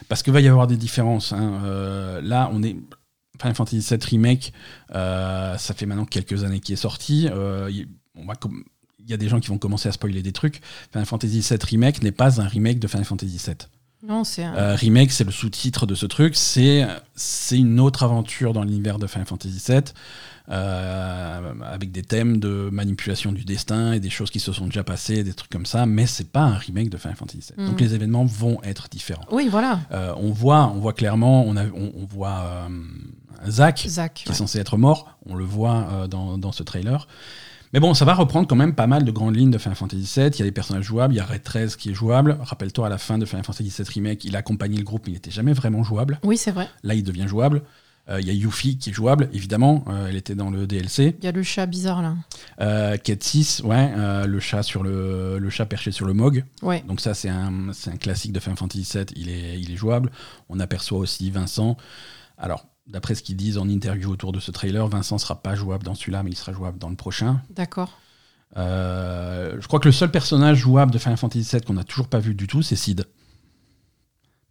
[0.08, 1.32] parce que va y avoir des différences.
[1.32, 1.60] hein.
[1.64, 2.76] Euh, là, on est
[3.40, 4.52] Final Fantasy VII remake.
[4.94, 7.28] euh, ça fait maintenant quelques années qu'il est sorti.
[7.30, 7.70] Euh,
[8.16, 8.34] on va
[8.98, 10.60] il y a des gens qui vont commencer à spoiler des trucs.
[10.90, 13.54] Final Fantasy VII remake n'est pas un remake de Final Fantasy VII.
[14.06, 16.34] Non, c'est un- Euh, remake, c'est le sous-titre de ce truc.
[16.36, 19.80] C'est c'est une autre aventure dans l'univers de Final Fantasy VII,
[20.48, 24.84] euh, avec des thèmes de manipulation du destin et des choses qui se sont déjà
[24.84, 25.86] passées, des trucs comme ça.
[25.86, 27.66] Mais c'est pas un remake de Final Fantasy VII.
[27.66, 27.86] Donc Mhm.
[27.86, 29.24] les événements vont être différents.
[29.30, 29.80] Oui, voilà.
[29.92, 32.68] Euh, on voit, on voit clairement, on, a, on, on voit euh,
[33.48, 34.14] Zach Zach.
[34.24, 35.16] qui est censé être mort.
[35.26, 37.06] On le voit euh, dans, dans ce trailer.
[37.72, 40.10] Mais bon, ça va reprendre quand même pas mal de grandes lignes de Final Fantasy
[40.20, 40.28] VII.
[40.34, 42.38] Il y a des personnages jouables, il y a Red 13 qui est jouable.
[42.40, 45.12] Rappelle-toi, à la fin de Final Fantasy VII Remake, il a accompagné le groupe, mais
[45.12, 46.20] il n'était jamais vraiment jouable.
[46.22, 46.68] Oui, c'est vrai.
[46.84, 47.62] Là, il devient jouable.
[48.08, 49.84] Euh, Il y a Yuffie qui est jouable, évidemment.
[49.88, 51.16] Euh, elle était dans le DLC.
[51.18, 52.14] Il y a le chat bizarre là.
[52.60, 53.92] Euh, Ket 6, ouais,
[54.26, 56.44] le, chat sur le, le chat perché sur le Mog.
[56.62, 56.84] Ouais.
[56.86, 60.10] Donc ça, c'est un, un classique de Final Fantasy VII, il est, il est jouable.
[60.48, 61.76] On aperçoit aussi Vincent.
[62.38, 65.84] Alors, d'après ce qu'ils disent en interview autour de ce trailer, Vincent sera pas jouable
[65.84, 67.40] dans celui-là, mais il sera jouable dans le prochain.
[67.50, 67.98] D'accord.
[68.56, 72.08] Euh, je crois que le seul personnage jouable de Final Fantasy VII qu'on n'a toujours
[72.08, 73.04] pas vu du tout, c'est Sid.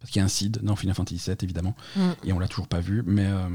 [0.00, 2.00] Parce qu'il y a un Sid dans Final Fantasy VII, évidemment, Mm.
[2.24, 3.02] et on l'a toujours pas vu.
[3.06, 3.48] Mais, euh,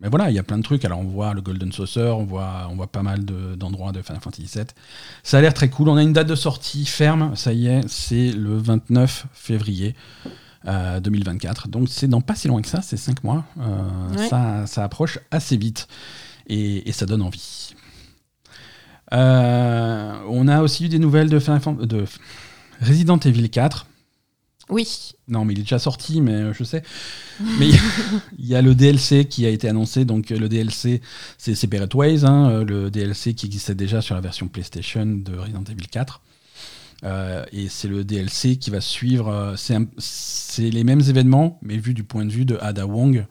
[0.00, 0.84] mais voilà, il y a plein de trucs.
[0.84, 4.02] Alors, on voit le Golden Saucer, on voit, on voit pas mal de- d'endroits de,
[4.02, 4.64] Final Fantasy VII.
[5.22, 5.88] Ça a l'air très cool.
[5.88, 9.94] On a une date de sortie ferme, ça y est, c'est le 29 février.
[10.66, 11.68] euh, 2024.
[11.68, 13.44] Donc c'est dans pas si loin que ça, c'est 5 mois.
[13.60, 14.28] Euh, Ouais.
[14.28, 15.86] ça, ça approche assez vite
[16.48, 17.74] et, et ça donne envie.
[19.14, 22.04] Euh, on a aussi eu des nouvelles de, Final de
[22.82, 23.86] Resident Evil 4.
[24.70, 25.12] Oui.
[25.28, 26.82] Non, mais il est déjà sorti, mais euh, je sais.
[27.58, 27.68] Mais
[28.38, 30.04] il y a- le DLC qui a été annoncé.
[30.04, 31.00] Donc, euh, le DLC,
[31.38, 35.36] c'est Separate Ways, hein, euh, le DLC qui existait déjà sur la version PlayStation de
[35.36, 36.20] Resident Evil 4.
[37.04, 39.54] Euh, et c'est le DLC qui va suivre.
[39.56, 43.24] c'est les mêmes événements, mais vu du point de vue de Ada Wong.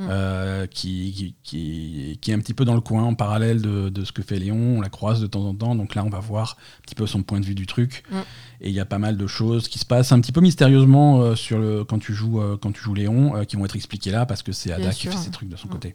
[0.00, 3.88] Euh, qui, qui, qui- qui est un petit peu dans le coin, en parallèle de,
[3.88, 4.76] de ce que fait Léon.
[4.78, 5.74] On la croise de temps en temps.
[5.74, 8.02] Donc là, on va voir un petit peu son point de vue du truc.
[8.10, 8.16] Mm.
[8.60, 11.20] Et il y a pas mal de choses qui se passent un petit peu mystérieusement
[11.20, 14.10] euh, sur le, quand, tu joues, euh, quand tu joues Léon, qui vont être expliquées
[14.10, 15.12] là, parce que c'est Ada Bien qui sûr.
[15.12, 15.70] fait ses trucs de son Mm.
[15.70, 15.94] côté.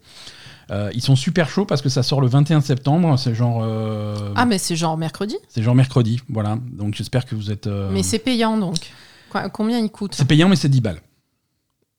[0.94, 3.18] Ils sont super chauds parce que ça sort le 21 septembre.
[3.18, 3.62] C'est genre.
[4.36, 5.36] Ah, mais c'est genre mercredi?
[5.48, 6.58] c'est genre mercredi, voilà.
[6.72, 7.66] Donc j'espère que vous êtes.
[7.66, 8.76] Mais c'est payant donc.
[9.52, 10.14] Combien il coûte?
[10.14, 11.00] C'est payant, mais c'est 10 balles.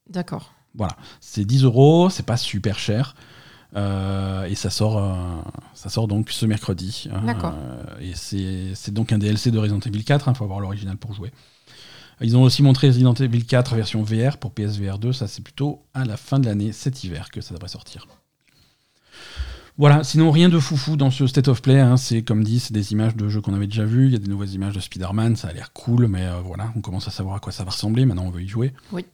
[0.09, 0.53] D'accord.
[0.77, 0.95] Voilà.
[1.19, 3.15] C'est 10 euros, c'est pas super cher.
[3.75, 5.13] Euh, et ça sort, euh,
[5.73, 7.09] ça sort donc ce mercredi.
[7.11, 7.53] Euh, D'accord.
[7.99, 11.31] et c'est donc un DLC de Resident Evil 4, il faut avoir l'original pour jouer.
[12.21, 15.83] Ils ont aussi montré Resident Evil 4 version VR pour PSVR 2, ça c'est plutôt
[15.93, 18.07] à la fin de l'année, cet hiver, que ça devrait sortir.
[19.77, 21.97] Voilà, sinon rien de foufou dans ce State of Play, hein.
[21.97, 24.19] c'est comme dit, c'est des images de jeux qu'on avait déjà vues, il y a
[24.19, 27.11] des nouvelles images de Spider-Man, ça a l'air cool, mais euh, voilà, on commence à
[27.11, 28.71] savoir à quoi ça va ressembler, maintenant on veut y jouer.
[28.93, 29.05] Oui.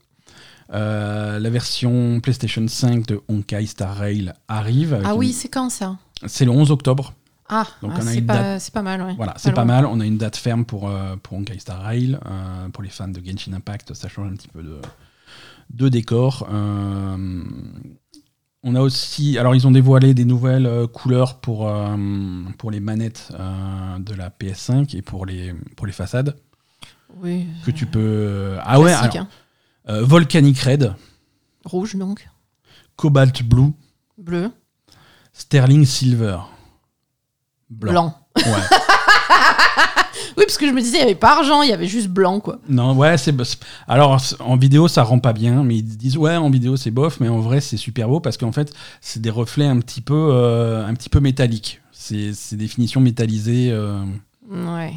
[0.74, 5.02] Euh, la version PlayStation 5 de Honkai Star Rail arrive.
[5.04, 5.98] Ah une- oui, c'est quand ça?
[6.28, 7.14] C'est le 11 octobre.
[7.50, 9.14] Ah, Donc, ah, on a c'est une pas, c'est pas mal, ouais.
[9.18, 9.86] Voilà, c'est pas mal.
[9.86, 12.18] On a une date ferme pour, euh, pour Honkai Star Rail.
[12.26, 14.80] Euh, pour les fans de Genshin Impact, ça change un petit peu de,
[15.72, 16.48] de décor.
[16.50, 17.44] Euh,
[18.64, 19.38] on a aussi.
[19.38, 21.70] Alors, ils ont dévoilé des nouvelles couleurs pour,
[22.58, 23.34] pour les manettes
[24.00, 26.38] de la PS5 et pour les, pour les façades.
[27.22, 27.48] Oui.
[27.66, 28.56] Que tu peux.
[28.62, 29.28] Ah ouais, alors, hein.
[29.92, 30.94] Euh, Volcanic Red,
[31.66, 32.28] Rouge donc.
[32.96, 33.72] Cobalt Blue,
[34.18, 34.52] Bleu.
[35.34, 36.38] Sterling Silver.
[37.70, 38.16] Blanc.
[38.38, 38.44] Ouais.
[40.38, 42.08] Oui, parce que je me disais, il n'y avait pas argent, il y avait juste
[42.08, 42.60] blanc, quoi.
[42.70, 43.36] Non, ouais, c'est.
[43.88, 47.20] Alors, en vidéo, ça rend pas bien, mais ils disent, ouais, en vidéo, c'est bof,
[47.20, 50.30] mais en vrai, c'est super beau parce qu'en fait, c'est des reflets un petit peu,
[50.32, 51.82] euh, un petit peu métalliques.
[51.92, 53.72] C'est c'est des finitions métallisées.
[53.72, 54.04] euh,
[54.50, 54.94] Ouais.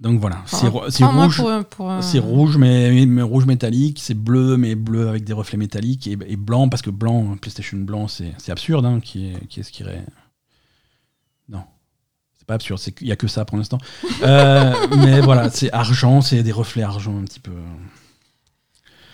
[0.00, 1.36] Donc voilà, c'est rouge.
[1.38, 3.98] pour- euh, rouge, mais, mais rouge métallique.
[4.00, 6.06] C'est bleu, mais bleu avec des reflets métalliques.
[6.06, 8.86] Et, et blanc, parce que blanc, PlayStation blanc, c'est absurde.
[8.86, 10.04] Hein, qui, est, qui est-ce qui irait
[11.48, 11.64] Non.
[12.38, 12.80] C'est pas absurde.
[13.00, 13.78] Il n'y a que ça pour l'instant.
[14.22, 16.20] Euh, mais voilà, c'est argent.
[16.20, 17.52] C'est des reflets argent un petit peu.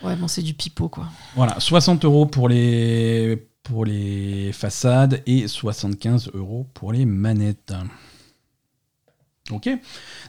[0.02, 1.08] Ouais, bon, c'est du pipeau, quoi.
[1.34, 7.72] Voilà, 60 euros pour les, pour les façades et 75 euros pour les manettes.
[9.50, 9.68] Ok.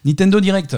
[0.04, 0.78] Nintendo Direct.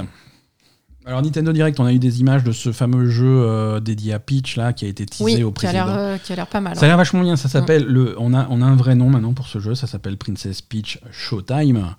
[1.05, 4.19] Alors Nintendo Direct, on a eu des images de ce fameux jeu euh, dédié à
[4.19, 5.85] Peach là, qui a été teasé Oui, au qui a président.
[5.85, 6.75] l'air euh, qui a l'air pas mal.
[6.75, 7.35] Ça a l'air vachement bien.
[7.37, 8.15] Ça s'appelle le.
[8.19, 9.73] On a, on a un vrai nom maintenant pour ce jeu.
[9.73, 11.95] Ça s'appelle Princess Peach Showtime.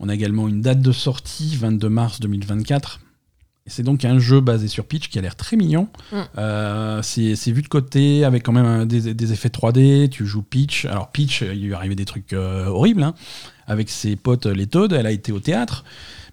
[0.00, 3.00] On a également une date de sortie, 22 mars 2024.
[3.66, 5.88] Et c'est donc un jeu basé sur Peach qui a l'air très mignon.
[6.12, 6.16] Mm.
[6.38, 10.08] Euh, c'est c'est vu de côté avec quand même un- des, des effets 3D.
[10.08, 10.84] Tu joues Peach.
[10.86, 13.14] Alors Peach, il lui est arrivé des trucs euh, horribles hein,
[13.68, 14.92] avec ses potes euh, les Toads.
[14.92, 15.84] Elle a été au théâtre.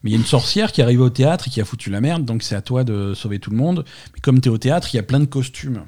[0.03, 1.89] Mais il y a une sorcière qui est arrivée au théâtre et qui a foutu
[1.89, 3.86] la merde, donc c'est à toi de sauver tout le monde.
[4.13, 5.81] Mais comme tu au théâtre, il y a plein de costumes.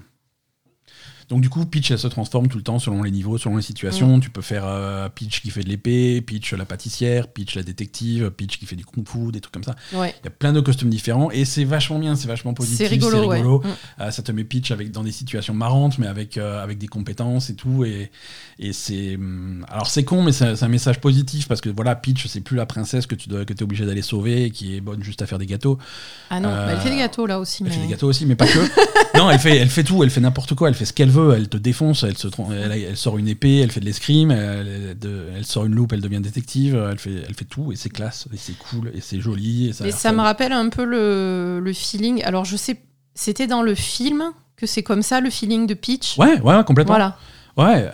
[1.30, 3.61] Donc du coup, Peach, elle se transforme tout le temps selon les niveaux, selon les
[3.61, 4.19] situations.
[4.19, 8.32] Tu peux faire euh, Peach qui fait de l'épée, Peach la pâtissière, Peach la détective,
[8.32, 9.75] Peach qui fait du kung-fu, des trucs comme ça.
[9.93, 10.15] Ouais.
[10.21, 12.88] Il y a plein de costumes différents et c'est vachement bien, c'est vachement positif, C'est
[12.88, 13.41] rigolo, ouais.
[13.41, 13.61] Mm.
[14.01, 16.88] Euh, ça te met Peach avec, dans des situations marrantes, mais avec, euh, avec des
[16.88, 17.84] compétences et tout.
[17.84, 18.09] Et,
[18.59, 19.15] et c'est.
[19.15, 22.55] hum, Alors c'est con, mais c'est un message positif parce que voilà, Peach, c'est plus
[22.55, 25.21] la princesse que tu dois, que es obligé d'aller sauver et qui est bonne juste
[25.21, 25.78] à faire des gâteaux.
[26.30, 27.63] Ah non, Euh, bah, elle fait des gâteaux là aussi.
[27.63, 27.75] Elle mais...
[27.75, 28.59] fait des gâteaux aussi, mais pas que.
[29.17, 31.16] non, elle fait, elle fait tout, elle fait n'importe quoi, elle fait ce qu'elle veut,
[31.36, 35.45] elle te défonce, elle, se, elle, elle sort une épée, elle fait de l'escrime, elle,
[35.45, 38.38] sort une loupe, elle devient détective, elle fait, elle fait tout et c'est classe, et
[38.38, 39.70] c'est cool, et c'est joli.
[39.84, 42.24] Et ça, me rappelle un peu le, le feeling.
[42.24, 42.80] Alors je sais,
[43.13, 46.18] c'était dans le film que c'est comme ça le feeling de Peach?
[46.18, 46.95] Ouais, ouais, ouais, complètement.
[46.95, 47.18] Voilà.
[47.57, 47.91] Ouais.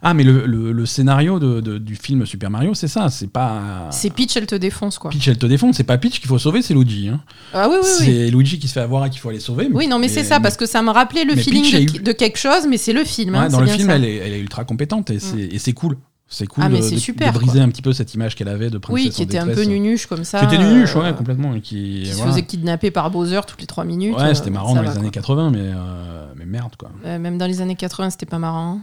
[0.00, 3.26] Ah, mais le, le- le scénario de- de- du film Super Mario, c'est ça, c'est
[3.26, 3.88] pas.
[3.90, 5.10] C'est Peach, elle te défonce quoi.
[5.10, 7.08] Peach, elle te défonce, c'est pas Peach qu'il faut sauver, c'est Luigi.
[7.08, 7.20] hein.
[7.52, 8.04] Ah oui, oui, oui.
[8.06, 9.68] c'est Luigi qui se fait avoir et qu'il faut aller sauver.
[9.72, 12.66] Oui, non, mais c'est ça, parce que ça me rappelait le feeling de, quelque chose,
[12.68, 13.34] mais c'est le film.
[13.34, 15.72] Ouais, hein, dans le film, elle est, elle est ultra compétente et c'est et c'est
[15.72, 15.96] cool.
[16.34, 17.62] C'est cool Ah, de, de- super, de briser quoi.
[17.64, 19.64] un petit peu cette image qu'elle avait de princesse Oui, qui en était un peu
[19.64, 20.38] nunuche comme ça.
[20.40, 21.54] Qui était nunuche, euh, ouais, complètement.
[21.54, 24.16] et Qui, Qui se faisait kidnapper par Bowser toutes les 3 minutes.
[24.16, 25.20] Ouais, euh, c'était marrant dans va, les années quoi.
[25.20, 26.90] 80, mais, euh, mais merde, quoi.
[27.04, 28.80] Même dans les années 80, c'était pas marrant.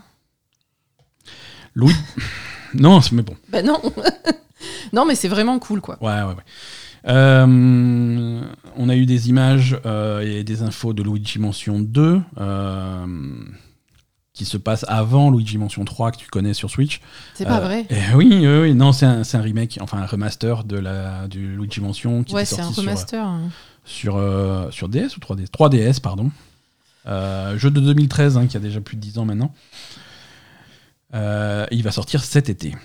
[1.76, 1.96] Louis.
[2.74, 3.36] non, mais bon.
[3.50, 3.82] Ben non.
[4.94, 5.98] non, mais c'est vraiment cool, quoi.
[6.02, 6.44] Ouais, ouais, ouais.
[7.08, 8.42] Euh,
[8.76, 13.06] on a eu des images euh, et des infos de Luigi Mansion 2 euh,
[14.34, 17.00] qui se passe avant Luigi Mansion 3 que tu connais sur Switch.
[17.36, 17.86] C'est pas vrai.
[17.90, 21.56] et oui, oui, oui, non, c'est un, un remake, enfin un remaster de la, du
[21.56, 23.26] Luigi Mansion qui Ouais, était c'est un sorti sur, remaster.
[23.26, 23.50] hein.
[23.86, 24.22] sur,
[24.72, 26.32] sur DS ou 3DS 3DS, pardon.
[27.06, 29.54] Jeu de 2013 hein, qui a déjà plus de 10 ans maintenant.
[31.14, 32.76] Euh, il va sortir cet été.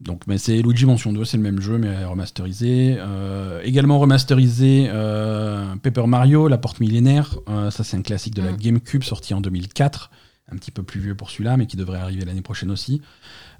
[0.00, 2.96] Donc, mais c'est Luigi Mansion 2, c'est le même jeu, mais remasterisé.
[2.98, 7.36] Euh, également remasterisé euh, Paper Mario, La Porte Millénaire.
[7.48, 8.56] Euh, ça, c'est un classique de la Mm.
[8.56, 10.10] GameCube sorti en 2004.
[10.52, 13.02] Un petit peu plus vieux pour celui-là, mais qui devrait arriver l'année prochaine aussi.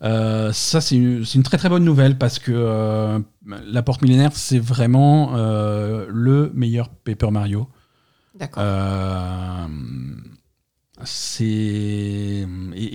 [0.02, 4.30] Euh, ça, c'est une, une très très bonne nouvelle parce que euh, La Porte Millénaire,
[4.34, 7.68] c'est vraiment euh, le meilleur Paper Mario.
[8.34, 8.62] D'accord.
[11.04, 12.46] C'est et,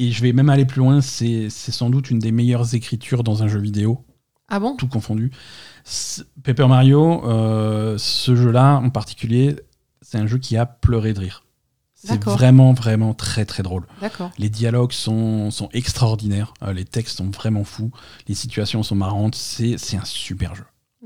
[0.08, 1.01] et je vais même aller plus loin.
[1.01, 4.06] C'est sans doute une des meilleures écritures dans un jeu vidéo,
[4.47, 4.76] Ah bon?
[4.76, 5.32] Tout confondu.
[6.43, 9.56] Paper Mario, euh, ce jeu-là en particulier,
[10.01, 11.43] c'est un jeu qui a pleuré de rire.
[11.93, 13.88] C'est vraiment vraiment très très drôle.
[13.99, 14.30] D'accord.
[14.38, 17.91] Les dialogues sont, sont extraordinaires, euh, les textes sont vraiment fous,
[18.28, 19.34] les situations sont marrantes.
[19.34, 20.66] C'est c'est un super jeu.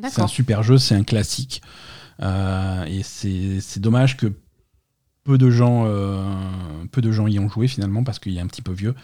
[0.09, 1.61] C'est un super jeu, c'est un classique.
[2.21, 4.33] Euh, et c'est dommage que
[5.23, 6.23] peu de, gens, euh,
[6.91, 8.95] peu de gens y ont joué finalement parce qu'il est un petit peu vieux.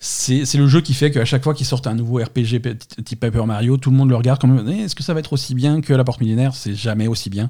[0.00, 2.60] C'est le jeu qui fait qu'à chaque fois qu'ils sortent un nouveau RPG
[3.04, 5.32] type Paper Mario, tout le monde le regarde comme Eh, est-ce que ça va être
[5.32, 6.56] aussi bien que la porte millénaire?
[6.56, 7.48] C'est jamais aussi bien.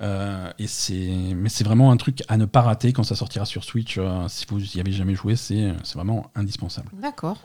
[0.00, 3.98] Euh, mais c'est vraiment un truc à ne pas rater quand ça sortira sur Switch.
[3.98, 6.88] euh, si vous y avez jamais joué, c'est vraiment indispensable.
[7.02, 7.38] D'accord.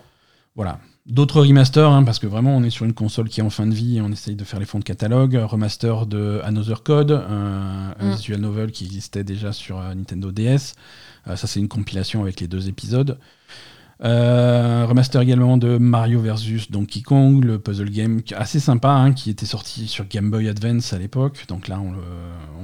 [0.56, 0.80] Voilà.
[1.06, 3.68] D'autres remasters, hein, parce que vraiment on est sur une console qui est en fin
[3.68, 5.36] de vie et on essaye de faire les fonds de catalogue.
[5.36, 8.16] Remaster de Another Code, un, un Mm.
[8.16, 10.74] visual novel qui existait déjà sur euh, Nintendo DS.
[11.28, 13.20] Euh, ça c'est une compilation avec les deux épisodes.
[14.04, 19.30] Euh, remaster également de Mario vs Donkey Kong, le puzzle game assez sympa, hein, qui
[19.30, 21.46] était sorti sur Game Boy Advance à l'époque.
[21.48, 22.00] Donc là on le,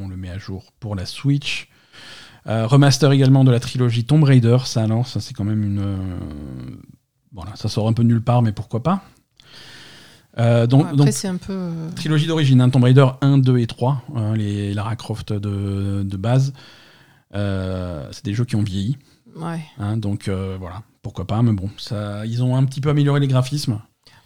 [0.03, 1.69] on le met à jour pour la Switch.
[2.47, 5.79] Euh, remaster également de la trilogie Tomb Raider, ça alors, ça c'est quand même une...
[5.79, 5.97] euh,
[7.34, 9.01] voilà, ça sort un peu nulle part, mais pourquoi pas.
[10.38, 11.51] Euh, donc, Après, donc, c'est un peu.
[11.53, 16.03] euh, trilogie d'origine, hein, Tomb Raider 1, 2 et 3, hein, les Lara Croft de,
[16.03, 16.53] de base.
[17.36, 18.97] Euh, c'est des jeux qui ont vieilli,
[19.36, 19.61] Ouais.
[19.77, 23.19] hein, donc euh, voilà, pourquoi pas, mais bon, ça, ils ont un petit peu amélioré
[23.19, 23.79] les graphismes.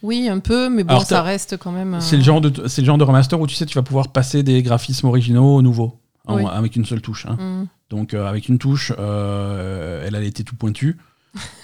[0.03, 1.97] Oui, un peu, mais bon, Alors, ça reste quand même.
[2.01, 4.10] C'est le, genre de, c'est le genre de remaster où tu sais, tu vas pouvoir
[4.10, 6.43] passer des graphismes originaux aux nouveaux, Oui.
[6.51, 7.26] avec une seule touche.
[7.26, 7.66] hmm.
[7.89, 10.97] Donc avec une touche, elle a été tout pointue.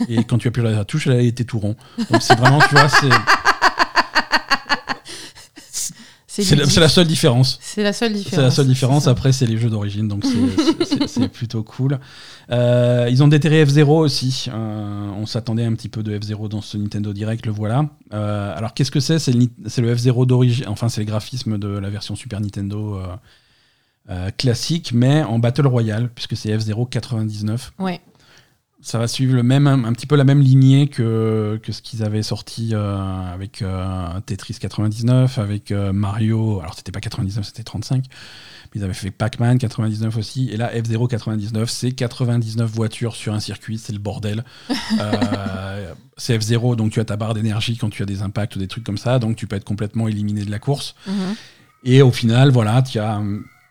[0.09, 1.75] Et quand tu appuies sur la touche, elle été tout rond.
[2.09, 3.09] Donc c'est vraiment, tu vois, c'est
[6.27, 7.59] C'est la, seule différence.
[7.61, 8.35] C'est la seule différence.
[8.35, 9.07] C'est la seule différence.
[9.07, 11.99] Après, c'est les jeux d'origine, donc c'est- plutôt cool.
[12.51, 14.45] Euh, ils ont déterré F0 aussi.
[14.47, 17.85] Euh, on s'attendait un petit peu de F0 dans ce Nintendo Direct, le voilà.
[18.13, 19.19] Euh, alors, qu'est-ce que c'est?
[19.19, 20.65] C'est le, le F0 d'origine.
[20.69, 22.97] Enfin, c'est les graphismes de la version Super Nintendo.
[24.37, 27.73] classique, mais en Battle Royale, puisque c'est F0 99.
[27.79, 27.99] Ouais.
[28.81, 32.03] Ça va suivre le même, un, petit peu la même lignée que, que ce qu'ils
[32.03, 36.59] avaient sorti euh, avec euh, Tetris 99, avec Mario.
[36.61, 38.05] Alors, c'était pas 99, c'était 35.
[38.73, 40.49] Mais ils avaient fait Pac-Man 99 aussi.
[40.49, 44.43] Et là, F0 99, c'est 99 voitures sur un circuit, c'est le bordel.
[46.17, 48.67] c'est F0, donc tu as ta barre d'énergie quand tu as des impacts ou des
[48.67, 50.95] trucs comme ça, donc tu peux être complètement éliminé de la course.
[51.07, 51.35] Mhm.
[51.83, 53.21] Et au final, voilà, tu as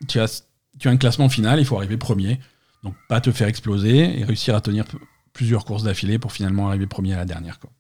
[0.09, 0.45] tu as,
[0.79, 2.41] tu as un classement final, il faut arriver premier.
[2.83, 4.85] Donc pas te faire exploser et réussir à tenir
[5.33, 7.59] plusieurs courses d'affilée pour finalement arriver premier à la dernière.
[7.59, 7.71] Quoi.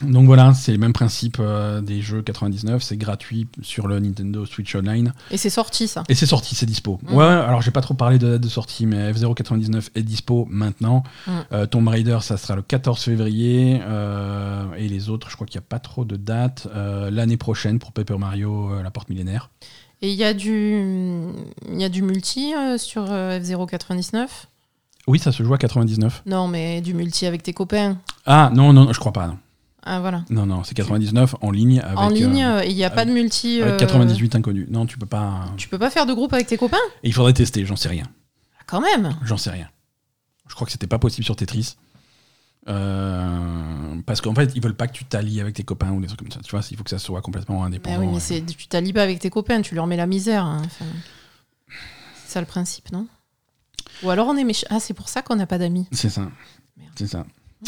[0.00, 4.44] Donc voilà, c'est le même principe euh, des jeux 99, c'est gratuit sur le Nintendo
[4.46, 5.12] Switch Online.
[5.30, 6.98] Et c'est sorti ça Et c'est sorti, c'est dispo.
[7.02, 7.14] Mm.
[7.14, 11.04] Ouais, alors j'ai pas trop parlé de date de sortie, mais F099 est dispo maintenant.
[11.26, 11.30] Mm.
[11.52, 13.80] Euh, Tomb Raider, ça sera le 14 février.
[13.84, 16.66] euh, et les autres, je crois qu'il n'y a pas trop de date.
[16.74, 19.50] Euh, L'année prochaine pour Paper Mario, la porte millénaire.
[20.04, 21.22] Et il y, a du-
[21.70, 24.26] y a du multi euh, sur euh, F099
[25.06, 26.22] Oui, ça se joue à 99.
[26.26, 27.98] Non, mais du multi avec tes copains.
[28.26, 29.28] Ah non, non, je crois pas.
[29.28, 29.38] Non,
[29.84, 30.24] Ah voilà.
[30.28, 33.04] non, non c'est 99 en ligne avec, en ligne, euh, euh, il n'y a pas
[33.04, 33.62] de multi.
[33.62, 34.66] avec euh, 98 inconnus.
[34.70, 35.44] Non, tu peux pas.
[35.56, 36.76] Tu peux pas faire de groupe avec tes copains?
[37.04, 38.04] Et il faudrait tester, j'en sais rien.
[38.58, 39.68] Ah, Quand même J'en sais rien.
[40.48, 41.76] Je crois que c'était pas possible sur Tetris.
[42.68, 46.06] Euh, parce qu'en fait, ils veulent pas que tu t'allies avec tes copains ou des
[46.06, 46.40] trucs comme ça.
[46.44, 48.00] Tu vois, il faut que ça soit complètement Mais indépendant.
[48.00, 50.44] oui, mais c'est- tu t'allies pas avec tes copains, tu leur mets la misère.
[50.44, 50.84] hein, enfin.
[52.24, 53.06] C'est ça le principe, non?
[54.02, 54.66] Ou alors on est méchants.
[54.70, 55.86] Ah, c'est pour ça qu'on n'a pas d'amis.
[55.92, 56.22] C'est ça.
[56.76, 56.92] Merde.
[56.96, 57.24] C'est ça.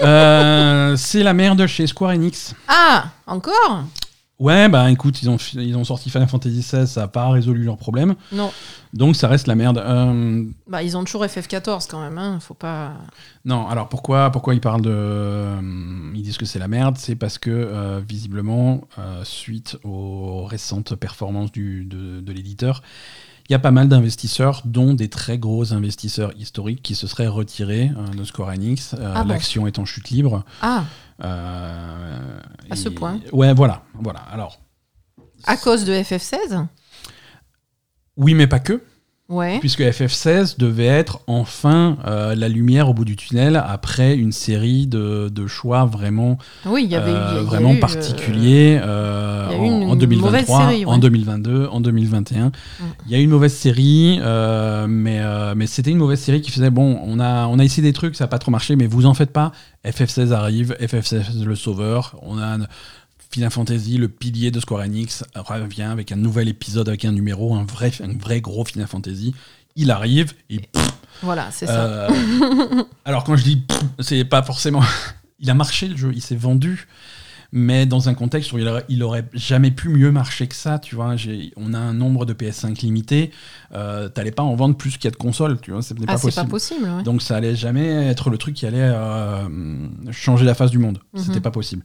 [0.00, 2.54] Euh, c'est la merde chez Square Enix.
[2.68, 3.82] Ah Encore?
[4.38, 7.64] Ouais, bah écoute, ils ont, ils ont sorti Final Fantasy XVI, ça n'a pas résolu
[7.64, 8.14] leurs problèmes.
[8.30, 8.52] Non.
[8.94, 9.78] Donc ça reste la merde.
[9.78, 12.38] Euh, Bah, ils ont toujours FF14 quand même, hein.
[12.40, 12.92] Faut pas.
[13.44, 14.90] Non, alors pourquoi, pourquoi ils parlent de.
[14.92, 15.60] euh,
[16.14, 16.96] ils disent que c'est la merde?
[16.98, 22.82] C'est parce que, euh, visiblement, euh, suite aux récentes performances du, de, de l'éditeur,
[23.48, 27.26] il y a pas mal d'investisseurs, dont des très gros investisseurs historiques, qui se seraient
[27.28, 28.94] retirés de Square Enix.
[29.02, 30.44] Ah bon L'action est en chute libre.
[30.62, 30.84] Ah
[31.22, 32.40] Euh,
[32.70, 33.82] À ce point Ouais, voilà.
[33.94, 34.20] voilà.
[34.20, 34.60] Alors,
[35.44, 36.66] À cause de FF16
[38.20, 38.82] oui, mais pas que.
[39.28, 39.58] Ouais.
[39.60, 44.86] Puisque FF16 devait être enfin euh, la lumière au bout du tunnel après une série
[44.86, 47.40] de, de choix vraiment Oui, il y avait eu- il y a- il y euh,
[47.40, 50.70] a vraiment eu, euh, particulier euh, il y a eu en, une en 2023, mauvaise
[50.70, 50.98] série, en ouais.
[51.00, 52.46] 2022, en 2021.
[52.46, 52.52] Mm.
[53.06, 54.18] Il y a eu une mauvaise série,
[54.88, 55.20] mais,
[55.54, 58.16] mais c'était une mauvaise série qui faisait bon, on a, on a essayé des trucs,
[58.16, 59.52] ça n'a pas trop marché, mais vous en faites pas.
[59.86, 62.16] FF16 arrive, FF16 le sauveur.
[62.22, 62.56] On a
[63.30, 67.54] Final Fantasy, le pilier de Square Enix, revient avec un nouvel épisode, avec un numéro,
[67.54, 69.34] un vrai, un vrai gros Final Fantasy.
[69.76, 70.60] Il arrive et
[71.22, 71.84] Voilà, c'est ça.
[71.84, 73.62] euh, alors quand je dis
[74.00, 74.82] c'est pas forcément,
[75.40, 76.88] il a marché le jeu, il s'est vendu,
[77.52, 80.78] mais dans un contexte où il aurait, il aurait jamais pu mieux marcher que ça,
[80.78, 81.14] tu vois.
[81.56, 83.30] On a un nombre de PS5 limité,
[83.74, 86.16] euh, t'allais pas en vendre plus qu'il y a de consoles, tu vois, Ah, pas
[86.18, 86.34] c'est possible.
[86.46, 86.84] pas possible.
[86.84, 87.02] ouais.
[87.04, 89.48] Donc ça allait jamais être le truc qui allait euh,
[90.10, 90.98] changer la face du monde.
[91.14, 91.22] Mhm.
[91.22, 91.82] C'était pas possible.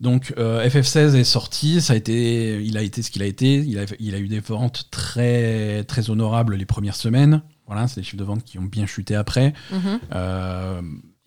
[0.00, 3.56] Donc euh, FF16 est sorti, ça a été, il a été ce qu'il a été.
[3.56, 7.42] Il a, il a eu des ventes très très honorables les premières semaines.
[7.66, 9.52] Voilà, c'est des chiffres de vente qui ont bien chuté après.
[9.72, 10.00] Mhm.
[10.14, 10.82] Euh,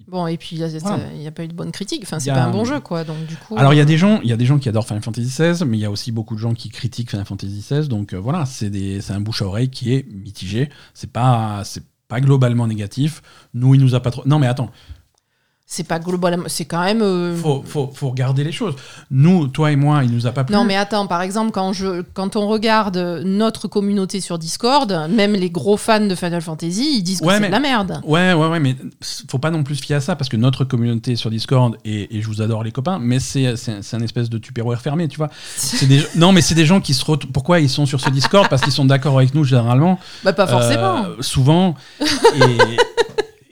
[0.08, 2.02] Bon, et puis il n'y a, pas eu de bonne critique.
[2.04, 3.04] Enfin, c'est pas un bon jeu, quoi.
[3.04, 3.56] Donc, du coup.
[3.58, 5.28] alors il y a euh, des gens, y a des gens qui adorent Final Fantasy
[5.28, 7.88] XVI, mais il y a aussi beaucoup de gens qui critiquent Final Fantasy XVI.
[7.88, 10.70] Donc voilà, c'est un bouche à oreille qui est mitigé.
[10.96, 11.62] C'est pas,
[12.08, 13.22] pas globalement négatif.
[13.54, 14.24] Nous, il nous a pas trop.
[14.26, 14.72] Non mais attends,
[15.72, 16.46] C'est pas globalement.
[16.48, 17.04] C'est quand même.
[17.04, 18.74] euh, faut, faut, faut regarder les choses.
[19.12, 20.56] Nous, toi et moi, il nous a pas plu.
[20.56, 25.34] Non, mais attends, par exemple, quand, je, quand on regarde notre communauté sur Discord, même
[25.34, 28.02] les gros fans de Final Fantasy, ils disent que c'est mais- de la merde.
[28.04, 28.76] Ouais, ouais, ouais, mais
[29.30, 32.18] faut pas non plus se fier à ça parce que notre communauté sur Discord, et,
[32.18, 35.08] et je vous adore les copains, mais c'est c'est c'est un espèce de tupperware fermé,
[35.08, 35.30] tu vois.
[35.56, 37.32] C'est des, non, mais c'est des gens qui se retrouvent.
[37.32, 38.50] Pourquoi ils sont sur ce Discord?
[38.50, 40.00] Parce qu'ils sont d'accord avec nous généralement.
[40.24, 41.06] Bah, pas forcément.
[41.06, 41.76] Euh, souvent.
[42.02, 42.58] Et,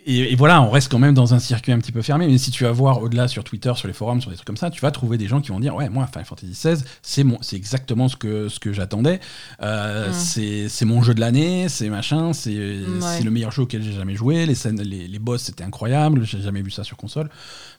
[0.07, 2.27] et, et voilà, on reste quand même dans un circuit un petit peu fermé.
[2.27, 4.57] Mais si tu vas voir au-delà sur Twitter, sur les forums, sur des trucs comme
[4.57, 7.23] ça, tu vas trouver des gens qui vont dire Ouais, moi, Final Fantasy XVI, c'est
[7.23, 9.19] mon- c'est exactement ce que, ce que j'attendais.
[9.61, 10.13] Euh, Mm.
[10.13, 12.85] c'est- C'est mon jeu de l'année, c'est machin, c'est Ouais.
[13.01, 14.45] c'est le meilleur jeu auquel j'ai jamais joué.
[14.45, 17.29] Les, scènes, les, les boss, c'était incroyable, j'ai jamais vu ça sur console.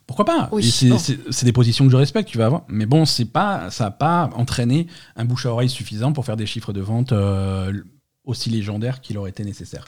[0.07, 0.49] Pourquoi pas?
[0.53, 0.99] Oui, c'est bon.
[0.99, 2.63] c'est- c'est des positions que je respecte, tu vas voir.
[2.69, 4.87] Mais bon, c'est pas, ça n'a pas entraîné
[5.17, 7.73] un bouche à oreille suffisant pour faire des chiffres de vente euh,
[8.25, 9.85] aussi légendaires qu'il aurait été nécessaire.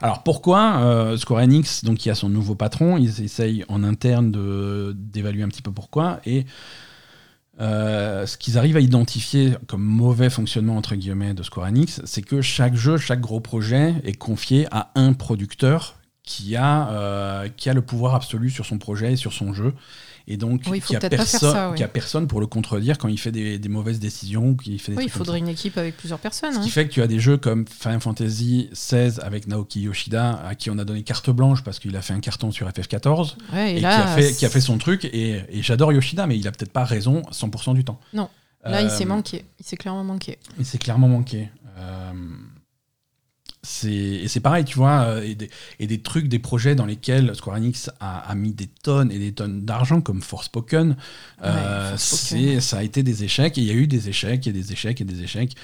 [0.00, 4.30] Alors pourquoi euh, Square Enix, donc qui a son nouveau patron, ils essayent en interne
[4.94, 6.46] d'évaluer un petit peu pourquoi et
[7.60, 12.22] euh, ce qu'ils arrivent à identifier comme mauvais fonctionnement entre guillemets de Square Enix, c'est
[12.22, 17.68] que chaque jeu, chaque gros projet est confié à un producteur qui a, euh, qui
[17.68, 19.74] a le pouvoir absolu sur son projet et sur son jeu.
[20.30, 21.88] Et donc, Oui, il qui, a perso- ouais.
[21.88, 24.98] personne pour le contredire quand il fait des, des mauvaises décisions ou qu'il fait des
[24.98, 26.52] Oui, il faudrait une équipe avec plusieurs personnes.
[26.52, 26.62] ce hein.
[26.62, 30.54] qui fait que tu as des jeux comme Final Fantasy XVI avec Naoki Yoshida, à
[30.54, 33.72] qui on a donné carte blanche parce qu'il a fait un carton sur FF14, Ouais,
[33.72, 35.06] et, et qui, a fait, qui a fait son truc.
[35.06, 37.98] Et, et j'adore Yoshida, mais il a peut-être pas raison 100% du temps.
[38.12, 38.28] Non.
[38.66, 39.46] Là, il s'est Euh, manqué.
[39.58, 40.38] Il s'est clairement manqué.
[40.58, 41.48] Il s'est clairement manqué.
[41.78, 42.12] Euh,
[43.84, 47.34] et c'est pareil, tu vois, euh, et des, et des trucs, des projets dans lesquels
[47.34, 50.96] Square Enix a, a mis des tonnes et des tonnes d'argent, comme Forspoken,
[51.44, 52.54] euh, Forspoken.
[52.54, 54.72] c'est- ça a été des échecs, et il y a eu des échecs, et des
[54.72, 55.54] échecs, et des échecs.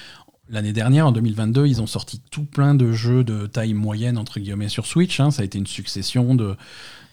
[0.49, 4.39] L'année dernière, en 2022, ils ont sorti tout plein de jeux de taille moyenne, entre
[4.39, 5.19] guillemets, sur Switch.
[5.19, 5.31] hein.
[5.31, 6.55] Ça a été une succession de,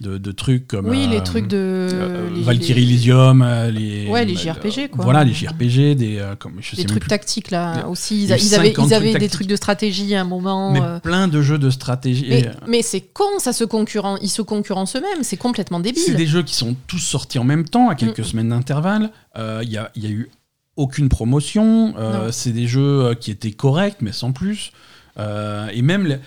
[0.02, 0.86] de, de trucs comme...
[0.86, 1.56] Oui, euh, les trucs de.
[1.56, 4.06] euh, les- Valkyrie les- Elysium, euh, les...
[4.08, 5.02] Ouais, les euh, JRPG, quoi.
[5.04, 6.18] Voilà, les JRPG, des...
[6.18, 8.16] euh, comme, je sais même trucs plus tactiques, là Les- aussi.
[8.16, 10.70] il Ils, a avaient, 50 ils avaient trucs des trucs de stratégie à un moment.
[10.72, 12.26] mais euh, plein de jeux de stratégie.
[12.68, 14.18] Mais, euh, c'est con, ça se concurrence.
[14.22, 15.22] Ils se concurrencent eux-mêmes.
[15.22, 16.16] C'est complètement C'est débile.
[16.16, 18.24] des jeux qui sont tous sortis en même temps, à quelques Mm.
[18.24, 19.10] semaines d'intervalle.
[19.38, 20.28] Euh, Il y, a, il y a eu
[20.76, 21.94] aucune promotion.
[21.96, 24.72] Euh, c'est des jeux euh, qui étaient corrects, mais sans plus.
[25.18, 26.20] Euh, et même le-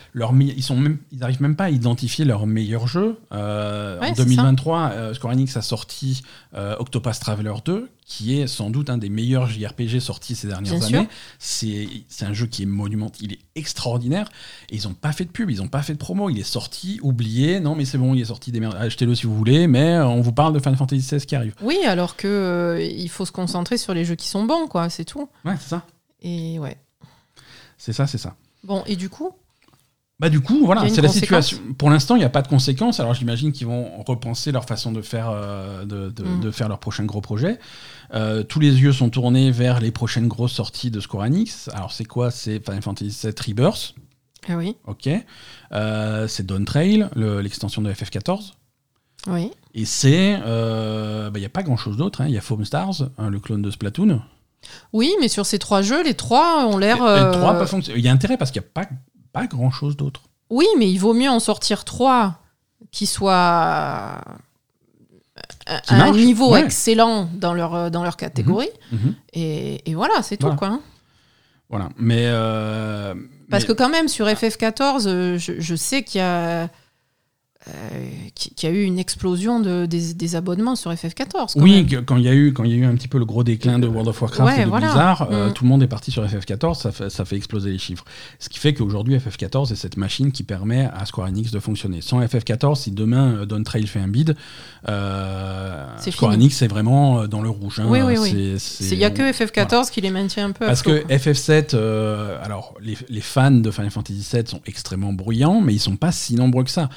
[0.55, 3.17] ils sont même ils arrivent même pas à identifier leurs meilleurs jeux.
[3.33, 6.21] Euh, Ouais, en c'est 2023, euh, Square Enix a sorti
[6.53, 10.77] euh, Octopath Traveler 2, qui est sans doute un des meilleurs JRPG sortis ces dernières
[10.79, 11.07] Bien années.
[11.39, 11.87] C'est
[12.21, 14.29] un jeu qui est monumental, il est extraordinaire.
[14.69, 16.29] Et ils ont pas fait de pub, ils ont pas fait de promo.
[16.29, 17.59] Il est sorti, oublié.
[17.59, 18.51] Non, mais c'est bon, il est sorti.
[18.51, 18.75] Des merdes.
[18.79, 21.55] Achetez-le si vous voulez, mais on vous parle de Final Fantasy XVI qui arrive.
[21.63, 24.89] Oui, alors que euh, il faut se concentrer sur les jeux qui sont bons, quoi.
[24.89, 25.27] C'est tout.
[25.43, 25.85] Ouais, c'est ça.
[26.21, 26.77] Et ouais.
[27.77, 28.35] C'est ça, c'est ça.
[28.65, 29.31] Bon, et du coup,
[30.19, 31.57] Bah du coup, voilà, c'est la situation.
[31.77, 32.99] Pour l'instant, il n'y a pas de conséquences.
[33.01, 36.39] Alors j'imagine qu'ils vont repenser leur façon de faire, euh, de, de- Mm.
[36.39, 37.59] de faire leur prochain gros projet.
[38.13, 41.69] Euh, tous les yeux sont tournés vers les prochaines grosses sorties de Square Enix.
[41.73, 42.31] Alors c'est quoi?
[42.31, 43.93] C'est Final Fantasy VII Rebirth,
[44.47, 45.09] ah oui, ok.
[45.73, 48.53] Euh, c'est Dawn Trail, le- l'extension de FF14.
[49.27, 49.51] oui.
[49.77, 52.21] Et c'est, bah, il n'y a pas grand-chose d'autre.
[52.21, 52.27] hein.
[52.29, 54.21] Il y a Foam Stars, hein, le clone de Splatoon.
[54.93, 57.03] Oui, mais sur ces trois jeux, les trois ont l'air.
[57.03, 57.65] Euh, trois pas
[57.95, 58.87] Il y a intérêt parce qu'il n'y a pas,
[59.33, 60.21] pas grand-chose d'autre.
[60.49, 62.39] Oui, mais il vaut mieux en sortir trois
[62.91, 64.21] qui soient à
[65.83, 66.63] Qui à un niveau ouais.
[66.63, 68.69] excellent dans leur, dans leur catégorie.
[68.91, 69.15] Mhm.
[69.33, 70.45] Et, et voilà, c'est tout.
[70.45, 70.57] Voilà.
[70.57, 70.81] Quoi, hein.
[71.69, 71.89] Voilà.
[71.97, 73.15] Mais euh,
[73.49, 76.69] Parce mais- que quand même, sur FF14, euh, je, je sais qu'il y a...
[77.67, 77.71] euh,
[78.61, 81.31] y a eu une explosion de, des, des abonnements sur FF14.
[81.31, 82.05] quand Oui, même.
[82.05, 83.43] quand il y a eu quand il y a eu un petit peu le gros
[83.43, 84.87] déclin de World of Warcraft Ouais, et de voilà.
[84.87, 85.53] Blizzard, euh, Mm.
[85.53, 88.05] tout le monde est parti sur FF14, ça fait, ça fait exploser les chiffres.
[88.39, 92.01] Ce qui fait qu'aujourd'hui FF14 est cette machine qui permet à Square Enix de fonctionner.
[92.01, 94.35] Sans FF14, si demain euh, Dawn Trail fait un bid,
[94.87, 96.45] euh, C'est Square fini.
[96.45, 97.79] Enix est vraiment dans le rouge.
[97.79, 97.85] hein.
[97.87, 98.29] Oui, oui, oui.
[98.57, 100.99] C'est- c'est- Il n'y a que FF14 qui les maintient un peu à Parce que
[101.01, 101.15] quoi.
[101.17, 105.79] FF7, euh, alors les, les fans de Final Fantasy VII sont extrêmement bruyants, mais ils
[105.79, 106.89] sont pas si nombreux que ça.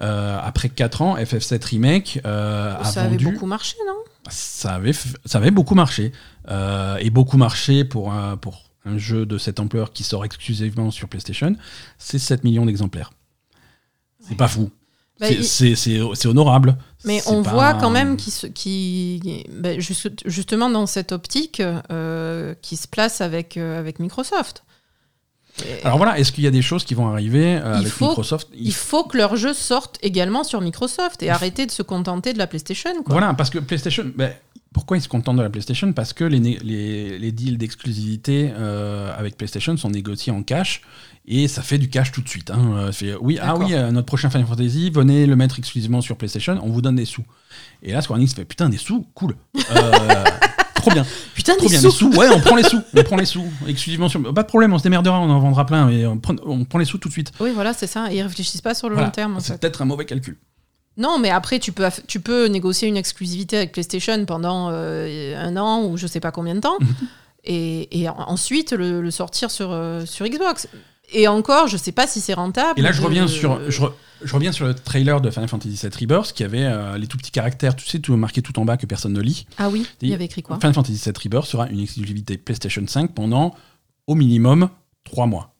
[0.00, 3.94] Euh, après 4 ans, FF7 Remake euh, a Ça avait beaucoup marché, non?
[4.28, 6.12] Ça avait, ça avait beaucoup marché.
[6.50, 10.90] Euh, et beaucoup marché pour un, pour un jeu de cette ampleur qui sort exclusivement
[10.90, 11.54] sur PlayStation,
[11.98, 13.10] c'est 7 millions d'exemplaires.
[14.20, 14.70] C'est pas fou.
[15.18, 15.46] Bah, C'est- il-
[16.28, 16.76] honorable.
[17.06, 18.46] Mais on pas voit quand même qu'il se-
[19.50, 21.60] ben, juste- justement dans cette optique
[21.90, 24.64] euh, qui se place avec, euh, avec Microsoft.
[25.84, 28.48] Alors voilà, est-ce qu'il y a des choses qui vont arriver euh, avec faut- Microsoft
[28.54, 32.38] il faut que leurs jeux sortent également sur Microsoft et arrêter de se contenter de
[32.38, 32.90] la PlayStation.
[33.04, 33.12] Quoi.
[33.14, 34.04] Voilà, parce que PlayStation.
[34.14, 34.32] ben,
[34.74, 35.90] pourquoi ils se contentent de la PlayStation?
[35.94, 40.82] Parce que les, les, les deals d'exclusivité euh, avec PlayStation sont négociés en cash
[41.26, 42.50] et ça fait du cash tout de suite.
[42.50, 42.90] hein.
[43.02, 46.60] Euh, oui, ah oui, euh, notre prochain Final Fantasy, venez le mettre exclusivement sur PlayStation,
[46.62, 47.24] on vous donne des sous.
[47.82, 49.34] Et là, Square Enix fait putain, des sous, cool.
[50.86, 52.20] Trop bien, Putain, trop des bien, sous des sous.
[52.20, 54.22] Ouais, on prend les sous, on prend les sous exclusivement sur.
[54.34, 56.78] Pas de problème, on se démerdera, on en vendra plein, mais on prend, on prend
[56.78, 57.32] les sous tout de suite.
[57.40, 58.12] Oui, voilà, c'est ça.
[58.12, 59.08] Et ils réfléchissent pas sur le Voilà.
[59.08, 59.36] long terme.
[59.40, 60.36] C'est peut-être un mauvais calcul.
[60.98, 65.56] Non, mais après, tu peux, tu peux négocier une exclusivité avec PlayStation pendant euh, un
[65.58, 66.78] an ou je sais pas combien de temps,
[67.44, 70.68] et, et en- ensuite le, le sortir sur, euh, sur Xbox.
[71.12, 72.78] Et encore, je sais pas si c'est rentable.
[72.78, 73.92] Et là, je reviens sur, je, re-
[74.24, 77.16] je reviens sur le trailer de Final Fantasy VII Rebirth qui avait euh, les tout
[77.16, 79.46] petits caractères, tu sais, tout marqué tout en bas que personne ne lit.
[79.58, 82.84] Ah oui, il y avait écrit quoi Final Fantasy VII Rebirth sera une exclusivité PlayStation
[82.86, 83.54] 5 pendant
[84.06, 84.68] au minimum
[85.04, 85.52] 3 mois.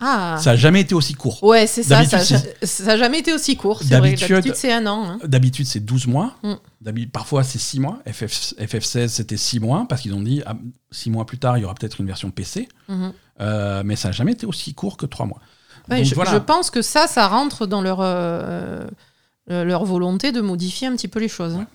[0.00, 1.42] Ah Ça n'a jamais été aussi court.
[1.42, 2.04] Ouais, c'est ça.
[2.04, 3.82] Ça D'habitude, a- ça a jamais été aussi court.
[3.84, 5.04] D'habitude- c'est un an.
[5.08, 5.18] hein.
[5.24, 6.36] D'habitude, c'est 12 mois.
[6.44, 7.06] Mm.
[7.12, 7.98] Parfois, c'est 6 mois.
[8.06, 10.40] FF, FF16, c'était 6 mois parce qu'ils ont dit
[10.92, 12.68] 6 mois plus tard, il y aura peut-être une version PC.
[12.88, 13.12] Mhm.
[13.40, 15.40] Euh, mais ça n'a jamais été aussi court que 3 mois.
[15.90, 16.32] Ouais, Donc je, voilà.
[16.32, 18.84] je pense que ça, ça rentre dans leur, euh,
[19.50, 21.54] euh, leur volonté de modifier un petit peu les choses.
[21.54, 21.66] hein.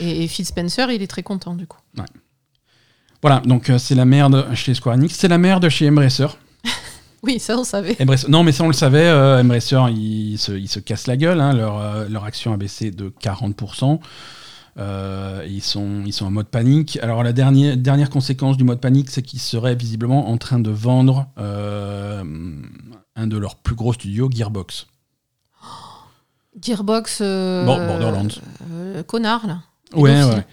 [0.00, 1.78] Et, et Phil Spencer, il est très content du coup.
[3.22, 5.14] Voilà, donc euh, c'est la merde chez Square Enix.
[5.14, 6.26] C'est la merde chez Embracer.
[7.22, 7.92] Oui, ça on savait.
[8.00, 9.04] Embracer- Non, mais ça on le savait.
[9.06, 11.38] Euh, Embracer, ils se, cassent la gueule.
[11.38, 14.00] hein, leur, euh, leur action a baissé de 40%.
[14.78, 16.98] Euh, ils, sont, ils sont en mode panique.
[17.02, 20.70] Alors la dernière, dernière conséquence du mode panique, c'est qu'ils seraient visiblement en train de
[20.70, 22.22] vendre euh,
[23.16, 24.86] un de leurs plus gros studios, Gearbox.
[26.60, 27.18] Gearbox.
[27.20, 28.28] euh, Bon, Borderlands.
[29.06, 29.60] connard, là.
[29.94, 30.36] Ouais, Pédophile.
[30.38, 30.46] ouais.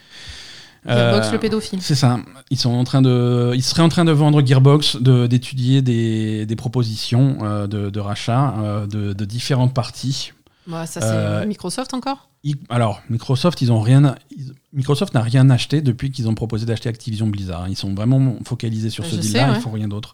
[0.96, 1.82] Gearbox le pédophile.
[1.82, 2.20] C'est ça.
[2.50, 6.46] Ils sont en train de, ils seraient en train de vendre Gearbox, de- d'étudier des,
[6.46, 7.38] des propositions
[7.68, 8.54] de, de rachat
[8.90, 10.32] de, de différentes parties.
[10.68, 12.30] Bah, ça, c'est euh, Microsoft encore?
[12.44, 16.66] Ils- alors Microsoft, ils ont rien, ils- Microsoft n'a rien acheté depuis qu'ils ont proposé
[16.66, 17.68] d'acheter Activision Blizzard.
[17.70, 19.52] Ils sont vraiment focalisés sur Je ce deal-là.
[19.52, 19.58] ouais.
[19.58, 20.14] Ils font rien d'autre.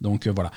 [0.00, 0.50] Donc euh, voilà.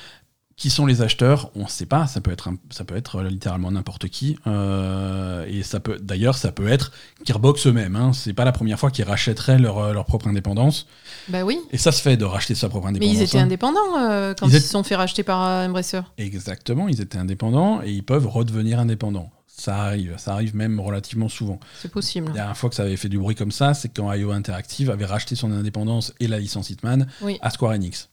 [0.55, 2.05] Qui sont les acheteurs On ne sait pas.
[2.07, 4.37] Ça peut être, un- ça peut être littéralement n'importe qui.
[4.45, 6.91] Euh, et ça peut, d'ailleurs, ça peut être
[7.25, 7.95] Gearbox eux-mêmes.
[7.95, 8.13] Hein.
[8.13, 10.87] C'est pas la première fois qu'ils rachèteraient leur, euh, leur propre indépendance.
[11.29, 11.59] Bah oui.
[11.71, 13.15] Et ça se fait de racheter sa propre Mais indépendance.
[13.17, 13.43] ils étaient hein.
[13.43, 16.01] indépendants euh, quand Ils ils, étaient- se sont fait racheter par Embracer.
[16.17, 19.31] Exactement, ils étaient indépendants et ils peuvent redevenir indépendants.
[19.47, 21.59] Ça arrive, ça arrive même relativement souvent.
[21.79, 22.27] C'est possible.
[22.29, 24.89] La dernière fois que ça avait fait du bruit comme ça, c'est quand IO Interactive
[24.89, 27.37] avait racheté son indépendance et la licence Hitman Oui.
[27.41, 28.09] à Square Enix.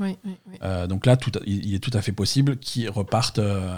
[0.00, 0.56] Oui, oui, oui.
[0.62, 3.38] Euh, donc là, tout, il il est tout à fait possible qu'ils repartent.
[3.38, 3.74] euh,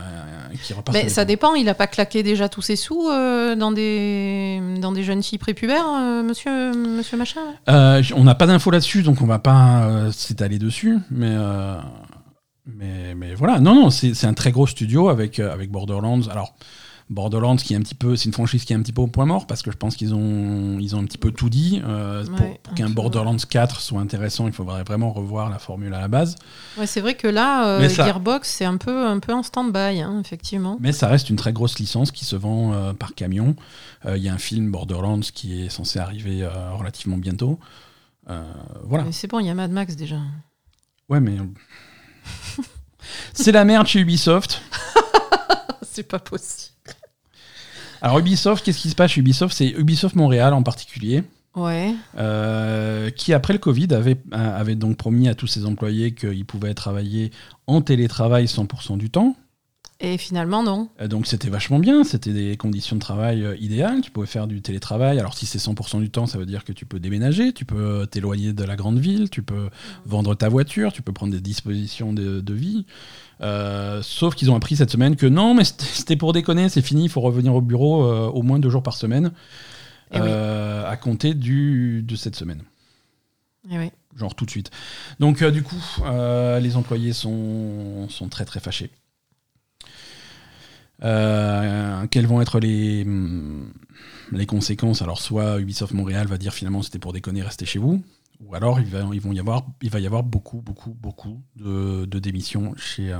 [0.93, 4.93] Mais ça dépend, il a pas claqué déjà tous ses sous euh, dans, des, dans
[4.93, 5.89] des jeunes filles prépubères,
[6.25, 10.99] monsieur, monsieur machin on n'a pas d'infos là-dessus, donc on va pas s'étaler dessus.
[11.11, 11.37] Mais,
[12.65, 16.29] mais, mais voilà, non, non, c'est un très gros studio avec, avec Borderlands.
[16.29, 16.55] Alors,
[17.09, 19.07] Borderlands, qui est un petit peu, c'est une franchise qui est un petit peu au
[19.07, 21.81] point mort parce que je pense qu'ils ont, ils ont un petit peu tout dit.
[21.85, 25.59] Euh, pour Ouais, pour un qu'un Borderlands 4 soit intéressant, il faudrait vraiment revoir la
[25.61, 26.35] formule à la base.
[26.77, 30.01] Ouais, c'est vrai que là, euh, ça- Gearbox, c'est un peu, un peu en stand-by,
[30.01, 30.79] hein, effectivement.
[30.81, 33.55] Mais ça reste une très grosse licence qui se vend euh, par camion.
[34.05, 36.47] Euh, Il y a un film Borderlands qui est censé arriver
[36.77, 37.59] relativement bientôt.
[38.85, 39.05] Voilà.
[39.13, 40.17] C'est bon, il y a Mad Max déjà.
[41.09, 41.37] Ouais, mais.
[43.33, 44.61] c'est la merde chez Ubisoft.
[45.83, 46.73] c'est pas possible.
[48.03, 49.55] Alors, Ubisoft, qu'est-ce qui se passe chez Ubisoft?
[49.57, 51.23] C'est Ubisoft Montréal en particulier,
[51.55, 51.95] Ouais.
[52.19, 56.75] euh, qui après le Covid avait, avait donc promis à tous ses employés qu'ils pouvaient
[56.75, 57.31] travailler
[57.67, 59.37] en télétravail 100% du temps.
[59.99, 60.91] Et finalement, non.
[61.01, 64.47] Euh, Donc c'était vachement bien, c'était des conditions de travail euh, idéales, tu pouvais faire
[64.47, 65.19] du télétravail.
[65.19, 68.07] Alors si c'est 100% du temps, ça veut dire que tu peux déménager, tu peux
[68.07, 69.71] t'éloigner de la grande ville, tu peux
[70.05, 72.85] vendre ta voiture, tu peux prendre des dispositions de, de vie.
[73.43, 77.05] Euh, sauf qu'ils ont appris cette semaine que non, mais c'était- pour déconner, c'est fini,
[77.05, 79.33] il faut revenir au bureau euh, au moins deux jours par semaine
[80.13, 80.23] Eh oui.
[80.27, 82.63] euh, à compter du, de cette semaine.
[83.71, 83.91] Eh oui.
[84.17, 84.71] Genre tout de suite.
[85.21, 85.77] Donc du coup,
[86.61, 88.91] les employés sont, sont très très fâchés.
[91.01, 93.07] Quelles vont être les,
[94.33, 95.03] les conséquences?
[95.03, 98.03] Alors soit Ubisoft Montréal va dire finalement c'était pour déconner, restez chez vous.
[98.45, 101.41] Ou alors il va, ils vont y avoir, il va y avoir beaucoup, beaucoup, beaucoup
[101.57, 103.19] de, de démissions chez, euh,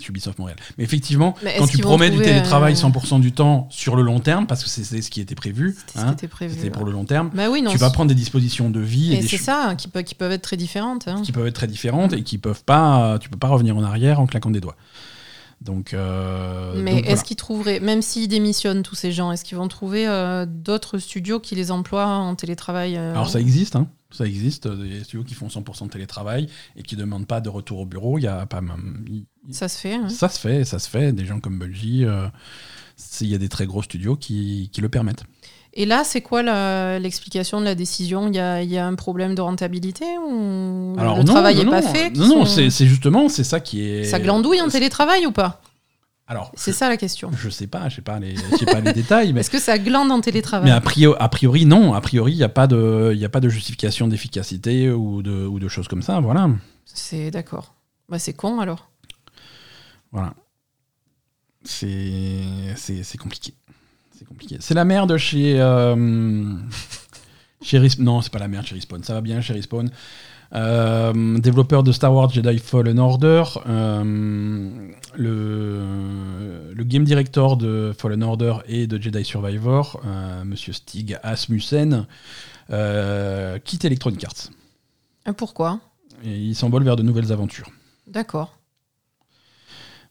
[0.00, 0.58] chez Ubisoft Montréal.
[0.76, 4.18] Mais effectivement, Mais quand tu promets du télétravail euh, 100% du temps sur le long
[4.18, 7.48] terme, parce que c'est ce qui était prévu, C'était hein, pour le long terme, Bah
[7.48, 7.70] oui, non.
[7.70, 10.42] tu vas prendre des dispositions de vie et, c'est ça, qui, peut- qui peuvent être
[10.42, 11.06] très différentes.
[11.06, 11.22] hein.
[11.22, 14.20] qui peuvent être très différentes et qui peuvent pas, tu peux pas revenir en arrière
[14.20, 14.76] en claquant des doigts.
[15.60, 17.22] Donc, euh, Mais est-ce voilà.
[17.22, 21.40] qu'ils trouveraient, même s'ils démissionnent tous ces gens, est-ce qu'ils vont trouver euh, d'autres studios
[21.40, 23.88] qui les emploient en télétravail euh, Alors ça existe, hein.
[24.10, 27.80] Ça existe, des studios qui font 100% de télétravail et qui demandent pas de retour
[27.80, 28.18] au bureau.
[28.18, 28.60] Il y a pas,
[29.50, 29.94] Ça se fait.
[29.94, 30.08] hein.
[30.08, 31.12] ça se fait, ça se fait.
[31.12, 32.26] Des gens comme Bungie, euh,
[33.20, 35.24] il y a des très gros studios qui, qui le permettent.
[35.74, 36.42] Et là, c'est quoi
[36.98, 38.26] l'explication de la décision?
[38.28, 41.82] Il y a, y a un problème de rentabilité ou le non, travail n'est pas
[41.82, 42.10] fait?
[42.16, 44.04] Non, non, sont- c'est c'est justement, c'est ça qui est.
[44.04, 45.60] Ça glandouille en télétravail ou pas?
[46.30, 47.30] Alors, C'est ça la question.
[47.34, 48.34] je sais pas, je sais pas les,
[48.70, 51.64] pas les détails, mais Est-ce que ça glande en Mais télétravail a priori, a priori,
[51.64, 51.94] non.
[51.94, 55.46] A priori, il n'y a, pas de- il a pas de justification d'efficacité ou de,
[55.46, 56.20] ou de choses comme ça.
[56.20, 56.50] Voilà.
[56.84, 57.74] C'est d'accord.
[58.10, 58.90] Bah, c'est con alors.
[60.12, 60.34] voilà.
[61.64, 62.42] C'est
[62.76, 63.54] c'est- c'est compliqué.
[64.16, 64.56] C'est compliqué.
[64.60, 65.60] C'est la merde chez.
[65.60, 66.54] euh,
[67.62, 69.02] chez Resp- Non, c'est pas la merde chez Respawn.
[69.02, 69.90] Ça va bien chez Respawn.
[70.54, 75.82] Euh, développeur de Star Wars Jedi Fallen Order, euh, le,
[76.74, 82.06] le game director de Fallen Order et de Jedi Survivor, euh, Monsieur Stig Asmussen,
[83.64, 84.50] quitte Electronic Arts.
[85.28, 85.80] Et pourquoi?
[86.24, 87.70] Et il s'envole vers de nouvelles aventures.
[88.06, 88.54] D'accord.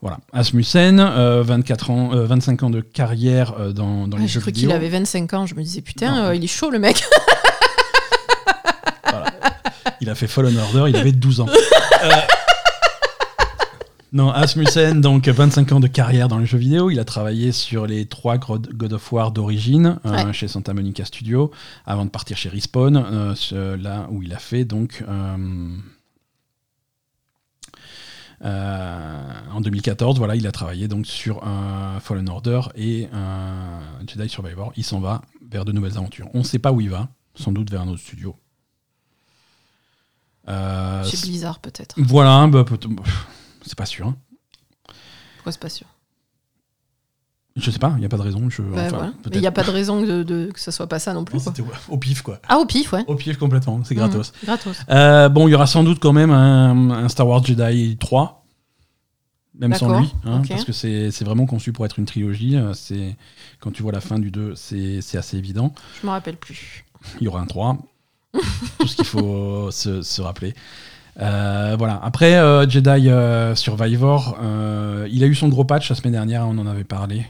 [0.01, 0.19] Voilà.
[0.31, 4.33] Asmussen, euh, 24 ans, euh, 25 ans de carrière euh, dans, dans Ah, les J'ai
[4.33, 4.69] jeux cru vidéo.
[4.69, 5.45] qu'il avait 25 ans.
[5.47, 7.03] Je me disais, putain, il est chaud le mec.
[10.07, 11.47] Il a fait Fallen Order, il avait 12 ans.
[11.49, 12.09] Euh,
[14.13, 16.89] Non, Asmussen, donc 25 ans de carrière dans les jeux vidéo.
[16.89, 20.31] Il a travaillé sur les trois God of War d'origine euh, Ouais.
[20.31, 21.51] chez Santa Monica Studio
[21.85, 22.95] avant de partir chez Respawn,
[23.51, 25.03] euh, là où il a fait donc.
[28.41, 31.43] en 2014, voilà, il a travaillé donc sur
[31.99, 33.09] Fallen Order et
[34.07, 34.71] Jedi Survivor.
[34.77, 35.21] Il s'en va
[35.51, 36.29] vers de nouvelles aventures.
[36.33, 38.37] On ne sait pas où il va, sans doute vers un autre studio.
[40.49, 41.95] Euh, Chez Blizzard peut-être.
[41.97, 42.65] Voilà, bah,
[43.63, 44.07] c'est pas sûr.
[44.07, 44.15] Hein.
[45.37, 45.87] Pourquoi c'est pas sûr?
[47.57, 48.49] Je sais pas, il n'y a pas de raison.
[48.49, 48.87] Je, bah,
[49.25, 51.39] Mais il n'y a pas de raison de, que ce soit pas ça non plus.
[51.39, 52.39] C'était au pif, quoi.
[52.47, 53.03] Ah, au pif, ouais.
[53.07, 53.81] Au pif, complètement.
[53.83, 54.31] C'est gratos.
[54.31, 54.77] Mmh, gratos.
[54.89, 58.45] Euh, bon, il y aura sans doute quand même un, Star Wars Jedi 3.
[59.59, 62.55] Même sans lui, hein, parce que c'est vraiment conçu pour être une trilogie.
[62.55, 63.17] Euh, c'est
[63.59, 65.73] Quand tu vois la fin du 2, c'est assez évident.
[65.99, 66.85] Je me rappelle plus.
[67.19, 67.79] Il y aura un 3.
[68.33, 70.53] Tout ce qu'il faut se, se rappeler.
[71.19, 71.99] Euh, voilà.
[72.03, 74.37] Après euh, Jedi euh, Survivor,
[75.09, 77.25] il a eu son gros patch la semaine dernière, on en avait parlé,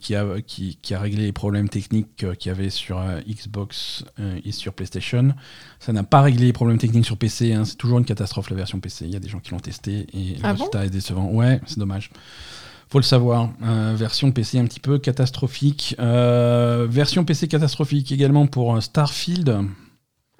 [0.00, 4.04] qui, a, qui, a, réglé les problèmes techniques qu'il y avait sur Xbox
[4.44, 5.34] et sur PlayStation.
[5.80, 7.64] Ça n'a pas réglé les problèmes techniques sur PC, hein.
[7.64, 9.06] c'est toujours une catastrophe la version PC.
[9.06, 11.30] Il y a des gens qui l'ont testé et le ah résultat est décevant.
[11.30, 12.10] Ouais, c'est dommage.
[12.90, 13.48] Faut le savoir.
[13.94, 15.96] version PC un petit peu catastrophique.
[15.98, 19.64] version PC catastrophique également pour Starfield.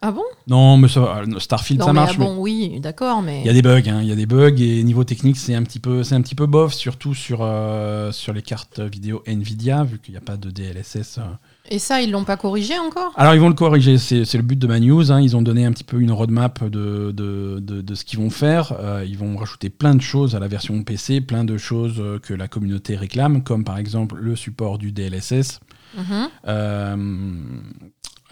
[0.04, 0.24] Ah bon?
[0.48, 2.16] Non, mais ça, Starfield, ça marche.
[2.16, 3.40] Ah bon, oui, d'accord, mais.
[3.42, 5.54] Il y a des bugs, hein, il y a des bugs et niveau technique, c'est
[5.54, 9.22] un petit peu, c'est un petit peu bof, surtout sur euh, sur les cartes vidéo
[9.28, 11.18] Nvidia, vu qu'il n'y a pas de DLSS.
[11.18, 11.22] Euh.
[11.70, 13.12] Et ça, ils l'ont pas corrigé encore?
[13.14, 15.12] Alors ils vont le corriger, c'est le but de ma news.
[15.12, 15.20] Hein.
[15.20, 18.74] Ils ont donné un petit peu une roadmap de, de, de, ce qu'ils vont faire.
[18.80, 22.34] Euh, ils vont rajouter plein de choses à la version PC, plein de choses que
[22.34, 25.60] la communauté réclame, comme par exemple le support du DLSS.
[25.96, 26.24] Mm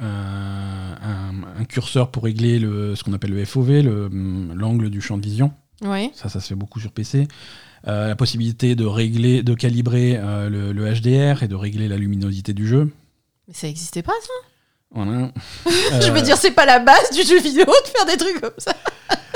[0.00, 3.82] un, curseur pour régler le, ce qu'on appelle le FOV,
[4.54, 5.52] l'angle du champ de vision.
[5.82, 7.28] Ça, ça se fait beaucoup sur PC.
[7.88, 12.52] Euh, la possibilité de régler, de calibrer euh, le, HDR et de régler la luminosité
[12.52, 12.92] du jeu.
[13.48, 14.48] Mais ça n'existait pas, ça?
[14.90, 15.30] Voilà.
[15.66, 18.38] Je veux euh, dire, c'est pas la base du jeu vidéo de faire des trucs
[18.40, 18.74] comme ça.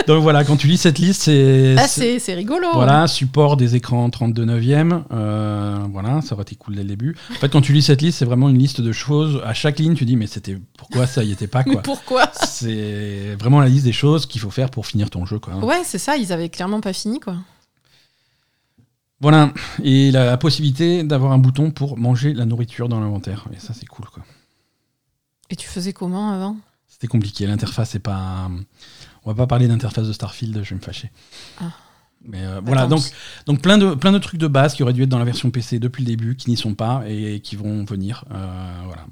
[0.07, 1.77] Donc voilà, quand tu lis cette liste, c'est.
[1.79, 2.67] Ah, c'est rigolo.
[2.75, 5.05] Voilà, support des écrans 32 neuvième.
[5.13, 7.17] Euh, voilà, ça aurait été cool dès le début.
[7.31, 9.41] En fait, quand tu lis cette liste, c'est vraiment une liste de choses.
[9.45, 11.83] À chaque ligne, tu dis, mais c'était pourquoi ça y était pas quoi?
[11.83, 12.31] pourquoi?
[12.35, 15.57] C'est vraiment la liste des choses qu'il faut faire pour finir ton jeu quoi.
[15.65, 16.17] Ouais, c'est ça.
[16.17, 17.37] Ils avaient clairement pas fini quoi.
[19.21, 19.53] Voilà,
[19.83, 23.47] et la possibilité d'avoir un bouton pour manger la nourriture dans l'inventaire.
[23.57, 24.23] Et ça, c'est cool quoi.
[25.49, 26.57] Et tu faisais comment avant?
[26.89, 27.47] C'était compliqué.
[27.47, 28.51] L'interface est pas.
[29.25, 31.11] On va pas parler d'interface de Starfield, je vais me fâcher.
[31.61, 31.73] Ah.
[32.27, 33.03] Mais euh, voilà, donc,
[33.47, 35.51] donc plein, de, plein de trucs de base qui auraient dû être dans la version
[35.51, 38.25] PC depuis le début, qui n'y sont pas et, qui vont venir.
[38.33, 39.07] Euh, voilà.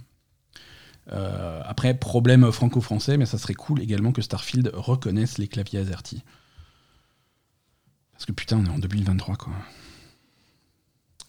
[1.12, 6.22] Euh, après, problème franco-français, mais ça serait cool également que Starfield reconnaisse les claviers AZERTY.
[8.12, 9.52] Parce que putain, on est en 2023, quoi.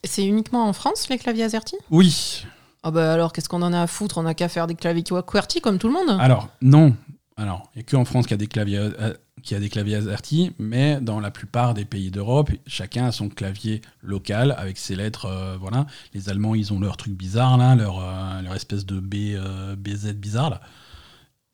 [0.06, 1.78] C'est uniquement en France, les claviers AZERTY?
[1.90, 2.46] Oui.
[2.84, 4.18] Ah bah alors, qu'est-ce qu'on en a à foutre?
[4.18, 6.18] On a qu'à faire des claviers QWERTY comme tout le monde?
[6.20, 6.96] Alors, non.
[7.36, 9.96] Alors, il n'y a qu'en France qui a des claviers euh, qui a des claviers
[9.96, 14.96] AZERTY, mais dans la plupart des pays d'Europe, chacun a son clavier local avec ses
[14.96, 15.26] lettres.
[15.26, 19.00] Euh, voilà, les Allemands, ils ont leur truc bizarre là, leur, euh, leur espèce de
[19.00, 19.36] B,
[19.78, 20.62] BZ bizarre là.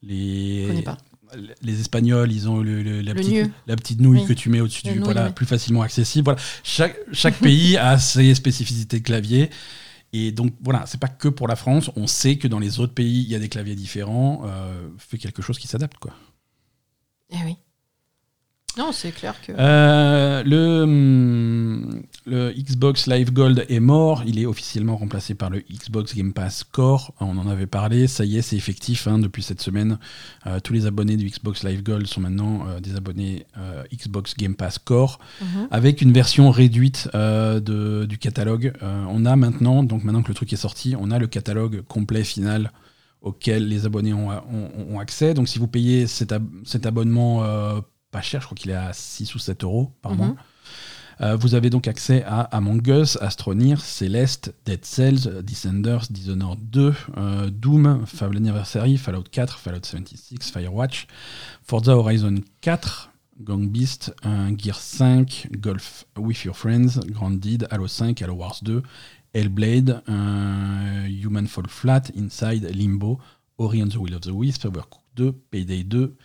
[0.02, 0.84] Les,
[1.62, 5.30] les Espagnols, ils ont la, petite, la, petite, nouille que tu mets au-dessus du, voilà,
[5.30, 6.26] plus facilement accessible.
[6.26, 9.50] Voilà, chaque, chaque pays a ses spécificités de clavier.
[10.12, 11.92] Et donc voilà, c'est pas que pour la France.
[11.96, 14.42] On sait que dans les autres pays, il y a des claviers différents.
[14.46, 16.14] Euh, fait quelque chose qui s'adapte, quoi.
[17.30, 17.58] Eh oui.
[18.80, 19.52] Non, c'est clair que.
[19.60, 24.24] Euh, le, hum, le Xbox Live Gold est mort.
[24.26, 27.14] Il est officiellement remplacé par le Xbox Game Pass Core.
[27.20, 28.08] On en avait parlé.
[28.08, 30.00] Ça y est, c'est effectif hein, depuis cette semaine.
[30.48, 33.46] Euh, tous les abonnés du Xbox Live Gold sont maintenant euh, des abonnés
[33.94, 35.68] Xbox Game Pass Core mhm.
[35.72, 38.74] avec une version réduite de, du catalogue.
[38.82, 42.24] on a maintenant, donc maintenant que le truc est sorti, on a le catalogue complet
[42.24, 42.72] final
[43.22, 45.34] auquel les abonnés ont, ont, accès.
[45.34, 46.34] Donc si vous payez cet,
[46.64, 47.44] cet abonnement
[48.12, 50.28] pas cher, je crois qu'il est à 6 ou 7 euros par mois.
[50.28, 50.36] Mhm.
[51.22, 56.94] Euh, vous avez donc accès à Among Us, Astronir, Celeste, Dead Cells, Descenders, Dishonored 2,
[57.18, 61.08] euh, Doom, Fable Anniversary, Fallout 4, Fallout 76, Firewatch,
[61.64, 63.12] Forza Horizon 4,
[63.42, 64.14] Gang Beast,
[64.58, 68.82] Gear 5, Golf With Your Friends, Grand Deed, Halo 5, Halo Wars 2,
[69.34, 70.02] Hellblade,
[71.08, 73.20] Human Fall Flat, Inside, Limbo,
[73.58, 76.16] Ori and the Will of the Wisp, Overcooked 2, Payday 2,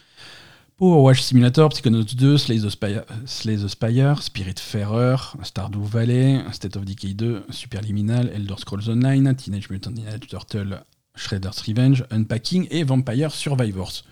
[0.77, 6.77] Power Watch Simulator, Psychonauts 2, Slay the, Spire, Slay the Spire, Spiritfarer, Stardew Valley, State
[6.77, 10.83] of Decay 2, Superliminal, Elder Scrolls Online, Teenage Mutant Ninja Turtle,
[11.15, 14.03] Shredder's Revenge, Unpacking et Vampire Survivors.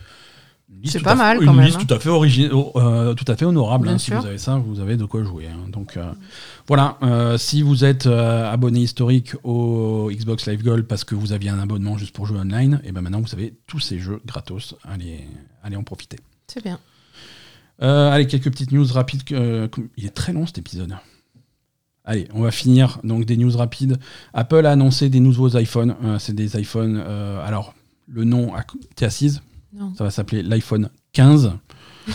[0.85, 1.59] C'est pas mal quand une même.
[1.59, 3.89] Une liste tout à fait, euh, tout à fait honorable.
[3.89, 5.49] Hein, si vous avez ça, vous avez de quoi jouer.
[5.49, 5.69] Hein.
[5.69, 6.13] Donc euh,
[6.69, 11.51] voilà, euh, si vous êtes abonné historique au Xbox Live Gold parce que vous aviez
[11.51, 14.77] un abonnement juste pour jouer online, et ben maintenant vous avez tous ces jeux gratos.
[14.85, 15.27] Allez,
[15.63, 16.19] allez en profiter.
[16.53, 16.79] C'est bien.
[17.83, 19.25] Euh, allez, quelques petites news rapides.
[19.25, 20.95] que- il est très long cet épisode.
[22.05, 22.99] Allez, on va finir.
[23.05, 23.97] Donc des news rapides.
[24.35, 25.95] Apple a annoncé des nouveaux iPhones.
[26.05, 27.03] Euh, c'est des iPhones.
[27.05, 27.75] euh, alors,
[28.09, 28.53] le nom,
[28.97, 29.41] t'es assise
[29.73, 29.95] Non.
[29.95, 31.53] Ça va s'appeler l'iPhone 15.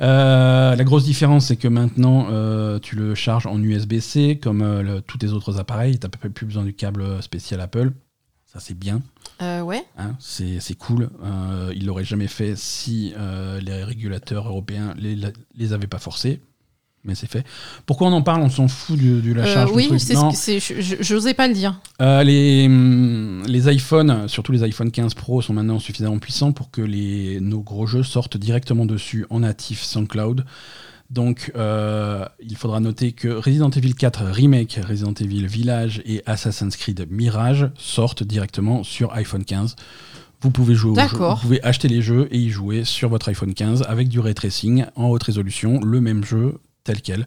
[0.00, 4.82] Euh, la grosse différence, c'est que maintenant, euh, tu le charges en USB-C, comme euh,
[4.82, 5.98] le- tous tes autres appareils.
[5.98, 7.92] Tu n'as plus besoin du câble spécial Apple.
[8.44, 9.00] Ça, c'est bien.
[9.42, 9.84] Euh, ouais.
[9.98, 11.10] hein, c'est c'est cool.
[11.22, 15.16] Euh, ils l'auraient jamais fait si euh, les régulateurs européens les,
[15.56, 16.40] les avaient pas forcés.
[17.04, 17.44] Mais c'est fait.
[17.86, 18.42] Pourquoi on en parle?
[18.42, 19.70] On s'en fout du- de la charge.
[19.70, 20.30] du oui, c'est ce Non.
[20.32, 20.58] que c'est.
[20.58, 21.80] je- J'osais pas le dire.
[22.00, 26.80] Les, hum, les iPhones, surtout les iPhone 15 Pro, sont maintenant suffisamment puissants pour que
[26.82, 30.44] les, nos gros jeux sortent directement dessus en natif sans cloud.
[31.10, 36.76] Donc, euh, il faudra noter que Resident Evil 4 Remake, Resident Evil Village et Assassin's
[36.76, 39.76] Creed Mirage sortent directement sur iPhone 15.
[40.40, 43.28] Vous pouvez jouer au jeu, vous pouvez acheter les jeux et y jouer sur votre
[43.28, 47.26] iPhone 15 avec du ray tracing en haute résolution, le même jeu tel quel.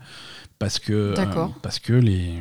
[0.59, 1.53] Parce que, euh, D'accord.
[1.61, 2.33] parce que les,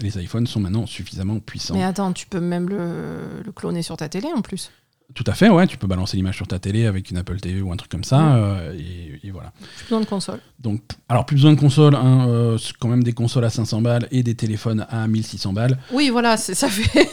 [0.00, 1.74] les iPhones sont maintenant suffisamment puissants.
[1.74, 4.70] Mais attends, tu peux même le, le cloner sur ta télé en plus.
[5.14, 7.60] Tout à fait, ouais, tu peux balancer l'image sur ta télé avec une Apple TV
[7.60, 9.52] ou un truc comme ça, euh, et, et voilà.
[9.76, 10.40] Plus besoin de console.
[10.58, 14.08] Donc, alors plus besoin de console, hein, euh, quand même des consoles à 500 balles
[14.10, 15.78] et des téléphones à 1600 balles.
[15.92, 16.82] Oui, voilà, c'est- ça fait.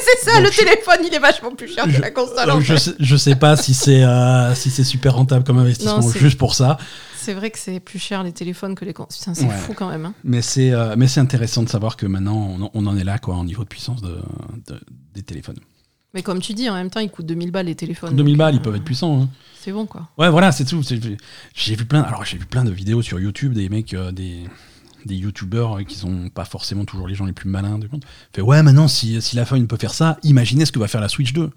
[0.00, 2.50] c'est ça, Donc, le je- téléphone, il est vachement plus cher Je- que la console.
[2.50, 2.78] En je, fait.
[2.78, 6.38] sais, je sais pas si c'est euh, si c'est super rentable comme investissement Non, juste
[6.38, 6.78] pour ça,
[7.16, 9.34] C'est vrai que c'est plus cher les téléphones que les consoles.
[9.34, 9.50] C'est Ouais.
[9.56, 10.06] fou quand même.
[10.06, 10.14] hein.
[10.24, 13.18] mais c'est mais c'est intéressant de savoir que maintenant on, en- on en est là
[13.18, 14.18] quoi, au niveau de puissance de,
[14.68, 14.80] de-
[15.14, 15.58] des téléphones.
[16.14, 18.16] Mais comme tu dis, en même temps, ils coûtent 2000 balles les téléphones.
[18.16, 19.22] 2000 donc, balles, euh, ils peuvent être puissants.
[19.22, 19.28] hein.
[19.60, 20.08] C'est bon quoi.
[20.18, 20.82] Ouais, voilà, c'est tout.
[21.54, 22.02] J'ai vu plein.
[22.02, 24.44] Alors, j'ai vu plein de vidéos sur YouTube des mecs, euh, des
[25.06, 28.04] des youtubeurs euh, qui sont pas forcément toujours les gens les plus malins du monde.
[28.34, 31.00] Fait ouais, maintenant si si la feuille peut faire ça, imaginez ce que va faire
[31.00, 31.50] la Switch 2.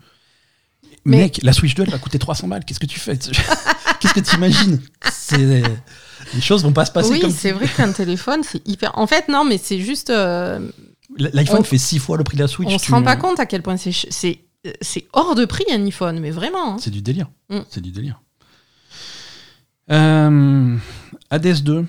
[1.05, 2.63] Mais- Mec, la Switch 2 elle va coûter 300 balles.
[2.65, 3.17] Qu'est-ce que tu fais?
[3.99, 4.80] Qu'est-ce que tu imagines?
[6.34, 8.97] Les choses vont pas se passer oui, comme c'est vrai qu'un téléphone, c'est hyper.
[8.97, 10.09] En fait, non, mais c'est juste.
[10.09, 10.59] euh,
[11.17, 12.69] l'iPhone on- fait 6 fois le prix de la Switch.
[12.71, 14.39] on se tu- rend pas compte à quel point c'est
[14.81, 16.73] c'est euh, hors de prix un iPhone, mais vraiment.
[16.73, 16.77] hein.
[16.80, 17.27] C'est du délire.
[17.49, 17.60] Mm.
[17.69, 18.22] C'est du délire.
[19.91, 20.77] Euh,
[21.30, 21.85] Hades 2.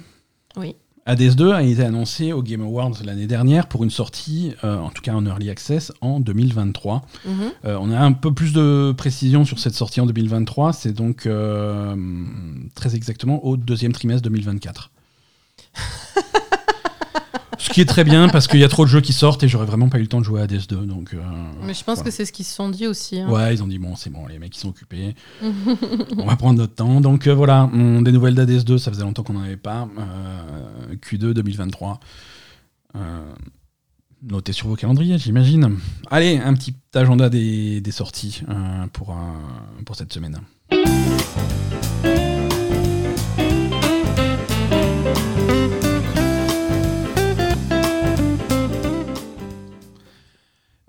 [0.57, 0.75] Oui.
[1.07, 4.89] Hades 2 a été annoncé au Game Awards l'année dernière pour une sortie, euh, en
[4.89, 7.03] tout cas en early access, en 2023.
[7.27, 7.33] Mhm.
[7.67, 10.73] Euh, on a un peu plus de précision sur cette sortie en 2023.
[10.73, 11.95] C'est donc euh,
[12.75, 14.91] très exactement au deuxième trimestre 2024.
[17.59, 19.49] Ce qui est très bien parce qu'il y a trop de jeux qui sortent et
[19.49, 20.77] j'aurais vraiment pas eu le temps de jouer à Hades 2.
[20.87, 21.19] Donc, euh,
[21.63, 22.11] Mais je pense voilà.
[22.11, 23.21] que c'est ce qu'ils se sont dit aussi.
[23.21, 23.29] hein.
[23.29, 25.15] Ouais, ils ont dit bon, c'est bon, les mecs ils sont occupés.
[25.43, 27.01] on va prendre notre temps.
[27.01, 29.89] Donc euh, voilà, on- des nouvelles d'Hades 2, ça faisait longtemps qu'on n'en avait pas.
[29.99, 32.01] Euh, Q2 2023.
[32.97, 33.01] Euh,
[34.23, 35.79] notez sur vos calendriers, j'imagine.
[36.11, 38.43] Allez, un petit agenda des, des sorties
[38.93, 39.15] pour,
[39.85, 40.39] pour cette semaine.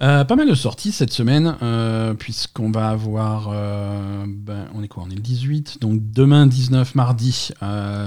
[0.06, 3.50] Euh, pas mal de sorties cette semaine, euh, puisqu'on va avoir.
[3.52, 5.82] euh, ben, on est quoi On est le 18.
[5.82, 7.50] Donc demain, 19 mardi,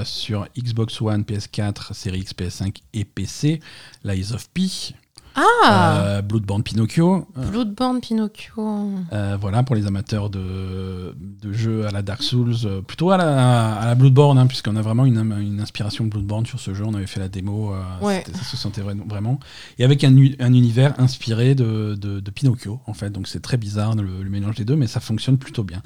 [0.04, 3.58] sur Xbox One, PS4, Série X, PS5 et PC,
[4.04, 4.94] Lies of P,
[5.40, 7.27] Ah euh, Bloodborne Pinocchio.
[7.36, 8.90] Bloodborne Pinocchio.
[9.12, 13.16] euh, voilà, pour les amateurs de, de jeux à la Dark Souls, euh, plutôt à
[13.16, 16.85] la, à la Bloodborne, hein, puisqu'on a vraiment une, une inspiration Bloodborne sur ce jeu.
[16.85, 18.24] On avait fait la démo, Ouais.
[18.32, 19.39] ça se sentait vra- vraiment.
[19.78, 23.10] Et avec un, univers inspiré de, de- de Pinocchio, en fait.
[23.10, 25.82] Donc c'est très bizarre le, le mélange des deux, mais ça fonctionne plutôt bien.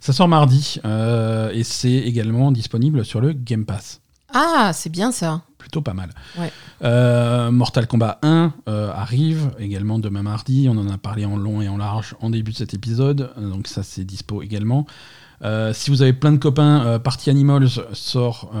[0.00, 4.00] Ça sort mardi, et c'est également disponible sur le Game Pass.
[4.34, 5.42] Ah, c'est bien ça.
[5.58, 6.10] Plutôt pas mal.
[6.38, 6.52] Ouais.
[6.84, 10.68] Euh, Mortal Kombat 1 euh, arrive également demain mardi.
[10.70, 13.30] On en a parlé en long et en large en début de cet épisode.
[13.36, 14.86] Euh, Donc ça, c'est dispo également.
[15.42, 18.52] Euh, si vous avez plein de copains, Party Animals sort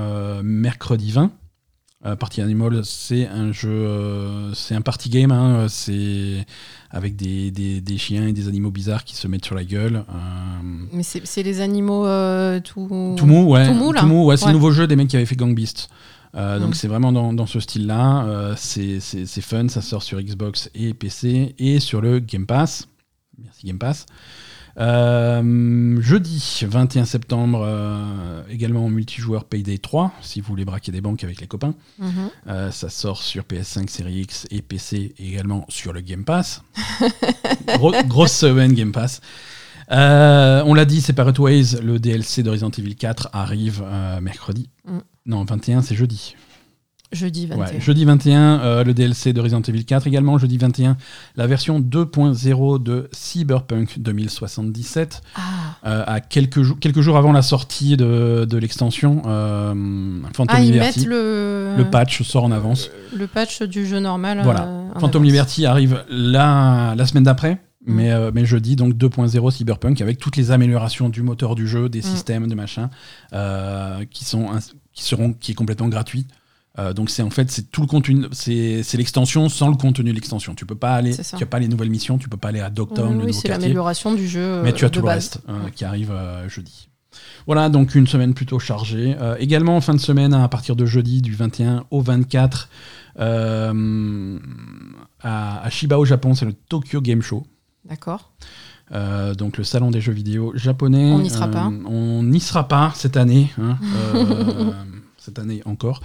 [0.42, 1.30] mercredi 20.
[2.06, 5.32] Euh, Party Animals, c'est un jeu, c'est un party game.
[5.32, 6.46] hein, c'est
[6.90, 10.04] avec des, des- des chiens et des animaux bizarres qui se mettent sur la gueule.
[10.92, 12.04] Mais c'est les animaux
[12.60, 13.14] tout.
[13.16, 13.66] tout mou, ouais.
[13.66, 14.04] Tout mou, là.
[14.04, 14.52] ouais, c'est Ouais.
[14.52, 15.88] le nouveau jeu des mecs qui avaient fait Gang Beast.
[16.34, 16.74] Euh, Donc Mm.
[16.74, 18.24] c'est vraiment dans, dans ce style-là.
[18.26, 22.88] Euh, c'est fun, ça sort sur Xbox et PC et sur le Game Pass.
[23.42, 24.06] Merci Game Pass.
[24.78, 31.00] Euh, jeudi 21 septembre, euh, également en multijoueur Payday 3, si vous voulez braquer des
[31.00, 31.74] banques avec les copains.
[31.98, 32.10] Mhm.
[32.48, 36.62] Euh, ça sort sur PS5, Series X et PC et également sur le Game Pass.
[37.76, 39.20] Gros- grosse semaine Game Pass.
[39.90, 43.82] On l'a dit, Separate Ways, le DLC Resident Evil 4 arrive
[44.22, 44.68] mercredi.
[44.86, 44.98] Mm.
[45.28, 46.34] Non, 21, c'est jeudi.
[47.10, 47.58] Jeudi 21.
[47.64, 50.36] Ouais, jeudi 21, euh, le DLC de Resident Evil 4 également.
[50.36, 50.98] Jeudi 21,
[51.36, 55.22] la version 2.0 de Cyberpunk 2077.
[55.34, 55.40] Ah,
[55.86, 59.72] euh, à quelques, jours quelques jours avant la sortie de, de l'extension euh,
[60.34, 60.98] Phantom ah ils Liberty.
[61.00, 62.90] mettent le, Le patch sort en avance.
[63.16, 64.40] le patch du jeu normal.
[64.44, 64.64] Voilà.
[64.64, 65.26] euh, Phantom avance.
[65.32, 67.58] Liberty arrive la, la semaine d'après.
[67.88, 71.88] Mais, euh, mais jeudi, donc 2.0 Cyberpunk, avec toutes les améliorations du moteur du jeu,
[71.88, 72.02] des Mm.
[72.02, 72.90] systèmes, de machin,
[73.32, 74.48] euh, qui, sont,
[74.92, 76.26] qui, seront, qui est complètement gratuit.
[76.78, 80.14] Euh, donc c'est en fait c'est tout le contenu c'est l'extension sans le contenu de
[80.14, 82.60] l'extension tu peux pas aller tu as pas les nouvelles missions tu peux pas aller
[82.60, 84.60] à Dogtown Oui, le oui, nouveau c'est l'amélioration du jeu.
[84.62, 86.88] mais tu as euh, tout le reste euh, qui arrive euh, jeudi.
[87.46, 89.16] Voilà, donc une semaine plutôt chargée.
[89.20, 92.68] Euh, également en fin de semaine, à partir de jeudi, du 21 au 24,
[93.18, 94.38] euh,
[95.22, 97.44] à, à Shiba au Japon, c'est le Tokyo Game Show.
[97.88, 98.30] D'accord.
[98.92, 101.10] Euh, donc le salon des jeux vidéo japonais.
[101.12, 101.70] On n'y sera Euh, pas.
[101.86, 103.50] On n'y sera pas cette année.
[103.60, 103.76] hein,
[104.14, 104.72] euh,
[105.18, 106.00] cette année encore.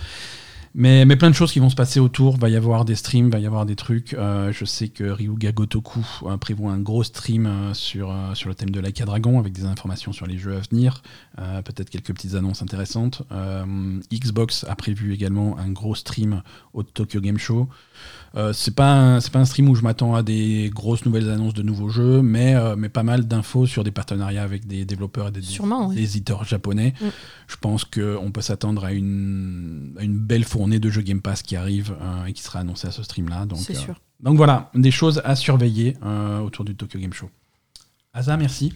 [0.76, 2.36] Mais, mais plein de choses qui vont se passer autour.
[2.38, 4.16] Va y avoir des streams, va y avoir des trucs.
[4.16, 8.50] Euh, je sais que Ryuga Gotoku euh, prévoit un gros stream euh, sur, euh, sur
[8.50, 11.04] le thème de Laika Dragon avec des informations sur les jeux à venir.
[11.38, 13.22] Euh, Peut-être quelques petites annonces intéressantes.
[13.32, 16.42] Euh, Xbox a prévu également un gros stream
[16.74, 17.70] au Tokyo Game Show.
[18.36, 21.30] Euh, c'est pas un- c'est pas un stream où je m'attends à des grosses nouvelles
[21.30, 24.86] annonces de nouveaux jeux, mais, euh, mais pas mal d'infos sur des partenariats avec des
[24.86, 25.96] développeurs et des, Sûrement, oui.
[25.96, 26.96] des éditeurs japonais.
[27.00, 27.06] Mm.
[27.48, 31.44] Je pense qu'on peut s'attendre à une, à une belle fournée de jeux Game Pass
[31.44, 33.46] qui arrive euh, et qui sera annoncée à ce stream-là.
[33.46, 34.00] Donc, sûr.
[34.20, 35.96] donc voilà, des choses à surveiller
[36.44, 37.30] autour du Tokyo Game Show.
[38.14, 38.74] Asa, merci.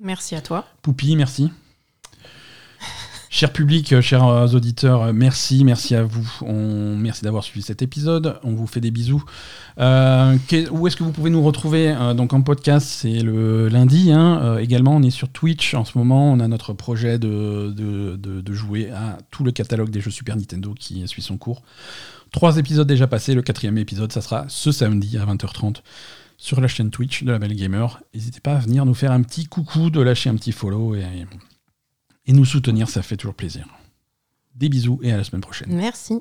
[0.00, 0.64] Merci à toi.
[0.82, 1.50] Poupi, merci.
[3.32, 6.28] Cher public, euh, chers euh, auditeurs, euh, merci, merci à vous.
[6.42, 8.40] On, merci d'avoir suivi cet épisode.
[8.42, 9.22] On vous fait des bisous.
[9.78, 10.36] Euh,
[10.72, 14.10] où est-ce que vous pouvez nous retrouver Euh, Donc en podcast, c'est le lundi.
[14.10, 14.40] hein.
[14.42, 16.32] Euh, également, on est sur Twitch en ce moment.
[16.32, 20.10] On a notre projet de, de, de- de jouer à tout le catalogue des jeux
[20.10, 21.62] Super Nintendo qui suit son cours.
[22.32, 23.34] Trois épisodes déjà passés.
[23.34, 25.82] Le quatrième épisode, ça sera ce samedi à 20h30
[26.36, 28.00] sur la chaîne Twitch de la Belle Gamer.
[28.12, 31.04] N'hésitez pas à venir nous faire un petit coucou, de lâcher un petit follow et,
[32.26, 33.66] et nous soutenir, ça fait toujours plaisir.
[34.54, 35.72] Des bisous et à la semaine prochaine.
[35.72, 36.20] Merci.